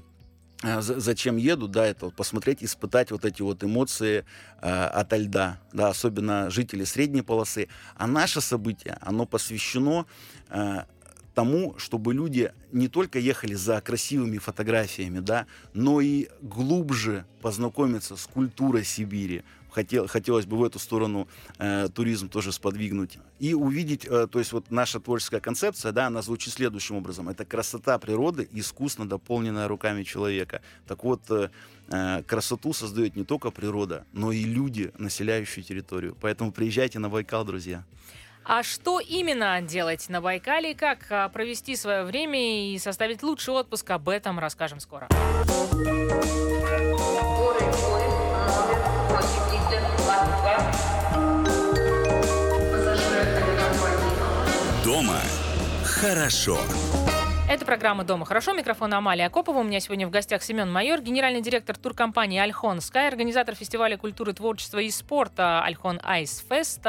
зачем 0.64 1.38
еду, 1.38 1.68
да, 1.68 1.86
это 1.86 2.06
вот 2.06 2.16
посмотреть, 2.16 2.64
испытать 2.64 3.12
вот 3.12 3.26
эти 3.26 3.42
вот 3.42 3.64
эмоции 3.64 4.26
э, 4.62 4.86
от 4.86 5.14
льда, 5.14 5.60
да, 5.72 5.90
особенно 5.90 6.50
жители 6.50 6.84
средней 6.84 7.22
полосы. 7.22 7.68
А 7.96 8.08
наше 8.08 8.42
событие, 8.42 8.98
оно 9.02 9.26
посвящено 9.26 10.08
э, 10.50 10.86
тому, 11.36 11.78
чтобы 11.78 12.16
люди 12.16 12.52
не 12.72 12.88
только 12.88 13.20
ехали 13.20 13.54
за 13.54 13.80
красивыми 13.82 14.40
фотографиями, 14.40 15.20
да, 15.20 15.46
но 15.76 16.02
и 16.02 16.30
глубже 16.42 17.26
познакомиться 17.44 18.16
с 18.16 18.26
культурой 18.26 18.84
Сибири. 18.84 19.44
Хотел, 19.78 20.08
хотелось 20.08 20.48
бы 20.48 20.58
в 20.58 20.64
эту 20.64 20.80
сторону 20.80 21.28
э, 21.60 21.88
туризм 21.94 22.30
тоже 22.30 22.52
сподвигнуть. 22.52 23.20
И 23.38 23.54
увидеть, 23.54 24.06
э, 24.06 24.26
то 24.26 24.40
есть 24.40 24.52
вот 24.52 24.72
наша 24.72 25.00
творческая 25.00 25.40
концепция, 25.40 25.92
да, 25.92 26.08
она 26.08 26.24
звучит 26.24 26.52
следующим 26.52 26.96
образом. 26.96 27.30
Это 27.30 27.46
красота 27.46 28.00
природы, 28.00 28.50
искусно 28.54 29.08
дополненная 29.08 29.68
руками 29.68 30.02
человека. 30.02 30.64
Так 30.88 31.04
вот, 31.04 31.22
э, 31.30 31.52
э, 31.90 32.24
красоту 32.24 32.74
создает 32.74 33.16
не 33.16 33.24
только 33.24 33.52
природа, 33.52 34.04
но 34.14 34.32
и 34.32 34.46
люди, 34.46 34.92
населяющие 34.98 35.64
территорию. 35.64 36.18
Поэтому 36.22 36.52
приезжайте 36.52 36.98
на 36.98 37.10
Байкал, 37.10 37.46
друзья. 37.46 37.84
А 38.46 38.64
что 38.64 39.00
именно 39.00 39.62
делать 39.62 40.10
на 40.10 40.22
Байкале, 40.22 40.74
как 40.74 41.06
а, 41.12 41.30
провести 41.30 41.76
свое 41.76 42.04
время 42.04 42.74
и 42.74 42.80
составить 42.80 43.22
лучший 43.22 43.54
отпуск, 43.54 43.92
об 43.92 44.10
этом 44.10 44.40
расскажем 44.40 44.80
скоро. 44.80 45.08
Дома 54.98 55.22
хорошо. 55.84 56.58
Это 57.48 57.66
программа 57.66 58.04
«Дома 58.04 58.26
хорошо». 58.26 58.54
Микрофон 58.54 58.92
Амалия 58.96 59.28
Акопова. 59.28 59.60
У 59.60 59.64
меня 59.64 59.80
сегодня 59.80 60.08
в 60.08 60.10
гостях 60.10 60.42
Семен 60.42 60.72
Майор, 60.72 61.02
генеральный 61.02 61.42
директор 61.42 61.78
туркомпании 61.78 62.40
«Альхон 62.40 62.82
Скай», 62.82 63.08
организатор 63.08 63.54
фестиваля 63.54 63.96
культуры, 63.98 64.34
творчества 64.34 64.80
и 64.80 64.90
спорта 64.90 65.62
«Альхон 65.62 66.00
Айс 66.04 66.44
Фест». 66.50 66.84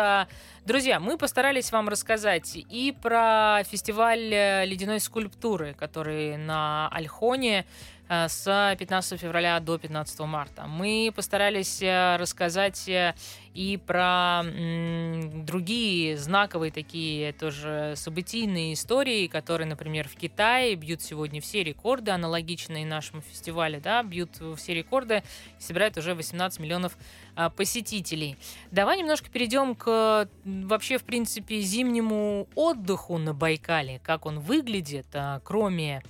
Друзья, 0.65 1.01
мы 1.01 1.19
постарались 1.19 1.71
вам 1.71 1.91
рассказать 1.91 2.57
и 2.57 2.97
про 2.99 3.63
фестиваль 3.71 4.21
ледяной 4.67 5.01
скульптуры, 5.01 5.75
который 5.75 6.39
на 6.39 6.89
Альхоне 6.89 7.67
с 8.09 8.77
15 8.79 9.21
февраля 9.21 9.61
до 9.61 9.79
15 9.79 10.21
марта. 10.21 10.67
Мы 10.67 11.13
постарались 11.15 11.83
э, 11.83 12.17
рассказать 12.17 12.89
э, 12.89 13.15
и 13.55 13.77
про 13.77 14.43
другие 14.45 16.17
знаковые 16.17 16.71
такие 16.71 17.33
тоже 17.33 17.95
событийные 17.97 18.75
истории, 18.75 19.27
которые, 19.27 19.67
например, 19.67 20.09
в 20.09 20.15
Китае 20.15 20.75
бьют 20.77 21.03
сегодня 21.03 21.41
все 21.41 21.65
рекорды, 21.65 22.13
аналогичные 22.13 22.87
нашему 22.87 23.21
фестивалю, 23.21 23.81
да, 23.81 24.03
бьют 24.03 24.41
все 24.57 24.75
рекорды 24.75 25.23
собирают 25.59 25.97
уже 25.97 26.15
18 26.15 26.61
миллионов 26.61 26.97
а, 27.35 27.51
посетителей. 27.51 28.37
Давай 28.71 28.99
немножко 28.99 29.29
перейдем 29.29 29.75
к 29.75 30.29
вообще, 30.45 30.99
в 30.99 31.05
принципе, 31.05 31.61
зимнему 31.61 32.49
отдыху 32.55 33.19
на 33.19 33.35
Байкале, 33.35 34.01
как 34.05 34.27
он 34.27 34.41
выглядит, 34.41 35.07
а, 35.15 35.41
кроме 35.45 36.03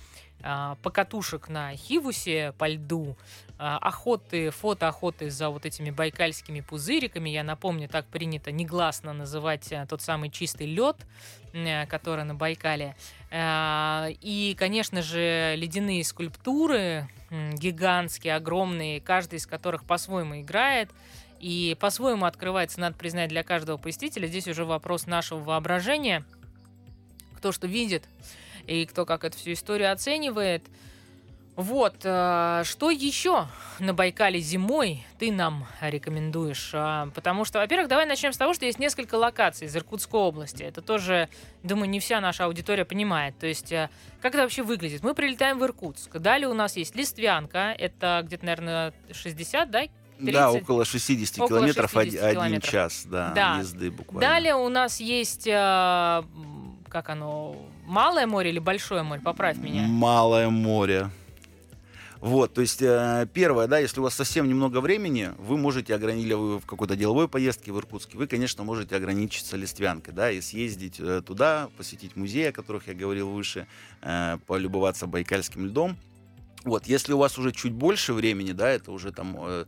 покатушек 0.81 1.49
на 1.49 1.75
Хивусе 1.75 2.53
по 2.57 2.67
льду, 2.67 3.17
а, 3.61 3.77
охоты, 3.77 4.51
фотоохоты 4.51 5.29
за 5.29 5.49
вот 5.49 5.65
этими 5.65 5.89
байкальскими 5.89 6.61
пузыриками. 6.61 7.29
Я 7.29 7.43
напомню, 7.43 7.89
так 7.89 8.05
принято 8.05 8.53
негласно 8.53 9.11
называть 9.11 9.69
а, 9.73 9.85
тот 9.85 10.01
самый 10.01 10.29
чистый 10.29 10.65
лед, 10.65 10.95
э, 11.51 11.85
который 11.87 12.23
на 12.23 12.35
Байкале. 12.35 12.95
А, 13.31 14.07
И, 14.21 14.55
конечно 14.57 15.01
же, 15.01 15.55
ледяные 15.57 16.05
скульптуры, 16.05 17.09
гигантские, 17.29 18.35
огромные, 18.35 19.01
каждый 19.01 19.35
из 19.35 19.45
которых 19.45 19.83
по-своему 19.83 20.39
играет. 20.39 20.89
И 21.41 21.75
по-своему 21.81 22.25
открывается, 22.25 22.79
надо 22.79 22.95
признать, 22.95 23.27
для 23.27 23.43
каждого 23.43 23.75
посетителя. 23.75 24.27
Здесь 24.27 24.47
уже 24.47 24.63
вопрос 24.63 25.05
нашего 25.05 25.39
воображения. 25.39 26.23
Кто 27.35 27.51
что 27.51 27.67
видит 27.67 28.07
и 28.67 28.85
кто 28.85 29.05
как 29.05 29.23
эту 29.23 29.37
всю 29.37 29.53
историю 29.53 29.91
оценивает. 29.91 30.63
Вот, 31.55 31.95
э, 32.05 32.61
что 32.63 32.89
еще 32.89 33.47
на 33.79 33.93
Байкале 33.93 34.39
зимой 34.39 35.03
ты 35.17 35.29
нам 35.29 35.67
рекомендуешь? 35.81 36.71
А, 36.73 37.09
Потому 37.13 37.43
что, 37.43 37.59
во-первых, 37.59 37.89
давай 37.89 38.05
начнем 38.05 38.31
с 38.31 38.37
того, 38.37 38.53
что 38.53 38.65
есть 38.65 38.79
несколько 38.79 39.15
локаций 39.15 39.67
из 39.67 39.75
Иркутской 39.75 40.21
области. 40.21 40.63
Это 40.63 40.81
тоже, 40.81 41.27
думаю, 41.61 41.89
не 41.89 41.99
вся 41.99 42.21
наша 42.21 42.45
аудитория 42.45 42.85
понимает. 42.85 43.37
То 43.39 43.45
есть, 43.45 43.73
э, 43.73 43.89
как 44.21 44.35
это 44.35 44.43
вообще 44.43 44.63
выглядит? 44.63 45.03
Мы 45.03 45.13
прилетаем 45.13 45.59
в 45.59 45.65
Иркутск. 45.65 46.17
Далее 46.19 46.47
у 46.47 46.53
нас 46.53 46.77
есть 46.77 46.95
Листвянка. 46.95 47.75
Это 47.77 48.21
где-то, 48.23 48.45
наверное, 48.45 48.93
60, 49.11 49.69
да? 49.69 49.81
30? 50.17 50.33
Да, 50.33 50.51
около 50.53 50.85
60 50.85 51.39
Около 51.39 51.59
километров, 51.59 51.91
60 51.91 52.23
один, 52.23 52.35
километров. 52.35 52.71
час 52.71 53.03
да, 53.05 53.31
Да. 53.35 53.57
езды 53.59 53.91
буквально. 53.91 54.21
Далее 54.29 54.55
у 54.55 54.69
нас 54.69 55.01
есть, 55.01 55.45
э, 55.47 56.23
как 56.89 57.09
оно, 57.09 57.55
Малое 57.85 58.27
море 58.27 58.49
или 58.49 58.59
Большое 58.59 59.03
море? 59.03 59.21
Поправь 59.21 59.57
меня. 59.57 59.83
Малое 59.87 60.49
море. 60.49 61.09
Вот, 62.21 62.53
то 62.53 62.59
есть 62.59 62.81
э, 62.81 63.27
первое, 63.33 63.67
да, 63.67 63.79
если 63.79 64.01
у 64.01 64.03
вас 64.03 64.13
совсем 64.13 64.49
немного 64.49 64.81
времени, 64.81 65.31
вы 65.37 65.57
можете 65.57 65.95
ограничить, 65.95 66.33
вы 66.33 66.59
в 66.59 66.65
какой-то 66.65 66.97
деловой 66.97 67.29
поездке 67.29 67.71
в 67.71 67.77
Иркутске, 67.79 68.17
вы, 68.17 68.27
конечно, 68.27 68.65
можете 68.65 68.97
ограничиться 68.97 69.55
Листвянкой, 69.55 70.13
да, 70.13 70.29
и 70.29 70.41
съездить 70.41 70.99
э, 70.99 71.21
туда, 71.25 71.69
посетить 71.77 72.17
музеи, 72.17 72.47
о 72.47 72.51
которых 72.51 72.87
я 72.87 72.93
говорил 72.93 73.29
выше, 73.29 73.67
э, 74.01 74.37
полюбоваться 74.47 75.07
байкальским 75.07 75.67
льдом. 75.67 75.95
Вот, 76.65 76.87
если 76.87 77.13
у 77.13 77.17
вас 77.17 77.37
уже 77.37 77.53
чуть 77.53 77.71
больше 77.71 78.11
времени, 78.11 78.51
да, 78.51 78.69
это 78.69 78.91
уже 78.91 79.13
там 79.13 79.37
э, 79.39 79.65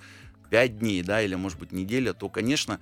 5 0.50 0.80
дней, 0.80 1.04
да, 1.04 1.22
или, 1.22 1.36
может 1.36 1.58
быть, 1.58 1.72
неделя, 1.72 2.12
то, 2.12 2.28
конечно, 2.28 2.82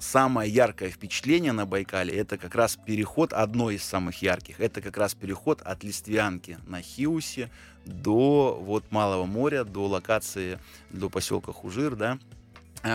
самое 0.00 0.50
яркое 0.50 0.90
впечатление 0.90 1.52
на 1.52 1.66
Байкале 1.66 2.14
это 2.14 2.38
как 2.38 2.54
раз 2.54 2.76
переход, 2.76 3.32
одно 3.32 3.70
из 3.70 3.82
самых 3.82 4.22
ярких, 4.22 4.60
это 4.60 4.80
как 4.80 4.96
раз 4.96 5.14
переход 5.14 5.62
от 5.62 5.84
Листвянки 5.84 6.58
на 6.66 6.80
Хиусе 6.80 7.50
до 7.84 8.58
вот 8.60 8.90
Малого 8.90 9.26
моря, 9.26 9.64
до 9.64 9.86
локации, 9.86 10.58
до 10.90 11.08
поселка 11.08 11.52
Хужир, 11.52 11.96
да, 11.96 12.18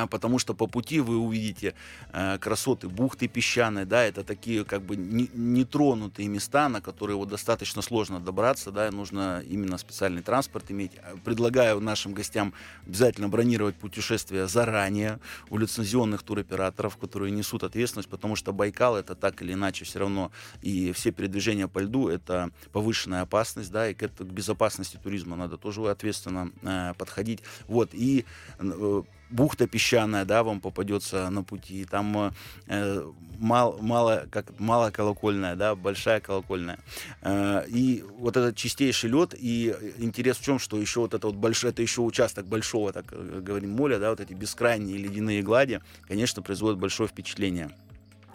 потому 0.09 0.39
что 0.39 0.53
по 0.53 0.67
пути 0.67 0.99
вы 0.99 1.17
увидите 1.17 1.73
э, 2.11 2.37
красоты 2.37 2.87
бухты 2.87 3.27
песчаной, 3.27 3.85
да, 3.85 4.03
это 4.03 4.23
такие 4.23 4.63
как 4.65 4.81
бы 4.81 4.95
не- 4.95 5.29
нетронутые 5.33 6.27
места, 6.27 6.69
на 6.69 6.81
которые 6.81 7.17
вот 7.17 7.29
достаточно 7.29 7.81
сложно 7.81 8.19
добраться, 8.19 8.71
да, 8.71 8.89
нужно 8.91 9.43
именно 9.47 9.77
специальный 9.77 10.21
транспорт 10.21 10.71
иметь. 10.71 10.91
Э, 10.95 11.15
Предлагаю 11.23 11.79
нашим 11.79 12.13
гостям 12.13 12.53
обязательно 12.87 13.29
бронировать 13.29 13.75
путешествия 13.75 14.47
заранее 14.47 15.19
у 15.49 15.57
лицензионных 15.57 16.23
туроператоров, 16.23 16.97
которые 16.97 17.31
несут 17.31 17.63
ответственность, 17.63 18.09
потому 18.09 18.35
что 18.35 18.53
Байкал 18.53 18.95
это 18.97 19.15
так 19.15 19.41
или 19.41 19.53
иначе 19.53 19.85
все 19.85 19.99
равно 19.99 20.31
и 20.61 20.91
все 20.91 21.11
передвижения 21.11 21.67
по 21.67 21.79
льду 21.79 22.07
это 22.07 22.49
повышенная 22.71 23.21
опасность, 23.21 23.71
да, 23.71 23.89
и 23.89 23.93
к, 23.93 24.03
это- 24.03 24.23
к 24.23 24.27
безопасности 24.27 24.99
туризма 25.01 25.35
надо 25.35 25.57
тоже 25.57 25.81
ответственно 25.89 26.51
э, 26.61 26.93
подходить. 26.97 27.39
Вот, 27.67 27.89
и 27.93 28.25
э, 28.59 29.03
бухта 29.29 29.67
песчаная, 29.67 30.25
да, 30.25 30.43
вам 30.43 30.59
попадется 30.61 31.29
на 31.29 31.43
пути, 31.43 31.85
там 31.85 32.17
э, 32.17 32.31
э, 32.67 33.11
мал- 33.39 33.77
мало, 33.81 34.25
как 34.31 34.59
мало 34.59 34.91
колокольная, 34.91 35.55
да, 35.55 35.75
большая 35.75 36.19
колокольная. 36.19 36.79
Э, 37.21 37.63
и 37.67 38.03
вот 38.17 38.37
этот 38.37 38.55
чистейший 38.55 39.09
лед, 39.09 39.33
и 39.37 39.75
интерес 39.97 40.37
в 40.37 40.43
чем, 40.43 40.59
что 40.59 40.79
еще 40.79 41.01
вот 41.01 41.13
это 41.13 41.27
вот 41.27 41.35
большой, 41.35 41.71
это 41.71 41.81
еще 41.81 42.01
участок 42.01 42.45
большого, 42.45 42.93
так 42.93 43.05
э, 43.11 43.41
говорим, 43.41 43.71
моря, 43.71 43.99
да, 43.99 44.11
вот 44.11 44.19
эти 44.19 44.33
бескрайние 44.33 44.97
ледяные 44.97 45.41
глади, 45.41 45.81
конечно, 46.07 46.41
производят 46.41 46.79
большое 46.79 47.09
впечатление. 47.09 47.71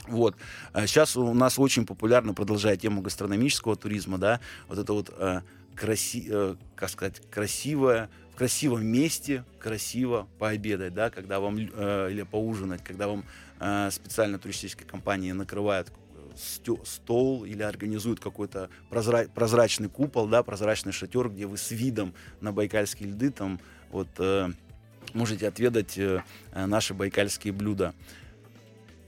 Вот. 0.07 0.37
Сейчас 0.75 1.19
у 1.19 1.35
нас 1.35 1.59
очень 1.59 1.85
популярно, 1.85 2.33
продолжая 2.33 2.79
тему 2.79 3.03
гастрономического 3.03 3.77
туризма, 3.77 4.17
да, 4.17 4.41
вот 4.67 4.79
это 4.79 4.93
вот 4.95 5.13
э, 5.15 5.43
краси, 5.79 6.27
э, 6.29 6.57
как 6.75 6.89
сказать, 6.89 7.23
красивое, 7.31 8.09
красивом 8.39 8.87
месте 8.87 9.45
красиво 9.59 10.29
пообедать, 10.39 10.95
да, 10.95 11.11
когда 11.11 11.41
вам, 11.41 11.57
э, 11.59 12.09
или 12.13 12.23
поужинать, 12.23 12.85
когда 12.85 13.09
вам 13.09 13.25
э, 13.59 13.91
специально 13.91 14.39
туристические 14.39 14.87
компании 14.87 15.33
накрывают 15.33 15.89
стол 16.85 17.45
или 17.45 17.65
организуют 17.65 18.21
какой-то 18.21 18.71
прозра- 18.91 19.29
прозрачный 19.29 19.89
купол, 19.89 20.29
да, 20.29 20.45
прозрачный 20.45 20.93
шатер, 20.93 21.29
где 21.31 21.47
вы 21.47 21.59
с 21.59 21.73
видом 21.73 22.15
на 22.41 22.53
байкальские 22.53 23.09
льды 23.09 23.33
там 23.33 23.59
вот 23.91 24.07
э, 24.19 24.51
можете 25.15 25.49
отведать 25.49 25.99
э, 25.99 26.23
наши 26.55 26.95
байкальские 26.95 27.53
блюда. 27.53 27.93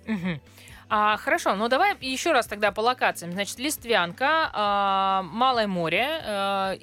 Мгм. 0.09 0.41
А, 0.89 1.17
хорошо, 1.19 1.55
ну 1.55 1.69
давай 1.69 1.97
еще 2.01 2.33
раз 2.33 2.49
тогда 2.49 2.73
по 2.73 2.81
локациям. 2.81 3.31
Значит, 3.31 3.61
Листвянка, 3.61 4.51
а, 4.53 5.23
Малое 5.23 5.69
море. 5.69 6.21
а, 6.25 6.77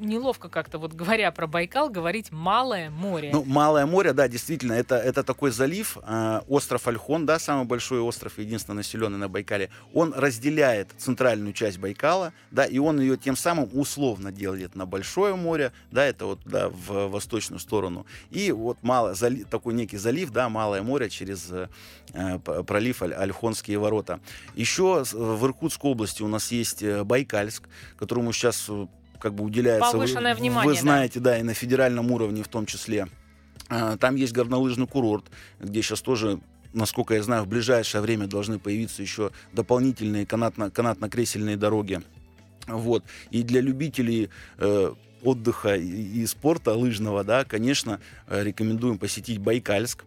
неловко 0.00 0.48
как-то, 0.48 0.78
вот 0.78 0.92
говоря 0.94 1.30
про 1.30 1.46
Байкал, 1.46 1.90
говорить 1.90 2.32
Малое 2.32 2.90
море. 2.90 3.30
Ну, 3.32 3.44
Малое 3.44 3.86
море, 3.86 4.12
да, 4.12 4.26
действительно, 4.28 4.72
это, 4.72 4.96
это 4.96 5.22
такой 5.22 5.50
залив, 5.50 5.98
э, 6.02 6.40
остров 6.48 6.88
Альхон, 6.88 7.26
да, 7.26 7.38
самый 7.38 7.66
большой 7.66 8.00
остров, 8.00 8.38
единственно 8.38 8.76
населенный 8.76 9.18
на 9.18 9.28
Байкале. 9.28 9.70
Он 9.92 10.12
разделяет 10.14 10.88
центральную 10.98 11.52
часть 11.52 11.78
Байкала, 11.78 12.32
да, 12.50 12.64
и 12.64 12.78
он 12.78 13.00
ее 13.00 13.16
тем 13.16 13.36
самым 13.36 13.68
условно 13.72 14.32
делит 14.32 14.74
на 14.74 14.86
Большое 14.86 15.36
море, 15.36 15.72
да, 15.90 16.04
это 16.04 16.26
вот, 16.26 16.40
да, 16.44 16.68
в 16.68 17.08
восточную 17.08 17.60
сторону. 17.60 18.06
И 18.30 18.50
вот 18.52 18.78
мало, 18.82 19.14
зали- 19.14 19.44
такой 19.44 19.74
некий 19.74 19.98
залив, 19.98 20.30
да, 20.30 20.48
Малое 20.48 20.82
море 20.82 21.10
через 21.10 21.48
э, 21.50 22.38
пролив 22.66 23.02
Аль- 23.02 23.14
Альхонские 23.14 23.78
ворота. 23.78 24.20
Еще 24.54 25.04
в 25.12 25.44
Иркутской 25.46 25.90
области 25.90 26.22
у 26.22 26.28
нас 26.28 26.50
есть 26.50 26.82
э, 26.82 27.04
Байкальск, 27.04 27.68
которому 27.98 28.32
сейчас 28.32 28.66
э, 28.68 28.86
как 29.20 29.34
бы 29.34 29.44
уделяется... 29.44 29.86
вы- 29.92 29.98
Повышенное 30.04 30.34
вы 30.34 30.40
внимание, 30.40 30.74
да. 30.74 30.80
знаете, 30.80 31.20
да, 31.20 31.38
и 31.38 31.42
на 31.42 31.54
федеральном 31.54 32.10
уровне 32.10 32.42
в 32.42 32.48
том 32.48 32.66
числе. 32.66 33.06
А, 33.68 33.96
Там 33.96 34.16
есть 34.16 34.32
горнолыжный 34.32 34.86
курорт, 34.88 35.26
где 35.60 35.82
сейчас 35.82 36.00
тоже, 36.00 36.40
насколько 36.72 37.14
я 37.14 37.22
знаю, 37.22 37.44
в 37.44 37.46
ближайшее 37.46 38.00
время 38.00 38.26
должны 38.26 38.58
появиться 38.58 39.02
еще 39.02 39.30
дополнительные 39.52 40.24
канатно- 40.24 40.70
канатно-кресельные 40.70 41.56
дороги. 41.56 42.00
Вот. 42.66 43.04
И 43.30 43.42
для 43.42 43.60
любителей 43.60 44.30
э, 44.58 44.92
отдыха 45.22 45.76
и, 45.76 45.86
и 45.86 46.26
спорта 46.26 46.72
лыжного, 46.74 47.22
да, 47.24 47.44
конечно, 47.44 48.00
э, 48.26 48.42
рекомендуем 48.42 48.98
посетить 48.98 49.38
Байкальск. 49.38 50.04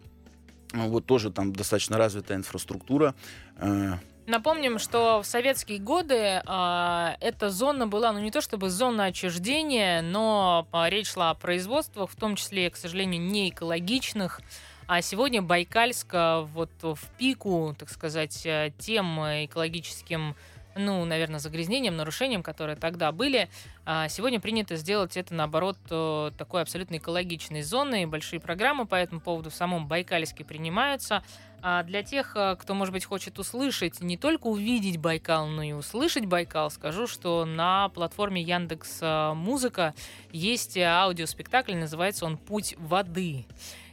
Вот 0.72 1.06
тоже 1.06 1.30
там 1.30 1.52
достаточно 1.52 1.96
развитая 1.98 2.38
инфраструктура. 2.38 3.14
Э, 3.58 3.94
Напомним, 4.26 4.78
что 4.78 5.20
в 5.20 5.26
советские 5.26 5.78
годы 5.78 6.40
а, 6.46 7.16
эта 7.20 7.50
зона 7.50 7.86
была, 7.86 8.10
ну 8.12 8.20
не 8.20 8.30
то 8.30 8.40
чтобы 8.40 8.70
зона 8.70 9.06
отчуждения, 9.06 10.00
но 10.00 10.66
а, 10.72 10.88
речь 10.88 11.12
шла 11.12 11.28
о 11.28 11.34
производствах, 11.34 12.10
в 12.10 12.16
том 12.16 12.34
числе, 12.36 12.70
к 12.70 12.76
сожалению, 12.76 13.20
не 13.20 13.50
экологичных. 13.50 14.40
А 14.86 15.02
сегодня 15.02 15.42
Байкальск 15.42 16.08
а, 16.14 16.40
вот 16.40 16.70
в 16.80 16.98
пику, 17.18 17.76
так 17.78 17.90
сказать, 17.90 18.46
э, 18.46 18.72
тем 18.78 19.20
экологическим, 19.20 20.36
ну, 20.74 21.04
наверное, 21.04 21.38
загрязнением, 21.38 21.96
нарушением, 21.96 22.42
которые 22.42 22.76
тогда 22.76 23.12
были, 23.12 23.48
сегодня 24.08 24.40
принято 24.40 24.74
сделать 24.74 25.16
это, 25.16 25.32
наоборот, 25.34 25.76
э, 25.90 26.30
такой 26.36 26.62
абсолютно 26.62 26.96
экологичной 26.96 27.62
зоной. 27.62 28.06
Большие 28.06 28.40
программы 28.40 28.86
по 28.86 28.96
этому 28.96 29.20
поводу 29.20 29.50
в 29.50 29.54
самом 29.54 29.86
Байкальске 29.86 30.44
принимаются. 30.44 31.22
А 31.66 31.82
для 31.82 32.02
тех, 32.02 32.36
э, 32.36 32.56
кто, 32.56 32.74
может 32.74 32.92
быть, 32.92 33.06
хочет 33.06 33.38
услышать, 33.38 34.02
не 34.02 34.18
только 34.18 34.48
увидеть 34.48 34.98
Байкал, 34.98 35.46
но 35.46 35.62
и 35.62 35.72
услышать 35.72 36.26
Байкал, 36.26 36.70
скажу, 36.70 37.06
что 37.06 37.46
на 37.46 37.88
платформе 37.88 38.42
Яндекс 38.42 38.98
э, 39.00 39.32
Музыка 39.32 39.94
есть 40.30 40.76
аудиоспектакль, 40.76 41.74
называется 41.74 42.26
он 42.26 42.36
«Путь 42.36 42.74
воды». 42.76 43.46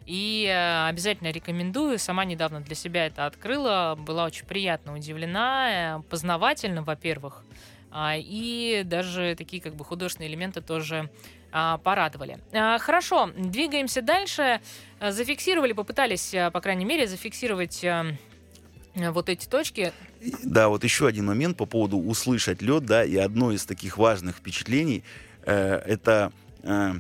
И 0.06 0.46
э, 0.50 0.88
обязательно 0.90 1.32
рекомендую. 1.32 1.98
Сама 1.98 2.26
недавно 2.26 2.60
для 2.60 2.76
себя 2.76 3.06
это 3.06 3.26
открыла. 3.26 3.96
Была 3.98 4.26
очень 4.26 4.46
приятно 4.46 4.94
удивлена. 4.94 6.04
Познавательно, 6.10 6.84
во-первых. 6.84 7.46
А, 7.90 8.16
И 8.18 8.82
даже 8.84 9.34
такие 9.38 9.62
как 9.62 9.76
бы 9.76 9.86
художественные 9.86 10.30
элементы 10.30 10.60
тоже 10.60 11.10
а, 11.52 11.78
порадовали. 11.78 12.40
А, 12.54 12.78
Хорошо, 12.80 13.32
двигаемся 13.38 14.02
дальше. 14.02 14.62
А, 15.00 15.12
Зафиксировали, 15.12 15.74
попытались, 15.74 16.34
по 16.54 16.62
крайней 16.62 16.86
мере, 16.86 17.08
зафиксировать 17.08 17.86
вот 18.94 19.30
эти 19.30 19.48
точки. 19.48 19.94
Да, 20.44 20.70
вот 20.70 20.84
еще 20.84 21.08
один 21.08 21.26
момент 21.26 21.58
по 21.58 21.66
поводу 21.66 21.98
услышать 21.98 22.62
лед, 22.62 22.86
да, 22.86 23.04
и 23.04 23.16
одно 23.16 23.52
из 23.52 23.66
таких 23.66 23.98
важных 23.98 24.38
впечатлений 24.38 25.04
э, 25.44 25.76
это 25.86 26.32
э, 26.64 26.94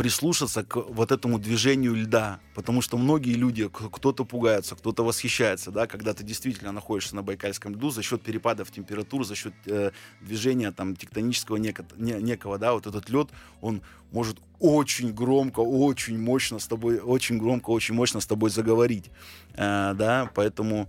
прислушаться 0.00 0.64
к 0.64 0.76
вот 0.76 1.12
этому 1.12 1.38
движению 1.38 1.94
льда, 1.94 2.40
потому 2.54 2.80
что 2.80 2.96
многие 2.96 3.34
люди, 3.34 3.68
кто-то 3.68 4.24
пугается, 4.24 4.74
кто-то 4.74 5.04
восхищается, 5.04 5.70
да, 5.70 5.86
когда 5.86 6.14
ты 6.14 6.24
действительно 6.24 6.72
находишься 6.72 7.14
на 7.16 7.22
Байкальском 7.22 7.74
льду 7.74 7.90
за 7.90 8.02
счет 8.02 8.22
перепадов 8.22 8.70
температур, 8.70 9.26
за 9.26 9.34
счет 9.34 9.52
э, 9.66 9.90
движения 10.22 10.72
там 10.72 10.96
тектонического 10.96 11.58
неко- 11.58 11.84
не- 11.98 12.22
некого, 12.22 12.56
да, 12.56 12.72
вот 12.72 12.86
этот 12.86 13.10
лед, 13.10 13.28
он 13.60 13.82
может 14.10 14.38
очень 14.58 15.12
громко, 15.12 15.60
очень 15.60 16.18
мощно 16.18 16.58
с 16.58 16.66
тобой, 16.66 16.98
очень 16.98 17.36
громко, 17.36 17.68
очень 17.68 17.94
мощно 17.94 18.20
с 18.20 18.26
тобой 18.26 18.48
заговорить, 18.48 19.10
Э, 19.52 19.92
да, 19.94 20.30
поэтому 20.34 20.88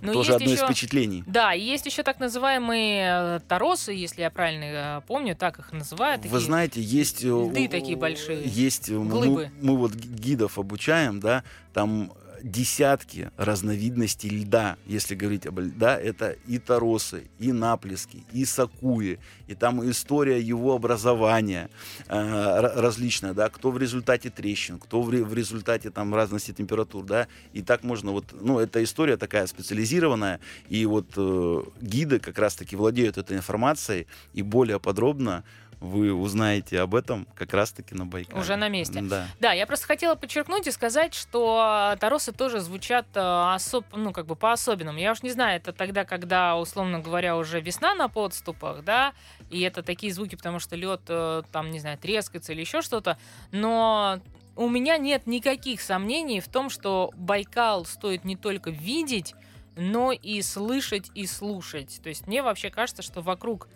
Ну, 0.00 0.12
тоже 0.12 0.34
одно 0.34 0.46
из 0.46 0.52
еще- 0.58 0.66
впечатлений. 0.66 1.24
Да, 1.26 1.54
и 1.54 1.60
есть 1.60 1.86
еще 1.86 2.02
так 2.02 2.20
называемые 2.20 3.36
э, 3.36 3.40
торосы, 3.48 3.92
если 3.92 4.22
я 4.22 4.30
правильно 4.30 4.64
э, 4.64 5.00
помню, 5.06 5.34
так 5.36 5.58
их 5.58 5.72
называют. 5.72 6.22
Вы 6.22 6.28
такие. 6.30 6.40
знаете, 6.46 6.80
есть... 6.80 7.24
э, 7.24 7.28
льды 7.28 7.68
такие 7.68 7.96
большие, 7.96 8.42
Есть... 8.44 8.88
э, 8.88 8.92
мы- 8.98 9.10
глыбы. 9.10 9.50
Мы, 9.60 9.76
вот 9.76 9.92
ги- 9.92 10.08
гидов 10.08 10.58
обучаем, 10.58 11.20
да, 11.20 11.42
там 11.72 12.12
десятки 12.42 13.30
разновидностей 13.36 14.28
льда, 14.30 14.76
если 14.86 15.14
говорить 15.14 15.46
об 15.46 15.60
льда, 15.60 15.98
это 15.98 16.36
и 16.46 16.58
торосы, 16.58 17.24
и 17.38 17.52
наплески, 17.52 18.24
и 18.32 18.44
сакуи, 18.44 19.18
и 19.46 19.54
там 19.54 19.88
история 19.90 20.40
его 20.40 20.74
образования 20.74 21.70
э, 22.06 22.14
ра- 22.14 22.80
различная, 22.80 23.34
да, 23.34 23.48
кто 23.48 23.70
в 23.70 23.78
результате 23.78 24.30
трещин, 24.30 24.78
кто 24.78 25.02
в, 25.02 25.08
в 25.08 25.34
результате 25.34 25.90
там 25.90 26.14
разности 26.14 26.52
температур, 26.52 27.04
да, 27.04 27.28
и 27.52 27.62
так 27.62 27.82
можно 27.82 28.12
вот, 28.12 28.24
ну, 28.40 28.58
эта 28.58 28.82
история 28.82 29.16
такая 29.16 29.46
специализированная, 29.46 30.40
и 30.68 30.86
вот 30.86 31.06
э, 31.16 31.62
гиды 31.80 32.18
как 32.18 32.38
раз-таки 32.38 32.76
владеют 32.76 33.18
этой 33.18 33.36
информацией, 33.36 34.06
и 34.34 34.42
более 34.42 34.80
подробно 34.80 35.44
вы 35.80 36.12
узнаете 36.12 36.80
об 36.80 36.94
этом 36.94 37.26
как 37.34 37.52
раз-таки 37.52 37.94
на 37.94 38.06
Байкале. 38.06 38.40
Уже 38.40 38.56
на 38.56 38.68
месте. 38.68 39.00
Да. 39.02 39.26
Да, 39.40 39.52
я 39.52 39.66
просто 39.66 39.86
хотела 39.86 40.14
подчеркнуть 40.14 40.66
и 40.66 40.70
сказать, 40.70 41.14
что 41.14 41.96
торосы 42.00 42.32
тоже 42.32 42.60
звучат 42.60 43.06
э, 43.14 43.20
особ... 43.54 43.84
ну, 43.94 44.12
как 44.12 44.26
бы 44.26 44.36
по-особенному. 44.36 44.98
Я 44.98 45.12
уж 45.12 45.22
не 45.22 45.30
знаю, 45.30 45.56
это 45.56 45.72
тогда, 45.72 46.04
когда, 46.04 46.56
условно 46.56 47.00
говоря, 47.00 47.36
уже 47.36 47.60
весна 47.60 47.94
на 47.94 48.08
подступах, 48.08 48.84
да, 48.84 49.12
и 49.50 49.60
это 49.60 49.82
такие 49.82 50.12
звуки, 50.12 50.34
потому 50.34 50.58
что 50.58 50.76
лед 50.76 51.02
там, 51.04 51.70
не 51.70 51.78
знаю, 51.78 51.98
трескается 51.98 52.52
или 52.52 52.60
еще 52.60 52.82
что-то, 52.82 53.18
но 53.52 54.20
у 54.58 54.68
меня 54.68 54.98
нет 54.98 55.28
никаких 55.28 55.80
сомнений 55.80 56.40
в 56.40 56.48
том, 56.48 56.68
что 56.68 57.12
Байкал 57.14 57.84
стоит 57.84 58.24
не 58.24 58.34
только 58.34 58.70
видеть, 58.70 59.34
но 59.76 60.10
и 60.10 60.42
слышать 60.42 61.12
и 61.14 61.26
слушать. 61.26 62.00
То 62.02 62.08
есть 62.08 62.26
мне 62.26 62.42
вообще 62.42 62.68
кажется, 62.68 63.02
что 63.02 63.20
вокруг 63.22 63.68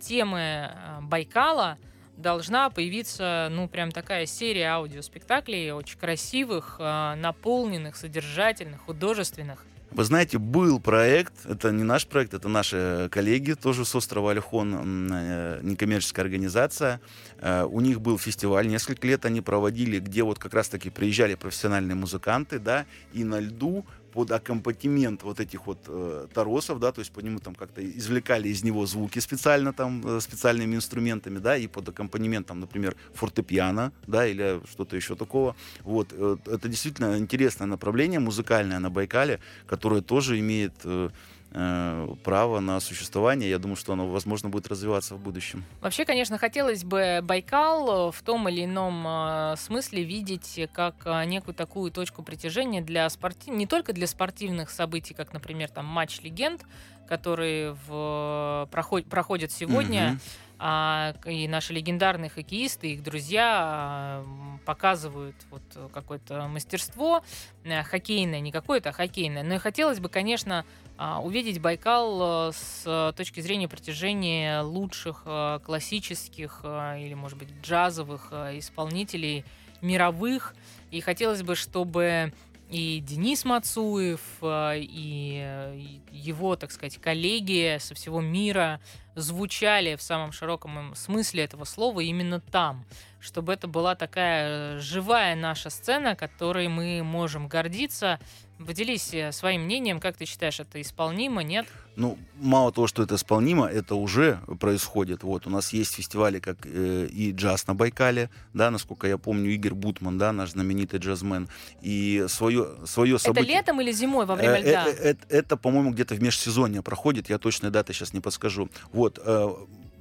темы 0.00 0.40
а, 0.40 1.00
Байкала 1.02 1.78
должна 2.16 2.70
появиться, 2.70 3.48
ну, 3.50 3.68
прям 3.68 3.90
такая 3.90 4.26
серия 4.26 4.68
аудиоспектаклей, 4.68 5.72
очень 5.72 5.98
красивых, 5.98 6.76
а, 6.78 7.16
наполненных, 7.16 7.96
содержательных, 7.96 8.82
художественных. 8.82 9.64
Вы 9.94 10.02
знаете, 10.02 10.38
был 10.38 10.80
проект, 10.80 11.46
это 11.46 11.70
не 11.70 11.84
наш 11.84 12.04
проект, 12.08 12.34
это 12.34 12.48
наши 12.48 13.08
коллеги, 13.12 13.52
тоже 13.52 13.84
с 13.84 13.94
острова 13.94 14.32
Альхон, 14.32 15.08
э, 15.12 15.60
некоммерческая 15.62 16.24
организация. 16.24 17.00
Э, 17.38 17.62
У 17.62 17.80
них 17.80 18.00
был 18.00 18.18
фестиваль, 18.18 18.66
несколько 18.66 19.06
лет 19.06 19.24
они 19.24 19.40
проводили, 19.40 20.00
где 20.00 20.24
вот 20.24 20.40
как 20.40 20.52
раз-таки 20.52 20.90
приезжали 20.90 21.36
профессиональные 21.36 21.94
музыканты, 21.94 22.58
да, 22.58 22.86
и 23.12 23.22
на 23.22 23.38
льду 23.38 23.86
под 24.14 24.30
аккомпанемент 24.30 25.24
вот 25.24 25.40
этих 25.40 25.66
вот 25.66 25.78
э, 25.88 26.28
торосов, 26.32 26.78
да, 26.78 26.92
то 26.92 27.00
есть 27.00 27.10
по 27.10 27.18
нему 27.18 27.40
там 27.40 27.56
как-то 27.56 27.84
извлекали 27.84 28.48
из 28.48 28.62
него 28.62 28.86
звуки 28.86 29.18
специально 29.18 29.72
там, 29.72 30.02
э, 30.06 30.20
специальными 30.20 30.76
инструментами, 30.76 31.38
да, 31.38 31.56
и 31.56 31.66
под 31.66 31.88
аккомпанемент 31.88 32.46
там, 32.46 32.60
например, 32.60 32.94
фортепиано, 33.14 33.92
да, 34.06 34.24
или 34.24 34.60
что-то 34.70 34.94
еще 34.94 35.16
такого. 35.16 35.56
Вот, 35.82 36.12
э, 36.12 36.36
это 36.46 36.68
действительно 36.68 37.18
интересное 37.18 37.66
направление 37.66 38.20
музыкальное 38.20 38.78
на 38.78 38.88
Байкале, 38.88 39.40
которое 39.66 40.00
тоже 40.00 40.38
имеет 40.38 40.74
э, 40.84 41.10
право 41.54 42.58
на 42.58 42.80
существование. 42.80 43.48
Я 43.48 43.58
думаю, 43.58 43.76
что 43.76 43.92
оно, 43.92 44.08
возможно, 44.08 44.48
будет 44.48 44.66
развиваться 44.66 45.14
в 45.14 45.20
будущем. 45.20 45.64
Вообще, 45.80 46.04
конечно, 46.04 46.36
хотелось 46.36 46.82
бы 46.82 47.20
Байкал 47.22 48.08
э, 48.08 48.12
в 48.12 48.22
том 48.22 48.48
или 48.48 48.64
ином 48.64 49.04
э, 49.06 49.54
смысле 49.56 50.02
видеть 50.02 50.68
как 50.72 50.96
э, 51.04 51.24
некую 51.26 51.54
такую 51.54 51.92
точку 51.92 52.22
притяжения 52.24 52.82
для 52.82 53.08
спортив... 53.08 53.54
не 53.54 53.66
только 53.66 53.92
для 53.92 54.08
спортивных 54.08 54.70
событий, 54.70 55.14
как, 55.14 55.32
например, 55.32 55.70
там 55.70 55.86
матч 55.86 56.20
легенд, 56.22 56.64
который 57.06 57.76
в... 57.86 58.68
проход... 58.72 59.06
проходит 59.06 59.52
сегодня. 59.52 60.10
Мгм. 60.12 60.20
А, 60.58 61.14
и 61.26 61.48
наши 61.48 61.72
легендарные 61.72 62.30
хоккеисты, 62.30 62.92
их 62.92 63.02
друзья 63.02 63.58
а, 63.58 64.24
показывают 64.64 65.34
вот 65.50 65.62
э, 65.74 65.88
какое-то 65.92 66.46
мастерство 66.46 67.24
э, 67.64 67.82
хоккейное, 67.82 68.40
не 68.40 68.52
какое-то, 68.52 68.90
а 68.90 68.92
хоккейное. 68.92 69.42
Но 69.42 69.54
и 69.54 69.58
хотелось 69.58 69.98
бы, 69.98 70.08
конечно, 70.08 70.64
увидеть 70.98 71.60
Байкал 71.60 72.48
э, 72.48 72.52
с 72.52 72.84
э, 72.86 73.12
точки 73.16 73.40
зрения 73.40 73.68
притяжения 73.68 74.62
лучших 74.62 75.22
э, 75.26 75.58
классических 75.64 76.60
или, 76.64 77.14
может 77.14 77.38
быть, 77.38 77.48
джазовых 77.62 78.32
исполнителей 78.32 79.44
мировых. 79.80 80.54
И 80.90 81.00
хотелось 81.00 81.42
бы, 81.42 81.56
чтобы 81.56 82.32
и 82.70 83.00
Денис 83.00 83.44
Мацуев, 83.44 84.20
и 84.42 86.00
его, 86.10 86.56
так 86.56 86.72
сказать, 86.72 86.98
коллеги 86.98 87.76
со 87.78 87.94
всего 87.94 88.20
мира 88.20 88.80
звучали 89.14 89.96
в 89.96 90.02
самом 90.02 90.32
широком 90.32 90.94
смысле 90.94 91.44
этого 91.44 91.64
слова 91.64 92.00
именно 92.00 92.40
там, 92.40 92.84
чтобы 93.20 93.52
это 93.52 93.66
была 93.68 93.94
такая 93.94 94.76
э, 94.76 94.80
живая 94.80 95.34
наша 95.36 95.70
сцена, 95.70 96.14
которой 96.14 96.68
мы 96.68 97.02
можем 97.02 97.48
гордиться. 97.48 98.18
Поделись 98.64 99.12
э, 99.12 99.32
своим 99.32 99.62
мнением, 99.62 99.98
как 100.00 100.16
ты 100.16 100.26
считаешь, 100.26 100.60
это 100.60 100.80
исполнимо, 100.80 101.42
нет? 101.42 101.66
Ну, 101.96 102.18
мало 102.36 102.72
того, 102.72 102.86
что 102.88 103.02
это 103.04 103.14
исполнимо, 103.14 103.66
это 103.66 103.94
уже 103.94 104.40
происходит. 104.60 105.22
Вот, 105.22 105.46
у 105.46 105.50
нас 105.50 105.72
есть 105.72 105.94
фестивали, 105.94 106.38
как 106.40 106.58
э, 106.64 107.06
и 107.06 107.32
джаз 107.32 107.66
на 107.66 107.74
Байкале, 107.74 108.30
да, 108.52 108.70
насколько 108.70 109.06
я 109.06 109.16
помню, 109.16 109.50
Игорь 109.54 109.74
Бутман, 109.74 110.18
да, 110.18 110.32
наш 110.32 110.50
знаменитый 110.50 110.98
джазмен, 110.98 111.48
и 111.82 112.26
свое, 112.28 112.68
свое 112.84 113.14
Это 113.14 113.24
событие... 113.24 113.54
летом 113.56 113.80
или 113.80 113.92
зимой 113.92 114.26
во 114.26 114.34
время 114.34 114.56
Э, 114.56 114.60
льда? 114.60 114.86
э, 114.86 114.90
э, 114.90 115.08
Это, 115.10 115.26
это, 115.28 115.56
по-моему, 115.56 115.92
где-то 115.92 116.14
в 116.14 116.22
межсезонье 116.22 116.82
проходит, 116.82 117.30
я 117.30 117.38
точной 117.38 117.70
даты 117.70 117.92
сейчас 117.92 118.12
не 118.12 118.20
подскажу. 118.20 118.68
Вот, 118.92 119.03
э, 119.24 119.54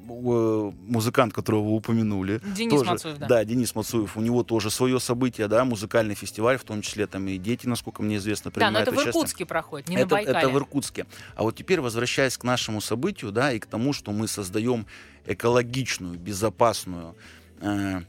э, 0.08 0.72
музыкант, 0.88 1.34
которого 1.34 1.64
вы 1.64 1.76
упомянули. 1.76 2.42
Денис 2.56 2.72
тоже, 2.72 2.92
Мацуев, 2.92 3.18
да. 3.18 3.44
Денис 3.44 3.74
Мацуев. 3.76 4.18
У 4.18 4.22
него 4.22 4.44
тоже 4.44 4.70
свое 4.70 5.00
событие, 5.00 5.48
да, 5.48 5.66
музыкальный 5.66 6.16
фестиваль, 6.16 6.58
в 6.58 6.64
том 6.64 6.82
числе 6.82 7.08
там 7.08 7.28
и 7.28 7.38
дети, 7.38 7.68
насколько 7.68 8.02
мне 8.04 8.18
известно, 8.18 8.52
Да, 8.52 8.60
но 8.60 8.66
принимают 8.66 8.88
это 8.88 8.96
в 8.96 9.00
участие. 9.00 9.22
Иркутске 9.22 9.46
проходит, 9.46 9.90
не 9.90 9.96
это, 9.96 10.06
на 10.06 10.10
Байкале. 10.10 10.38
это 10.38 10.50
в 10.50 10.58
Иркутске. 10.58 11.06
А 11.36 11.44
вот 11.44 11.56
теперь, 11.56 11.82
возвращаясь 11.82 12.38
к 12.38 12.44
нашему 12.44 12.82
событию, 12.82 13.32
да, 13.32 13.52
и 13.54 13.60
к 13.60 13.66
тому, 13.66 13.94
что 13.94 14.12
мы 14.12 14.28
создаем 14.28 14.86
экологичную, 15.26 16.18
безопасную, 16.20 17.16
э, 17.62 18.02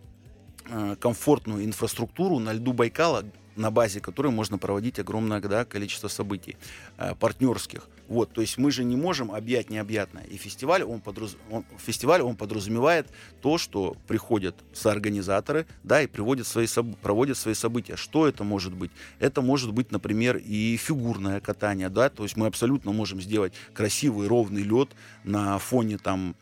э, 0.68 0.96
комфортную 1.00 1.64
инфраструктуру 1.64 2.38
на 2.38 2.52
льду 2.52 2.72
Байкала, 2.72 3.24
на 3.56 3.70
базе 3.70 4.00
которой 4.00 4.32
можно 4.32 4.58
проводить 4.58 4.98
огромное 4.98 5.40
да, 5.40 5.64
количество 5.64 6.08
событий 6.08 6.56
э, 6.98 7.14
партнерских. 7.14 7.88
Вот, 8.08 8.32
то 8.32 8.40
есть 8.40 8.58
мы 8.58 8.70
же 8.70 8.84
не 8.84 8.96
можем 8.96 9.32
объять 9.32 9.70
необъятное. 9.70 10.24
И 10.24 10.36
фестиваль 10.36 10.82
он, 10.82 11.00
подраз... 11.00 11.36
он, 11.50 11.64
фестиваль, 11.78 12.20
он 12.20 12.36
подразумевает 12.36 13.08
то, 13.40 13.56
что 13.56 13.96
приходят 14.06 14.54
соорганизаторы, 14.72 15.66
да, 15.82 16.02
и 16.02 16.06
приводят 16.06 16.46
свои 16.46 16.66
соб... 16.66 16.96
проводят 16.98 17.38
свои 17.38 17.54
события. 17.54 17.96
Что 17.96 18.28
это 18.28 18.44
может 18.44 18.74
быть? 18.74 18.90
Это 19.20 19.40
может 19.40 19.72
быть, 19.72 19.90
например, 19.90 20.36
и 20.36 20.76
фигурное 20.76 21.40
катание, 21.40 21.88
да, 21.88 22.10
то 22.10 22.24
есть 22.24 22.36
мы 22.36 22.46
абсолютно 22.46 22.92
можем 22.92 23.20
сделать 23.20 23.54
красивый 23.72 24.28
ровный 24.28 24.62
лед 24.62 24.90
на 25.24 25.58
фоне 25.58 25.98
там 25.98 26.36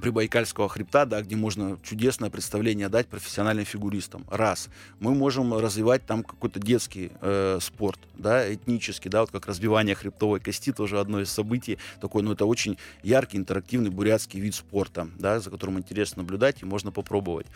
Прибайкальского 0.00 0.68
хребта, 0.68 1.04
да, 1.04 1.22
где 1.22 1.36
можно 1.36 1.78
чудесное 1.82 2.30
представление 2.30 2.88
дать 2.88 3.08
профессиональным 3.08 3.64
фигуристам. 3.64 4.24
Раз. 4.30 4.68
Мы 5.00 5.14
можем 5.14 5.54
развивать 5.54 6.06
там 6.06 6.22
какой-то 6.22 6.60
детский 6.60 7.12
э, 7.20 7.58
спорт, 7.60 8.00
да, 8.16 8.52
этнический, 8.52 9.10
да, 9.10 9.20
вот 9.20 9.30
как 9.30 9.46
разбивание 9.46 9.94
хребтовой 9.94 10.40
кости, 10.40 10.72
тоже 10.72 10.98
одно 10.98 11.20
из 11.20 11.30
событий 11.30 11.78
такой, 12.00 12.22
ну, 12.22 12.32
это 12.32 12.46
очень 12.46 12.78
яркий, 13.02 13.36
интерактивный 13.36 13.90
бурятский 13.90 14.40
вид 14.40 14.54
спорта, 14.54 15.08
да, 15.18 15.40
за 15.40 15.50
которым 15.50 15.78
интересно 15.78 16.22
наблюдать 16.22 16.62
и 16.62 16.64
можно 16.64 16.90
попробовать. 16.90 17.46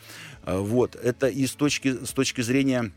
Э, 0.45 0.59
вот. 0.59 0.95
Это 0.95 1.29
и 1.29 1.47
с 1.47 1.53
точки, 1.53 2.05
с 2.05 2.11
точки 2.11 2.43
зрения 2.43 2.93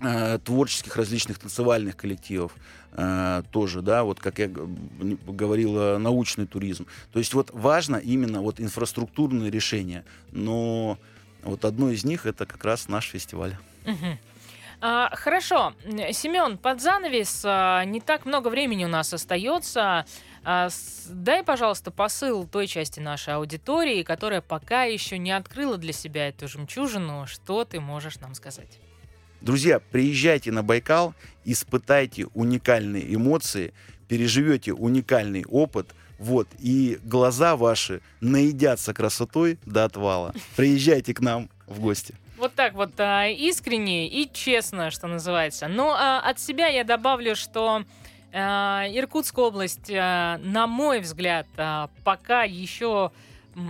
э, 0.00 0.38
творческих 0.44 0.96
различных 0.96 1.38
танцевальных 1.38 1.96
коллективов 1.96 2.52
тоже, 3.52 3.82
да, 3.82 4.04
вот 4.04 4.20
как 4.20 4.38
я 4.38 4.48
говорил, 4.48 5.78
э, 5.78 5.98
научный 5.98 6.46
туризм. 6.46 6.86
То 7.12 7.18
есть 7.18 7.34
вот 7.34 7.50
важно 7.52 7.96
именно 7.96 8.40
вот 8.40 8.58
инфраструктурные 8.60 9.50
решения, 9.50 10.04
но 10.32 10.98
вот 11.42 11.64
одно 11.64 11.90
из 11.90 12.04
них 12.04 12.24
это 12.26 12.46
как 12.46 12.64
раз 12.64 12.88
наш 12.88 13.06
фестиваль. 13.08 13.56
Мгм. 13.84 14.18
А, 14.80 15.10
хорошо, 15.14 15.72
Семен, 16.12 16.58
под 16.58 16.80
занавес 16.82 17.42
а, 17.44 17.84
не 17.84 18.00
так 18.00 18.26
много 18.26 18.48
времени 18.48 18.84
у 18.84 18.88
нас 18.88 19.12
остается. 19.12 20.04
А, 20.44 20.68
с- 20.68 21.06
дай, 21.08 21.42
пожалуйста, 21.42 21.90
посыл 21.90 22.46
той 22.46 22.66
части 22.66 23.00
нашей 23.00 23.34
аудитории, 23.34 24.02
которая 24.02 24.42
пока 24.42 24.84
еще 24.84 25.18
не 25.18 25.32
открыла 25.32 25.76
для 25.78 25.92
себя 25.92 26.28
эту 26.28 26.46
жемчужину. 26.46 27.26
Что 27.26 27.64
ты 27.64 27.80
можешь 27.80 28.20
нам 28.20 28.34
сказать? 28.34 28.78
Друзья, 29.40 29.80
приезжайте 29.80 30.50
на 30.50 30.62
Байкал, 30.62 31.14
испытайте 31.44 32.26
уникальные 32.34 33.14
эмоции, 33.14 33.72
переживете 34.08 34.72
уникальный 34.72 35.44
опыт, 35.44 35.94
вот, 36.18 36.48
и 36.58 36.98
глаза 37.04 37.56
ваши 37.56 38.00
наедятся 38.20 38.94
красотой 38.94 39.58
до 39.66 39.84
отвала. 39.84 40.32
Приезжайте 40.56 41.12
к 41.12 41.20
нам 41.20 41.50
в 41.66 41.80
гости. 41.80 42.14
Вот 42.38 42.54
так 42.54 42.74
вот 42.74 42.98
а, 42.98 43.28
искренне 43.28 44.08
и 44.08 44.30
честно, 44.30 44.90
что 44.90 45.06
называется. 45.06 45.68
Но 45.68 45.94
а, 45.98 46.20
от 46.20 46.38
себя 46.38 46.68
я 46.68 46.84
добавлю, 46.84 47.34
что 47.34 47.84
а, 48.32 48.84
Иркутская 48.88 49.46
область, 49.46 49.90
а, 49.90 50.38
на 50.38 50.66
мой 50.66 51.00
взгляд, 51.00 51.46
пока 52.04 52.44
еще 52.44 53.10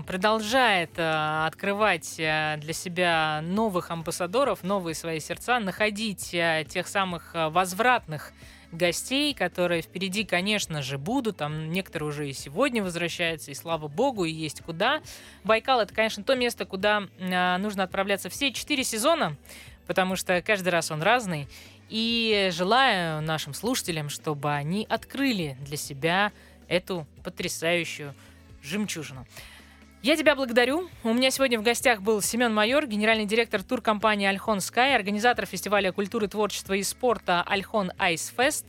продолжает 0.06 0.90
а, 0.96 1.46
открывать 1.46 2.16
а, 2.18 2.56
для 2.56 2.72
себя 2.72 3.40
новых 3.42 3.90
амбассадоров, 3.90 4.62
новые 4.64 4.94
свои 4.94 5.20
сердца, 5.20 5.60
находить 5.60 6.34
а, 6.34 6.64
тех 6.64 6.88
самых 6.88 7.30
возвратных 7.34 8.32
гостей, 8.72 9.32
которые 9.32 9.82
впереди, 9.82 10.24
конечно 10.24 10.82
же, 10.82 10.98
будут. 10.98 11.36
Там 11.36 11.70
некоторые 11.70 12.08
уже 12.08 12.28
и 12.28 12.32
сегодня 12.32 12.82
возвращаются, 12.82 13.52
и 13.52 13.54
слава 13.54 13.86
богу, 13.86 14.24
и 14.24 14.32
есть 14.32 14.60
куда. 14.62 15.02
Байкал 15.44 15.80
это, 15.80 15.94
конечно, 15.94 16.24
то 16.24 16.34
место, 16.34 16.64
куда 16.64 17.04
нужно 17.58 17.84
отправляться 17.84 18.28
все 18.28 18.52
четыре 18.52 18.82
сезона, 18.82 19.36
потому 19.86 20.16
что 20.16 20.42
каждый 20.42 20.70
раз 20.70 20.90
он 20.90 21.00
разный. 21.00 21.48
И 21.88 22.50
желаю 22.52 23.22
нашим 23.22 23.54
слушателям, 23.54 24.08
чтобы 24.08 24.52
они 24.52 24.84
открыли 24.90 25.56
для 25.60 25.76
себя 25.76 26.32
эту 26.66 27.06
потрясающую 27.22 28.12
жемчужину. 28.62 29.26
Я 30.06 30.16
тебя 30.16 30.36
благодарю. 30.36 30.88
У 31.02 31.12
меня 31.12 31.32
сегодня 31.32 31.58
в 31.58 31.64
гостях 31.64 32.00
был 32.00 32.22
Семен 32.22 32.54
Майор, 32.54 32.86
генеральный 32.86 33.24
директор 33.24 33.60
туркомпании 33.64 34.28
Альхон 34.28 34.60
Скай, 34.60 34.94
организатор 34.94 35.46
фестиваля 35.46 35.90
культуры, 35.90 36.28
творчества 36.28 36.74
и 36.74 36.84
спорта 36.84 37.42
Альхон 37.42 37.90
Айс 37.98 38.32
Фест. 38.36 38.66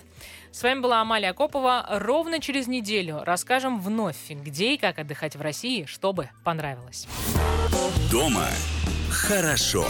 С 0.51 0.63
вами 0.63 0.79
была 0.79 0.99
Амалия 0.99 1.33
Копова. 1.33 1.85
Ровно 1.91 2.39
через 2.39 2.65
неделю 2.65 3.21
расскажем 3.23 3.79
вновь, 3.79 4.31
где 4.31 4.73
и 4.73 4.77
как 4.77 4.97
отдыхать 4.97 5.35
в 5.35 5.41
России, 5.41 5.85
чтобы 5.85 6.31
понравилось. 6.43 7.07
Дома 8.09 8.47
хорошо. 9.11 9.85